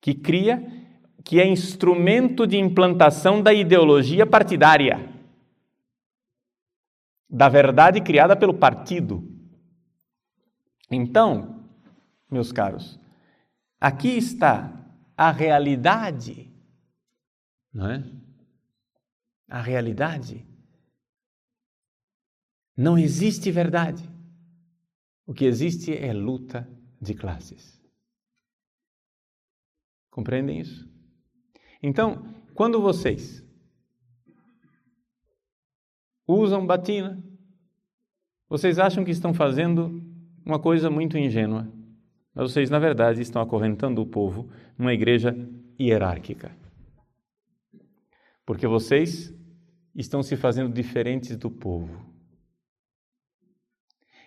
que 0.00 0.14
cria, 0.14 0.64
que 1.24 1.40
é 1.40 1.46
instrumento 1.46 2.46
de 2.46 2.56
implantação 2.56 3.42
da 3.42 3.52
ideologia 3.52 4.24
partidária, 4.24 5.12
da 7.28 7.48
verdade 7.48 8.00
criada 8.00 8.36
pelo 8.36 8.54
partido. 8.54 9.28
Então, 10.88 11.68
meus 12.30 12.52
caros, 12.52 12.98
aqui 13.80 14.10
está 14.16 14.89
a 15.20 15.30
realidade, 15.30 16.50
não 17.70 17.90
é? 17.90 18.02
A 19.46 19.60
realidade. 19.60 20.48
Não 22.74 22.96
existe 22.96 23.50
verdade. 23.50 24.02
O 25.26 25.34
que 25.34 25.44
existe 25.44 25.94
é 25.94 26.14
luta 26.14 26.66
de 26.98 27.12
classes. 27.12 27.78
Compreendem 30.10 30.58
isso? 30.58 30.90
Então, 31.82 32.24
quando 32.54 32.80
vocês 32.80 33.44
usam 36.26 36.66
batina, 36.66 37.22
vocês 38.48 38.78
acham 38.78 39.04
que 39.04 39.10
estão 39.10 39.34
fazendo 39.34 40.02
uma 40.46 40.58
coisa 40.58 40.88
muito 40.88 41.18
ingênua. 41.18 41.70
Mas 42.34 42.52
vocês, 42.52 42.70
na 42.70 42.78
verdade, 42.78 43.20
estão 43.20 43.42
acorrentando 43.42 44.00
o 44.00 44.06
povo 44.06 44.48
numa 44.78 44.94
igreja 44.94 45.36
hierárquica. 45.78 46.52
Porque 48.46 48.66
vocês 48.66 49.34
estão 49.94 50.22
se 50.22 50.36
fazendo 50.36 50.72
diferentes 50.72 51.36
do 51.36 51.50
povo. 51.50 52.04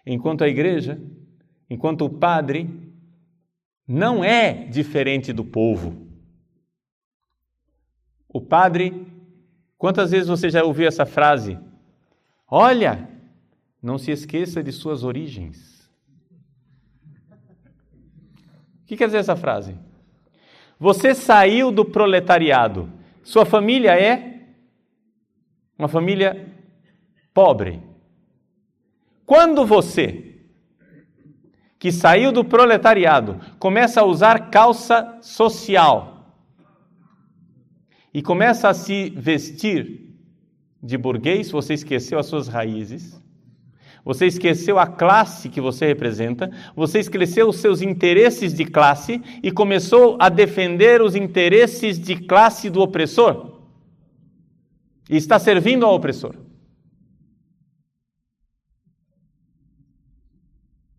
Enquanto 0.06 0.44
a 0.44 0.48
igreja, 0.48 1.02
enquanto 1.70 2.06
o 2.06 2.10
padre, 2.10 2.70
não 3.88 4.24
é 4.24 4.66
diferente 4.66 5.32
do 5.32 5.46
povo. 5.46 6.08
O 8.28 8.42
padre, 8.42 9.08
quantas 9.78 10.12
vezes 10.12 10.28
você 10.28 10.50
já 10.50 10.64
ouviu 10.64 10.88
essa 10.88 11.06
frase? 11.06 11.58
Olha, 12.50 13.10
não 13.82 13.98
se 13.98 14.12
esqueça 14.12 14.64
de 14.64 14.72
suas 14.72 15.04
origens. 15.04 15.73
O 18.84 18.86
que 18.86 18.98
quer 18.98 19.06
dizer 19.06 19.20
essa 19.20 19.36
frase? 19.36 19.76
Você 20.80 21.16
saiu 21.16 21.72
do 21.72 21.86
proletariado. 21.86 22.92
Sua 23.24 23.46
família 23.46 23.98
é 23.98 24.42
uma 25.80 25.88
família 25.88 26.54
pobre. 27.34 27.82
Quando 29.26 29.66
você, 29.66 30.42
que 31.80 31.92
saiu 31.92 32.32
do 32.32 32.44
proletariado, 32.44 33.40
começa 33.58 34.02
a 34.02 34.06
usar 34.06 34.52
calça 34.52 35.18
social 35.22 36.14
e 38.14 38.22
começa 38.22 38.70
a 38.70 38.74
se 38.74 39.10
vestir 39.12 40.14
de 40.82 40.98
burguês, 40.98 41.50
você 41.50 41.74
esqueceu 41.74 42.20
as 42.20 42.26
suas 42.26 42.50
raízes, 42.50 43.23
você 44.06 44.26
esqueceu 44.28 44.78
a 44.78 44.86
classe 44.86 45.48
que 45.48 45.62
você 45.62 45.86
representa, 45.86 46.52
você 46.76 47.00
esqueceu 47.00 47.48
os 47.48 47.58
seus 47.58 47.82
interesses 47.82 48.54
de 48.54 48.66
classe 48.66 49.22
e 49.42 49.50
começou 49.50 50.18
a 50.20 50.28
defender 50.28 51.02
os 51.02 51.16
interesses 51.16 51.98
de 51.98 52.18
classe 52.18 52.70
do 52.70 52.82
opressor. 52.82 53.62
E 55.10 55.16
está 55.16 55.40
servindo 55.40 55.86
ao 55.86 55.96
opressor. 55.96 56.36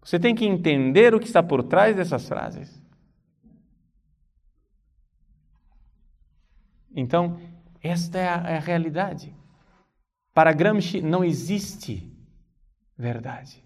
Você 0.02 0.18
tem 0.18 0.34
que 0.34 0.46
entender 0.46 1.14
o 1.14 1.20
que 1.20 1.26
está 1.26 1.42
por 1.42 1.62
trás 1.62 1.96
dessas 1.96 2.26
frases. 2.26 2.82
Então, 6.96 7.38
esta 7.82 8.18
é 8.18 8.28
a, 8.28 8.50
é 8.50 8.56
a 8.56 8.60
realidade. 8.60 9.34
Para 10.32 10.52
Gramsci 10.52 11.02
não 11.02 11.24
existe 11.24 12.13
verdade. 12.96 13.62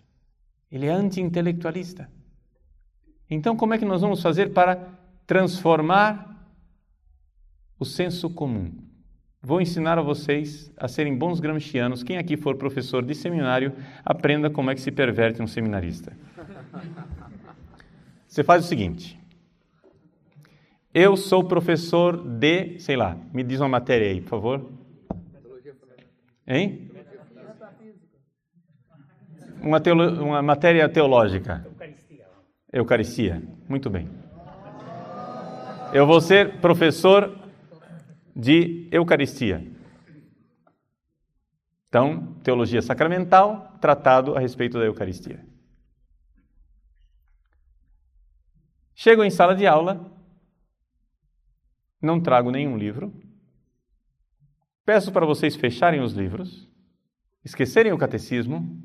Ele 0.70 0.86
é 0.86 0.90
anti-intelectualista. 0.90 2.10
Então, 3.30 3.56
como 3.56 3.74
é 3.74 3.78
que 3.78 3.84
nós 3.84 4.00
vamos 4.00 4.22
fazer 4.22 4.52
para 4.52 4.88
transformar 5.26 6.48
o 7.78 7.84
senso 7.84 8.30
comum? 8.30 8.72
Vou 9.40 9.60
ensinar 9.60 9.98
a 9.98 10.02
vocês 10.02 10.72
a 10.76 10.88
serem 10.88 11.16
bons 11.16 11.40
gramscianos. 11.40 12.02
Quem 12.02 12.18
aqui 12.18 12.36
for 12.36 12.56
professor 12.56 13.04
de 13.04 13.14
seminário, 13.14 13.72
aprenda 14.04 14.50
como 14.50 14.70
é 14.70 14.74
que 14.74 14.80
se 14.80 14.90
perverte 14.90 15.40
um 15.42 15.46
seminarista. 15.46 16.16
Você 18.26 18.42
faz 18.42 18.64
o 18.64 18.68
seguinte: 18.68 19.18
eu 20.92 21.16
sou 21.16 21.44
professor 21.44 22.16
de, 22.16 22.78
sei 22.80 22.96
lá, 22.96 23.16
me 23.32 23.42
diz 23.42 23.60
uma 23.60 23.68
matéria 23.68 24.10
aí, 24.10 24.20
por 24.20 24.30
favor. 24.30 24.72
Hein? 26.46 26.87
Uma, 29.60 29.80
teolo, 29.80 30.22
uma 30.22 30.42
matéria 30.42 30.88
teológica. 30.88 31.66
Eucaristia. 31.66 32.26
Eucaristia. 32.72 33.42
Muito 33.68 33.90
bem. 33.90 34.08
Eu 35.92 36.06
vou 36.06 36.20
ser 36.20 36.60
professor 36.60 37.36
de 38.36 38.88
Eucaristia. 38.92 39.66
Então, 41.88 42.34
teologia 42.42 42.82
sacramental, 42.82 43.72
tratado 43.80 44.36
a 44.36 44.40
respeito 44.40 44.78
da 44.78 44.84
Eucaristia. 44.84 45.44
Chego 48.94 49.24
em 49.24 49.30
sala 49.30 49.54
de 49.54 49.66
aula, 49.66 50.12
não 52.02 52.20
trago 52.20 52.50
nenhum 52.50 52.76
livro, 52.76 53.12
peço 54.84 55.10
para 55.12 55.24
vocês 55.24 55.56
fecharem 55.56 56.00
os 56.00 56.12
livros, 56.12 56.68
esquecerem 57.44 57.92
o 57.92 57.98
catecismo, 57.98 58.76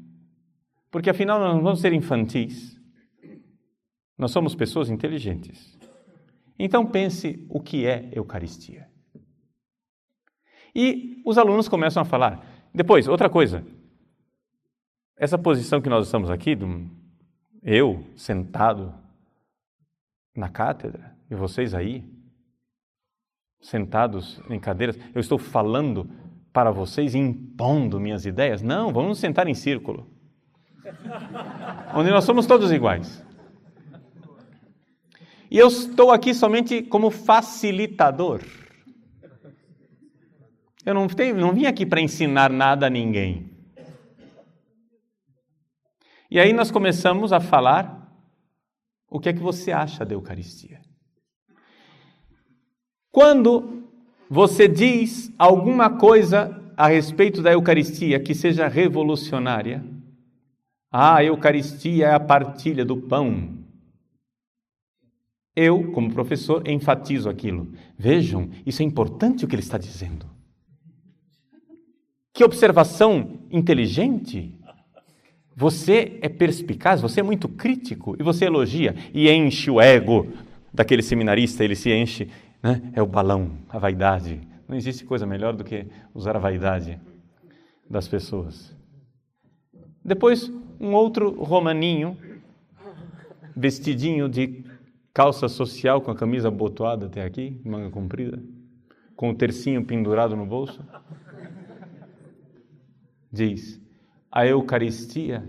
porque 0.93 1.09
afinal 1.09 1.39
nós 1.39 1.55
não 1.55 1.63
vamos 1.63 1.81
ser 1.81 1.91
infantis, 1.91 2.79
nós 4.15 4.29
somos 4.29 4.53
pessoas 4.53 4.91
inteligentes. 4.91 5.75
Então 6.57 6.85
pense 6.85 7.47
o 7.49 7.59
que 7.59 7.87
é 7.87 8.11
Eucaristia. 8.11 8.87
E 10.75 11.19
os 11.25 11.39
alunos 11.39 11.67
começam 11.67 11.99
a 11.99 12.05
falar. 12.05 12.45
Depois, 12.71 13.07
outra 13.07 13.27
coisa. 13.27 13.65
Essa 15.17 15.35
posição 15.35 15.81
que 15.81 15.89
nós 15.89 16.05
estamos 16.05 16.29
aqui, 16.29 16.55
eu 17.63 18.05
sentado 18.15 18.93
na 20.35 20.47
cátedra 20.47 21.17
e 21.27 21.33
vocês 21.33 21.73
aí, 21.73 22.07
sentados 23.59 24.39
em 24.47 24.59
cadeiras, 24.59 24.99
eu 25.15 25.19
estou 25.19 25.39
falando 25.39 26.07
para 26.51 26.69
vocês, 26.69 27.15
impondo 27.15 27.99
minhas 27.99 28.27
ideias? 28.27 28.61
Não, 28.61 28.93
vamos 28.93 29.17
sentar 29.17 29.47
em 29.47 29.55
círculo, 29.55 30.13
onde 31.95 32.09
nós 32.09 32.23
somos 32.23 32.45
todos 32.45 32.71
iguais. 32.71 33.23
E 35.49 35.57
eu 35.57 35.67
estou 35.67 36.11
aqui 36.11 36.33
somente 36.33 36.81
como 36.81 37.11
facilitador. 37.11 38.41
Eu 40.85 40.93
não, 40.93 41.07
tenho, 41.07 41.35
não 41.35 41.53
vim 41.53 41.65
aqui 41.65 41.85
para 41.85 42.01
ensinar 42.01 42.49
nada 42.49 42.87
a 42.87 42.89
ninguém. 42.89 43.51
E 46.29 46.39
aí 46.39 46.51
nós 46.51 46.71
começamos 46.71 47.31
a 47.31 47.39
falar 47.39 48.11
o 49.09 49.19
que 49.19 49.29
é 49.29 49.33
que 49.33 49.39
você 49.39 49.71
acha 49.71 50.03
da 50.03 50.15
Eucaristia? 50.15 50.81
Quando 53.11 53.83
você 54.27 54.67
diz 54.67 55.31
alguma 55.37 55.99
coisa 55.99 56.59
a 56.75 56.87
respeito 56.87 57.43
da 57.43 57.51
Eucaristia 57.51 58.19
que 58.19 58.33
seja 58.33 58.67
revolucionária, 58.67 59.85
a 60.95 61.23
Eucaristia 61.23 62.05
é 62.05 62.13
a 62.13 62.19
partilha 62.19 62.85
do 62.85 62.95
pão. 62.95 63.57
Eu, 65.55 65.91
como 65.91 66.13
professor, 66.13 66.67
enfatizo 66.67 67.27
aquilo. 67.27 67.73
Vejam, 67.97 68.51
isso 68.63 68.83
é 68.83 68.85
importante 68.85 69.43
o 69.43 69.47
que 69.47 69.55
ele 69.55 69.63
está 69.63 69.79
dizendo. 69.79 70.27
Que 72.31 72.43
observação 72.43 73.39
inteligente! 73.49 74.59
Você 75.55 76.19
é 76.21 76.29
perspicaz, 76.29 77.01
você 77.01 77.19
é 77.19 77.23
muito 77.23 77.47
crítico 77.47 78.15
e 78.19 78.23
você 78.23 78.45
elogia 78.45 78.95
e 79.13 79.29
enche 79.29 79.69
o 79.69 79.81
ego 79.81 80.27
daquele 80.71 81.03
seminarista, 81.03 81.63
ele 81.63 81.75
se 81.75 81.91
enche, 81.91 82.27
né? 82.61 82.91
é 82.93 83.01
o 83.01 83.05
balão, 83.05 83.57
a 83.69 83.77
vaidade. 83.77 84.41
Não 84.67 84.75
existe 84.75 85.05
coisa 85.05 85.25
melhor 85.25 85.53
do 85.53 85.63
que 85.63 85.85
usar 86.13 86.35
a 86.35 86.39
vaidade 86.39 86.99
das 87.87 88.07
pessoas. 88.07 88.75
Depois, 90.03 90.51
um 90.79 90.93
outro 90.93 91.41
romaninho, 91.41 92.17
vestidinho 93.55 94.27
de 94.27 94.63
calça 95.13 95.47
social 95.47 96.01
com 96.01 96.11
a 96.11 96.15
camisa 96.15 96.47
abotoada 96.47 97.05
até 97.05 97.23
aqui, 97.23 97.61
manga 97.63 97.89
comprida, 97.89 98.41
com 99.15 99.29
o 99.29 99.35
tercinho 99.35 99.85
pendurado 99.85 100.35
no 100.35 100.45
bolso, 100.45 100.83
diz: 103.31 103.81
a 104.31 104.45
Eucaristia 104.45 105.47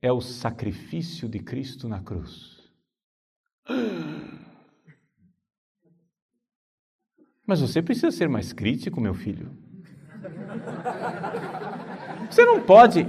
é 0.00 0.12
o 0.12 0.20
sacrifício 0.20 1.28
de 1.28 1.40
Cristo 1.40 1.88
na 1.88 2.00
cruz. 2.00 2.56
Mas 7.46 7.60
você 7.60 7.80
precisa 7.80 8.10
ser 8.10 8.28
mais 8.28 8.52
crítico, 8.52 9.00
meu 9.00 9.14
filho. 9.14 9.50
Você 12.30 12.44
não 12.44 12.60
pode. 12.60 13.06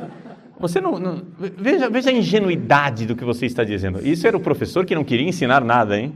Você 0.60 0.82
não, 0.82 0.98
não, 0.98 1.24
veja, 1.38 1.90
veja 1.90 2.10
a 2.10 2.14
ingenuidade 2.14 3.06
do 3.06 3.16
que 3.16 3.24
você 3.24 3.46
está 3.46 3.64
dizendo. 3.64 4.06
Isso 4.06 4.26
era 4.26 4.36
o 4.36 4.40
professor 4.40 4.86
que 4.86 4.96
não 4.96 5.04
queria 5.04 5.28
ensinar 5.28 5.64
nada, 5.64 6.00
hein? 6.00 6.16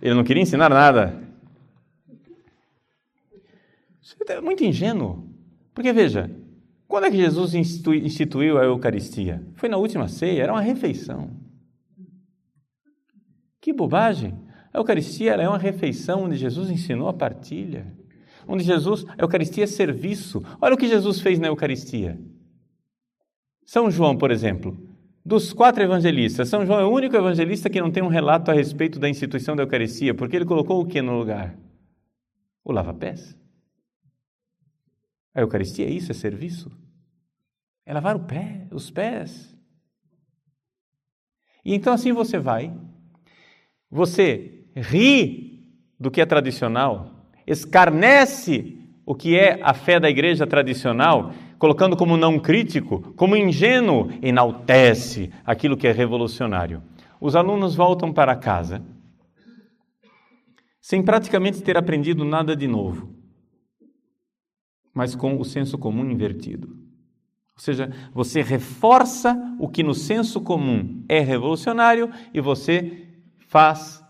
Ele 0.00 0.14
não 0.14 0.22
queria 0.22 0.42
ensinar 0.42 0.68
nada. 0.68 1.20
Você 4.00 4.16
é 4.28 4.40
muito 4.40 4.62
ingênuo. 4.62 5.28
Porque 5.74 5.92
veja, 5.92 6.30
quando 6.86 7.04
é 7.04 7.10
que 7.10 7.16
Jesus 7.16 7.54
instituiu 7.54 8.58
a 8.58 8.64
Eucaristia? 8.64 9.44
Foi 9.54 9.68
na 9.68 9.76
última 9.76 10.06
ceia, 10.08 10.44
era 10.44 10.52
uma 10.52 10.60
refeição. 10.60 11.30
Que 13.60 13.72
bobagem! 13.72 14.38
A 14.72 14.78
Eucaristia 14.78 15.32
é 15.32 15.48
uma 15.48 15.58
refeição 15.58 16.24
onde 16.24 16.36
Jesus 16.36 16.70
ensinou 16.70 17.08
a 17.08 17.12
partilha, 17.12 17.86
onde 18.46 18.62
Jesus, 18.62 19.04
a 19.16 19.22
Eucaristia 19.22 19.64
é 19.64 19.66
serviço. 19.66 20.42
Olha 20.60 20.74
o 20.74 20.78
que 20.78 20.86
Jesus 20.86 21.20
fez 21.20 21.38
na 21.38 21.48
Eucaristia. 21.48 22.18
São 23.68 23.90
João, 23.90 24.16
por 24.16 24.30
exemplo, 24.30 24.78
dos 25.22 25.52
quatro 25.52 25.82
evangelistas, 25.82 26.48
São 26.48 26.64
João 26.64 26.80
é 26.80 26.86
o 26.86 26.90
único 26.90 27.14
evangelista 27.14 27.68
que 27.68 27.78
não 27.78 27.90
tem 27.90 28.02
um 28.02 28.08
relato 28.08 28.50
a 28.50 28.54
respeito 28.54 28.98
da 28.98 29.10
instituição 29.10 29.54
da 29.54 29.62
Eucaristia, 29.62 30.14
porque 30.14 30.36
ele 30.36 30.46
colocou 30.46 30.80
o 30.80 30.86
que 30.86 31.02
no 31.02 31.18
lugar? 31.18 31.54
O 32.64 32.72
lava-pés. 32.72 33.36
A 35.34 35.42
Eucaristia 35.42 35.84
é 35.84 35.90
isso, 35.90 36.10
é 36.10 36.14
serviço. 36.14 36.72
É 37.84 37.92
lavar 37.92 38.16
o 38.16 38.20
pé, 38.20 38.66
os 38.70 38.90
pés. 38.90 39.54
E 41.62 41.74
então 41.74 41.92
assim 41.92 42.10
você 42.10 42.38
vai, 42.38 42.74
você 43.90 44.64
ri 44.74 45.62
do 46.00 46.10
que 46.10 46.22
é 46.22 46.24
tradicional, 46.24 47.28
escarnece 47.46 48.78
o 49.04 49.14
que 49.14 49.36
é 49.36 49.60
a 49.62 49.74
fé 49.74 50.00
da 50.00 50.08
igreja 50.08 50.46
tradicional, 50.46 51.34
colocando 51.58 51.96
como 51.96 52.16
não 52.16 52.38
crítico, 52.38 53.12
como 53.14 53.36
ingênuo, 53.36 54.10
enaltece 54.22 55.30
aquilo 55.44 55.76
que 55.76 55.86
é 55.86 55.92
revolucionário. 55.92 56.82
os 57.20 57.34
alunos 57.34 57.74
voltam 57.74 58.12
para 58.12 58.36
casa 58.36 58.82
sem 60.80 61.02
praticamente 61.02 61.60
ter 61.60 61.76
aprendido 61.76 62.24
nada 62.24 62.56
de 62.56 62.66
novo, 62.66 63.12
mas 64.94 65.14
com 65.14 65.38
o 65.38 65.44
senso 65.44 65.76
comum 65.76 66.10
invertido. 66.10 66.68
Ou 67.54 67.60
seja, 67.60 67.92
você 68.14 68.40
reforça 68.40 69.36
o 69.58 69.68
que 69.68 69.82
no 69.82 69.92
senso 69.92 70.40
comum 70.40 71.04
é 71.06 71.18
revolucionário 71.18 72.10
e 72.32 72.40
você 72.40 73.06
faz, 73.48 74.02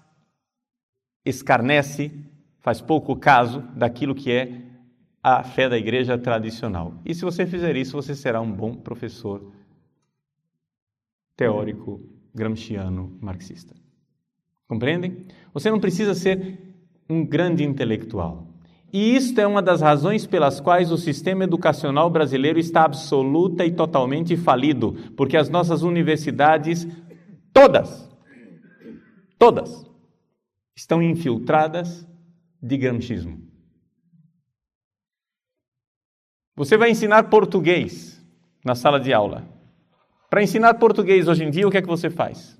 escarnece, 1.24 2.12
faz 2.60 2.80
pouco 2.80 3.16
caso 3.16 3.62
daquilo 3.74 4.14
que 4.14 4.30
é 4.30 4.67
a 5.22 5.42
fé 5.42 5.68
da 5.68 5.76
igreja 5.76 6.16
tradicional. 6.16 6.94
E 7.04 7.14
se 7.14 7.22
você 7.22 7.46
fizer 7.46 7.76
isso, 7.76 7.92
você 7.92 8.14
será 8.14 8.40
um 8.40 8.50
bom 8.50 8.74
professor 8.74 9.52
teórico 11.36 12.00
gramsciano 12.34 13.16
marxista. 13.20 13.74
Compreendem? 14.66 15.26
Você 15.52 15.70
não 15.70 15.80
precisa 15.80 16.14
ser 16.14 16.58
um 17.08 17.24
grande 17.24 17.64
intelectual. 17.64 18.46
E 18.92 19.14
isto 19.14 19.38
é 19.40 19.46
uma 19.46 19.60
das 19.60 19.80
razões 19.80 20.26
pelas 20.26 20.60
quais 20.60 20.90
o 20.90 20.96
sistema 20.96 21.44
educacional 21.44 22.08
brasileiro 22.08 22.58
está 22.58 22.84
absoluta 22.84 23.64
e 23.64 23.70
totalmente 23.70 24.36
falido, 24.36 24.92
porque 25.16 25.36
as 25.36 25.50
nossas 25.50 25.82
universidades, 25.82 26.86
todas, 27.52 28.08
todas, 29.38 29.86
estão 30.74 31.02
infiltradas 31.02 32.06
de 32.62 32.76
gramscismo. 32.78 33.42
Você 36.58 36.76
vai 36.76 36.90
ensinar 36.90 37.22
português 37.30 38.20
na 38.64 38.74
sala 38.74 38.98
de 38.98 39.12
aula. 39.12 39.48
Para 40.28 40.42
ensinar 40.42 40.74
português 40.74 41.28
hoje 41.28 41.44
em 41.44 41.50
dia, 41.52 41.68
o 41.68 41.70
que 41.70 41.78
é 41.78 41.80
que 41.80 41.86
você 41.86 42.10
faz? 42.10 42.58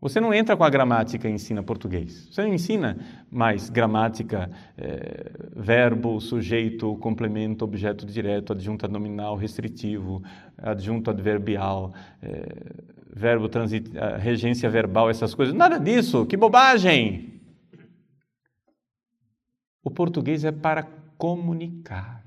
Você 0.00 0.20
não 0.20 0.34
entra 0.34 0.56
com 0.56 0.64
a 0.64 0.68
gramática 0.68 1.28
e 1.28 1.32
ensina 1.32 1.62
português. 1.62 2.28
Você 2.32 2.42
não 2.42 2.52
ensina 2.52 2.98
mais 3.30 3.70
gramática, 3.70 4.50
é, 4.76 5.30
verbo, 5.54 6.20
sujeito, 6.20 6.96
complemento, 6.96 7.64
objeto 7.64 8.04
direto, 8.04 8.52
adjunto 8.52 8.88
nominal, 8.88 9.36
restritivo, 9.36 10.20
adjunto 10.56 11.10
adverbial, 11.10 11.94
é, 12.20 12.44
verbo 13.14 13.48
transit, 13.48 13.88
regência 14.18 14.68
verbal, 14.68 15.08
essas 15.08 15.32
coisas. 15.32 15.54
Nada 15.54 15.78
disso. 15.78 16.26
Que 16.26 16.36
bobagem! 16.36 17.40
O 19.80 19.92
português 19.92 20.44
é 20.44 20.50
para 20.50 20.82
comunicar. 21.16 22.26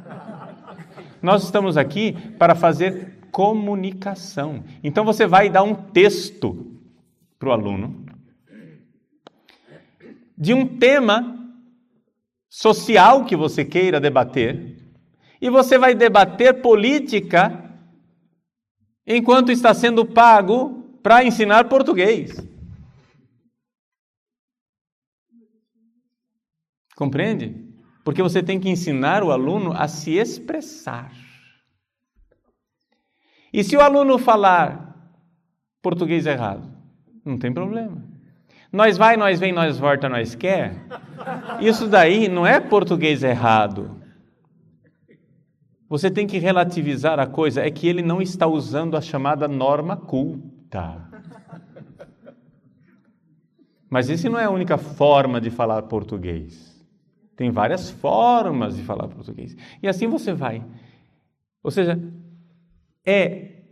Nós 1.22 1.44
estamos 1.44 1.76
aqui 1.76 2.12
para 2.38 2.54
fazer 2.54 3.18
comunicação. 3.30 4.64
Então 4.82 5.04
você 5.04 5.26
vai 5.26 5.48
dar 5.48 5.62
um 5.62 5.74
texto 5.74 6.80
para 7.38 7.48
o 7.48 7.52
aluno 7.52 8.04
de 10.36 10.52
um 10.52 10.78
tema 10.78 11.38
social 12.50 13.24
que 13.24 13.36
você 13.36 13.64
queira 13.64 14.00
debater, 14.00 14.76
e 15.40 15.48
você 15.48 15.78
vai 15.78 15.94
debater 15.94 16.60
política 16.60 17.70
enquanto 19.06 19.50
está 19.50 19.72
sendo 19.72 20.04
pago 20.04 20.98
para 21.02 21.24
ensinar 21.24 21.68
português. 21.68 22.36
Compreende? 26.94 27.71
Porque 28.04 28.22
você 28.22 28.42
tem 28.42 28.58
que 28.58 28.68
ensinar 28.68 29.22
o 29.22 29.30
aluno 29.30 29.72
a 29.72 29.86
se 29.86 30.12
expressar. 30.12 31.12
E 33.52 33.62
se 33.62 33.76
o 33.76 33.80
aluno 33.80 34.18
falar 34.18 34.96
português 35.80 36.26
errado, 36.26 36.68
não 37.24 37.38
tem 37.38 37.52
problema. 37.52 38.02
Nós 38.72 38.96
vai, 38.96 39.16
nós 39.16 39.38
vem, 39.38 39.52
nós 39.52 39.78
volta, 39.78 40.08
nós 40.08 40.34
quer. 40.34 40.74
Isso 41.60 41.86
daí 41.86 42.28
não 42.28 42.46
é 42.46 42.58
português 42.58 43.22
errado. 43.22 44.00
Você 45.88 46.10
tem 46.10 46.26
que 46.26 46.38
relativizar 46.38 47.20
a 47.20 47.26
coisa, 47.26 47.60
é 47.60 47.70
que 47.70 47.86
ele 47.86 48.00
não 48.00 48.22
está 48.22 48.46
usando 48.46 48.96
a 48.96 49.00
chamada 49.02 49.46
norma 49.46 49.94
culta. 49.94 51.06
Mas 53.90 54.08
essa 54.08 54.30
não 54.30 54.38
é 54.38 54.44
a 54.44 54.50
única 54.50 54.78
forma 54.78 55.38
de 55.38 55.50
falar 55.50 55.82
português. 55.82 56.71
Tem 57.36 57.50
várias 57.50 57.90
formas 57.90 58.76
de 58.76 58.82
falar 58.82 59.08
português. 59.08 59.56
E 59.82 59.88
assim 59.88 60.06
você 60.06 60.32
vai. 60.32 60.64
Ou 61.62 61.70
seja, 61.70 61.98
é 63.06 63.62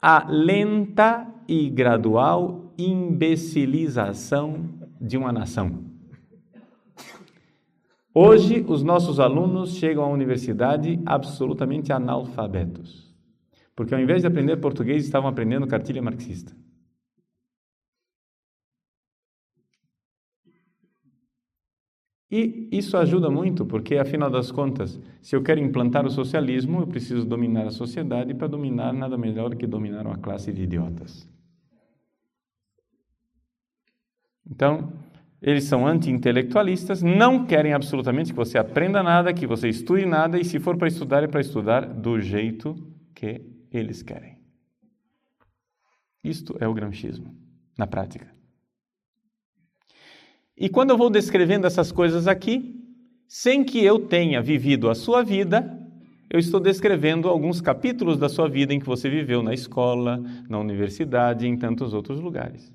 a 0.00 0.26
lenta 0.28 1.26
e 1.46 1.68
gradual 1.68 2.72
imbecilização 2.78 4.70
de 5.00 5.16
uma 5.16 5.32
nação. 5.32 5.84
Hoje, 8.14 8.64
os 8.66 8.82
nossos 8.82 9.20
alunos 9.20 9.76
chegam 9.76 10.02
à 10.02 10.08
universidade 10.08 11.00
absolutamente 11.06 11.92
analfabetos, 11.92 13.14
porque 13.76 13.94
ao 13.94 14.00
invés 14.00 14.22
de 14.22 14.26
aprender 14.26 14.56
português, 14.56 15.04
estavam 15.04 15.28
aprendendo 15.28 15.66
cartilha 15.66 16.02
marxista. 16.02 16.52
E 22.30 22.68
isso 22.70 22.96
ajuda 22.96 23.30
muito, 23.30 23.64
porque 23.64 23.96
afinal 23.96 24.30
das 24.30 24.52
contas, 24.52 25.00
se 25.22 25.34
eu 25.34 25.42
quero 25.42 25.60
implantar 25.60 26.06
o 26.06 26.10
socialismo, 26.10 26.80
eu 26.80 26.86
preciso 26.86 27.24
dominar 27.24 27.66
a 27.66 27.70
sociedade, 27.70 28.32
e 28.32 28.34
para 28.34 28.46
dominar, 28.46 28.92
nada 28.92 29.16
melhor 29.16 29.54
que 29.54 29.66
dominar 29.66 30.06
uma 30.06 30.18
classe 30.18 30.52
de 30.52 30.62
idiotas. 30.62 31.26
Então, 34.50 34.92
eles 35.40 35.64
são 35.64 35.86
anti-intelectualistas, 35.86 37.02
não 37.02 37.46
querem 37.46 37.72
absolutamente 37.72 38.32
que 38.32 38.36
você 38.36 38.58
aprenda 38.58 39.02
nada, 39.02 39.32
que 39.32 39.46
você 39.46 39.68
estude 39.68 40.04
nada, 40.04 40.38
e 40.38 40.44
se 40.44 40.58
for 40.58 40.76
para 40.76 40.88
estudar, 40.88 41.22
é 41.22 41.28
para 41.28 41.40
estudar 41.40 41.86
do 41.86 42.20
jeito 42.20 42.74
que 43.14 43.40
eles 43.72 44.02
querem. 44.02 44.36
Isto 46.22 46.56
é 46.60 46.68
o 46.68 46.74
gramscismo, 46.74 47.34
na 47.78 47.86
prática. 47.86 48.37
E 50.58 50.68
quando 50.68 50.90
eu 50.90 50.98
vou 50.98 51.08
descrevendo 51.08 51.66
essas 51.66 51.92
coisas 51.92 52.26
aqui, 52.26 52.74
sem 53.28 53.62
que 53.62 53.84
eu 53.84 54.00
tenha 54.00 54.42
vivido 54.42 54.90
a 54.90 54.94
sua 54.94 55.22
vida, 55.22 55.78
eu 56.28 56.38
estou 56.38 56.58
descrevendo 56.58 57.28
alguns 57.28 57.60
capítulos 57.60 58.18
da 58.18 58.28
sua 58.28 58.48
vida 58.48 58.74
em 58.74 58.80
que 58.80 58.86
você 58.86 59.08
viveu 59.08 59.42
na 59.42 59.54
escola, 59.54 60.20
na 60.48 60.58
universidade 60.58 61.46
e 61.46 61.48
em 61.48 61.56
tantos 61.56 61.94
outros 61.94 62.20
lugares. 62.20 62.74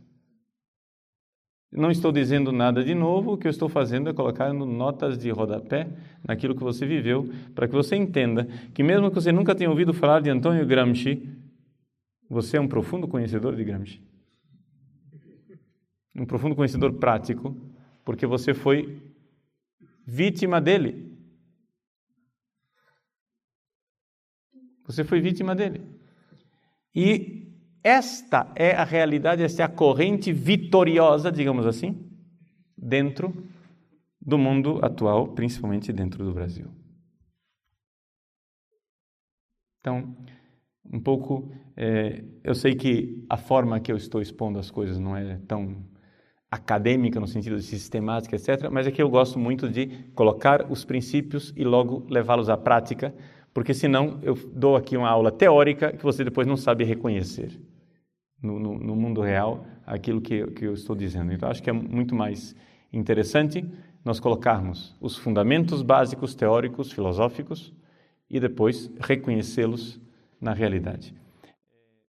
Não 1.72 1.92
estou 1.92 2.12
dizendo 2.12 2.52
nada 2.52 2.84
de 2.84 2.96
novo, 2.96 3.34
o 3.34 3.38
que 3.38 3.48
eu 3.48 3.52
estou 3.52 3.68
fazendo 3.68 4.10
é 4.10 4.14
colocar 4.14 4.54
notas 4.54 5.18
de 5.18 5.30
rodapé 5.32 5.90
naquilo 6.26 6.56
que 6.56 6.64
você 6.64 6.86
viveu, 6.86 7.30
para 7.54 7.68
que 7.68 7.74
você 7.74 7.96
entenda 7.96 8.48
que, 8.74 8.84
mesmo 8.84 9.10
que 9.10 9.16
você 9.16 9.32
nunca 9.32 9.56
tenha 9.56 9.70
ouvido 9.70 9.92
falar 9.92 10.22
de 10.22 10.30
Antônio 10.30 10.66
Gramsci, 10.66 11.28
você 12.30 12.58
é 12.58 12.62
um 12.62 12.68
profundo 12.68 13.08
conhecedor 13.08 13.56
de 13.56 13.64
Gramsci. 13.64 14.02
Um 16.16 16.26
profundo 16.26 16.56
conhecedor 16.56 16.94
prático 16.94 17.58
porque 18.04 18.26
você 18.26 18.54
foi 18.54 19.02
vítima 20.06 20.60
dele. 20.60 21.14
Você 24.86 25.04
foi 25.04 25.22
vítima 25.22 25.56
dele. 25.56 25.82
E 26.94 27.48
esta 27.84 28.52
é 28.56 28.72
a 28.72 28.84
realidade, 28.84 29.44
esta 29.44 29.64
é 29.64 29.66
a 29.66 29.70
corrente 29.70 30.32
vitoriosa, 30.32 31.32
digamos 31.32 31.66
assim, 31.66 32.10
dentro 32.78 33.34
do 34.22 34.38
mundo 34.38 34.80
atual, 34.84 35.30
principalmente 35.30 35.92
dentro 35.92 36.24
do 36.24 36.34
Brasil. 36.34 36.68
Então, 39.80 40.16
um 40.86 41.00
pouco, 41.00 41.52
é, 41.76 42.24
eu 42.44 42.56
sei 42.56 42.76
que 42.76 43.26
a 43.30 43.36
forma 43.36 43.80
que 43.80 43.92
eu 43.92 43.98
estou 43.98 44.22
expondo 44.22 44.60
as 44.60 44.72
coisas 44.72 44.98
não 44.98 45.16
é 45.16 45.40
tão 45.48 45.86
acadêmica 46.54 47.20
no 47.20 47.28
sentido 47.28 47.56
de 47.56 47.64
sistemática, 47.64 48.36
etc., 48.36 48.70
mas 48.72 48.86
é 48.86 48.92
que 48.92 49.02
eu 49.02 49.10
gosto 49.10 49.40
muito 49.40 49.68
de 49.68 49.88
colocar 50.14 50.72
os 50.72 50.86
princípios 50.86 51.52
e 51.56 51.64
logo 51.64 52.06
levá-los 52.08 52.48
à 52.48 52.56
prática, 52.56 53.14
porque 53.52 53.74
senão 53.74 54.20
eu 54.22 54.36
dou 54.54 54.76
aqui 54.76 54.96
uma 54.96 55.10
aula 55.10 55.32
teórica 55.32 55.92
que 55.92 56.04
você 56.04 56.24
depois 56.24 56.46
não 56.46 56.56
sabe 56.56 56.84
reconhecer 56.84 57.60
no, 58.42 58.60
no, 58.60 58.78
no 58.78 58.96
mundo 58.96 59.22
real 59.22 59.66
aquilo 59.86 60.22
que, 60.22 60.46
que 60.52 60.66
eu 60.66 60.74
estou 60.74 60.96
dizendo. 60.96 61.34
Então 61.34 61.50
acho 61.50 61.64
que 61.64 61.70
é 61.70 61.74
muito 61.74 62.14
mais 62.14 62.56
interessante 62.92 63.66
nós 64.06 64.20
colocarmos 64.20 64.96
os 65.02 65.18
fundamentos 65.18 65.82
básicos 65.82 66.36
teóricos, 66.36 66.92
filosóficos 66.92 67.74
e 68.30 68.40
depois 68.40 68.92
reconhecê-los 69.00 70.00
na 70.40 70.54
realidade. 70.54 71.16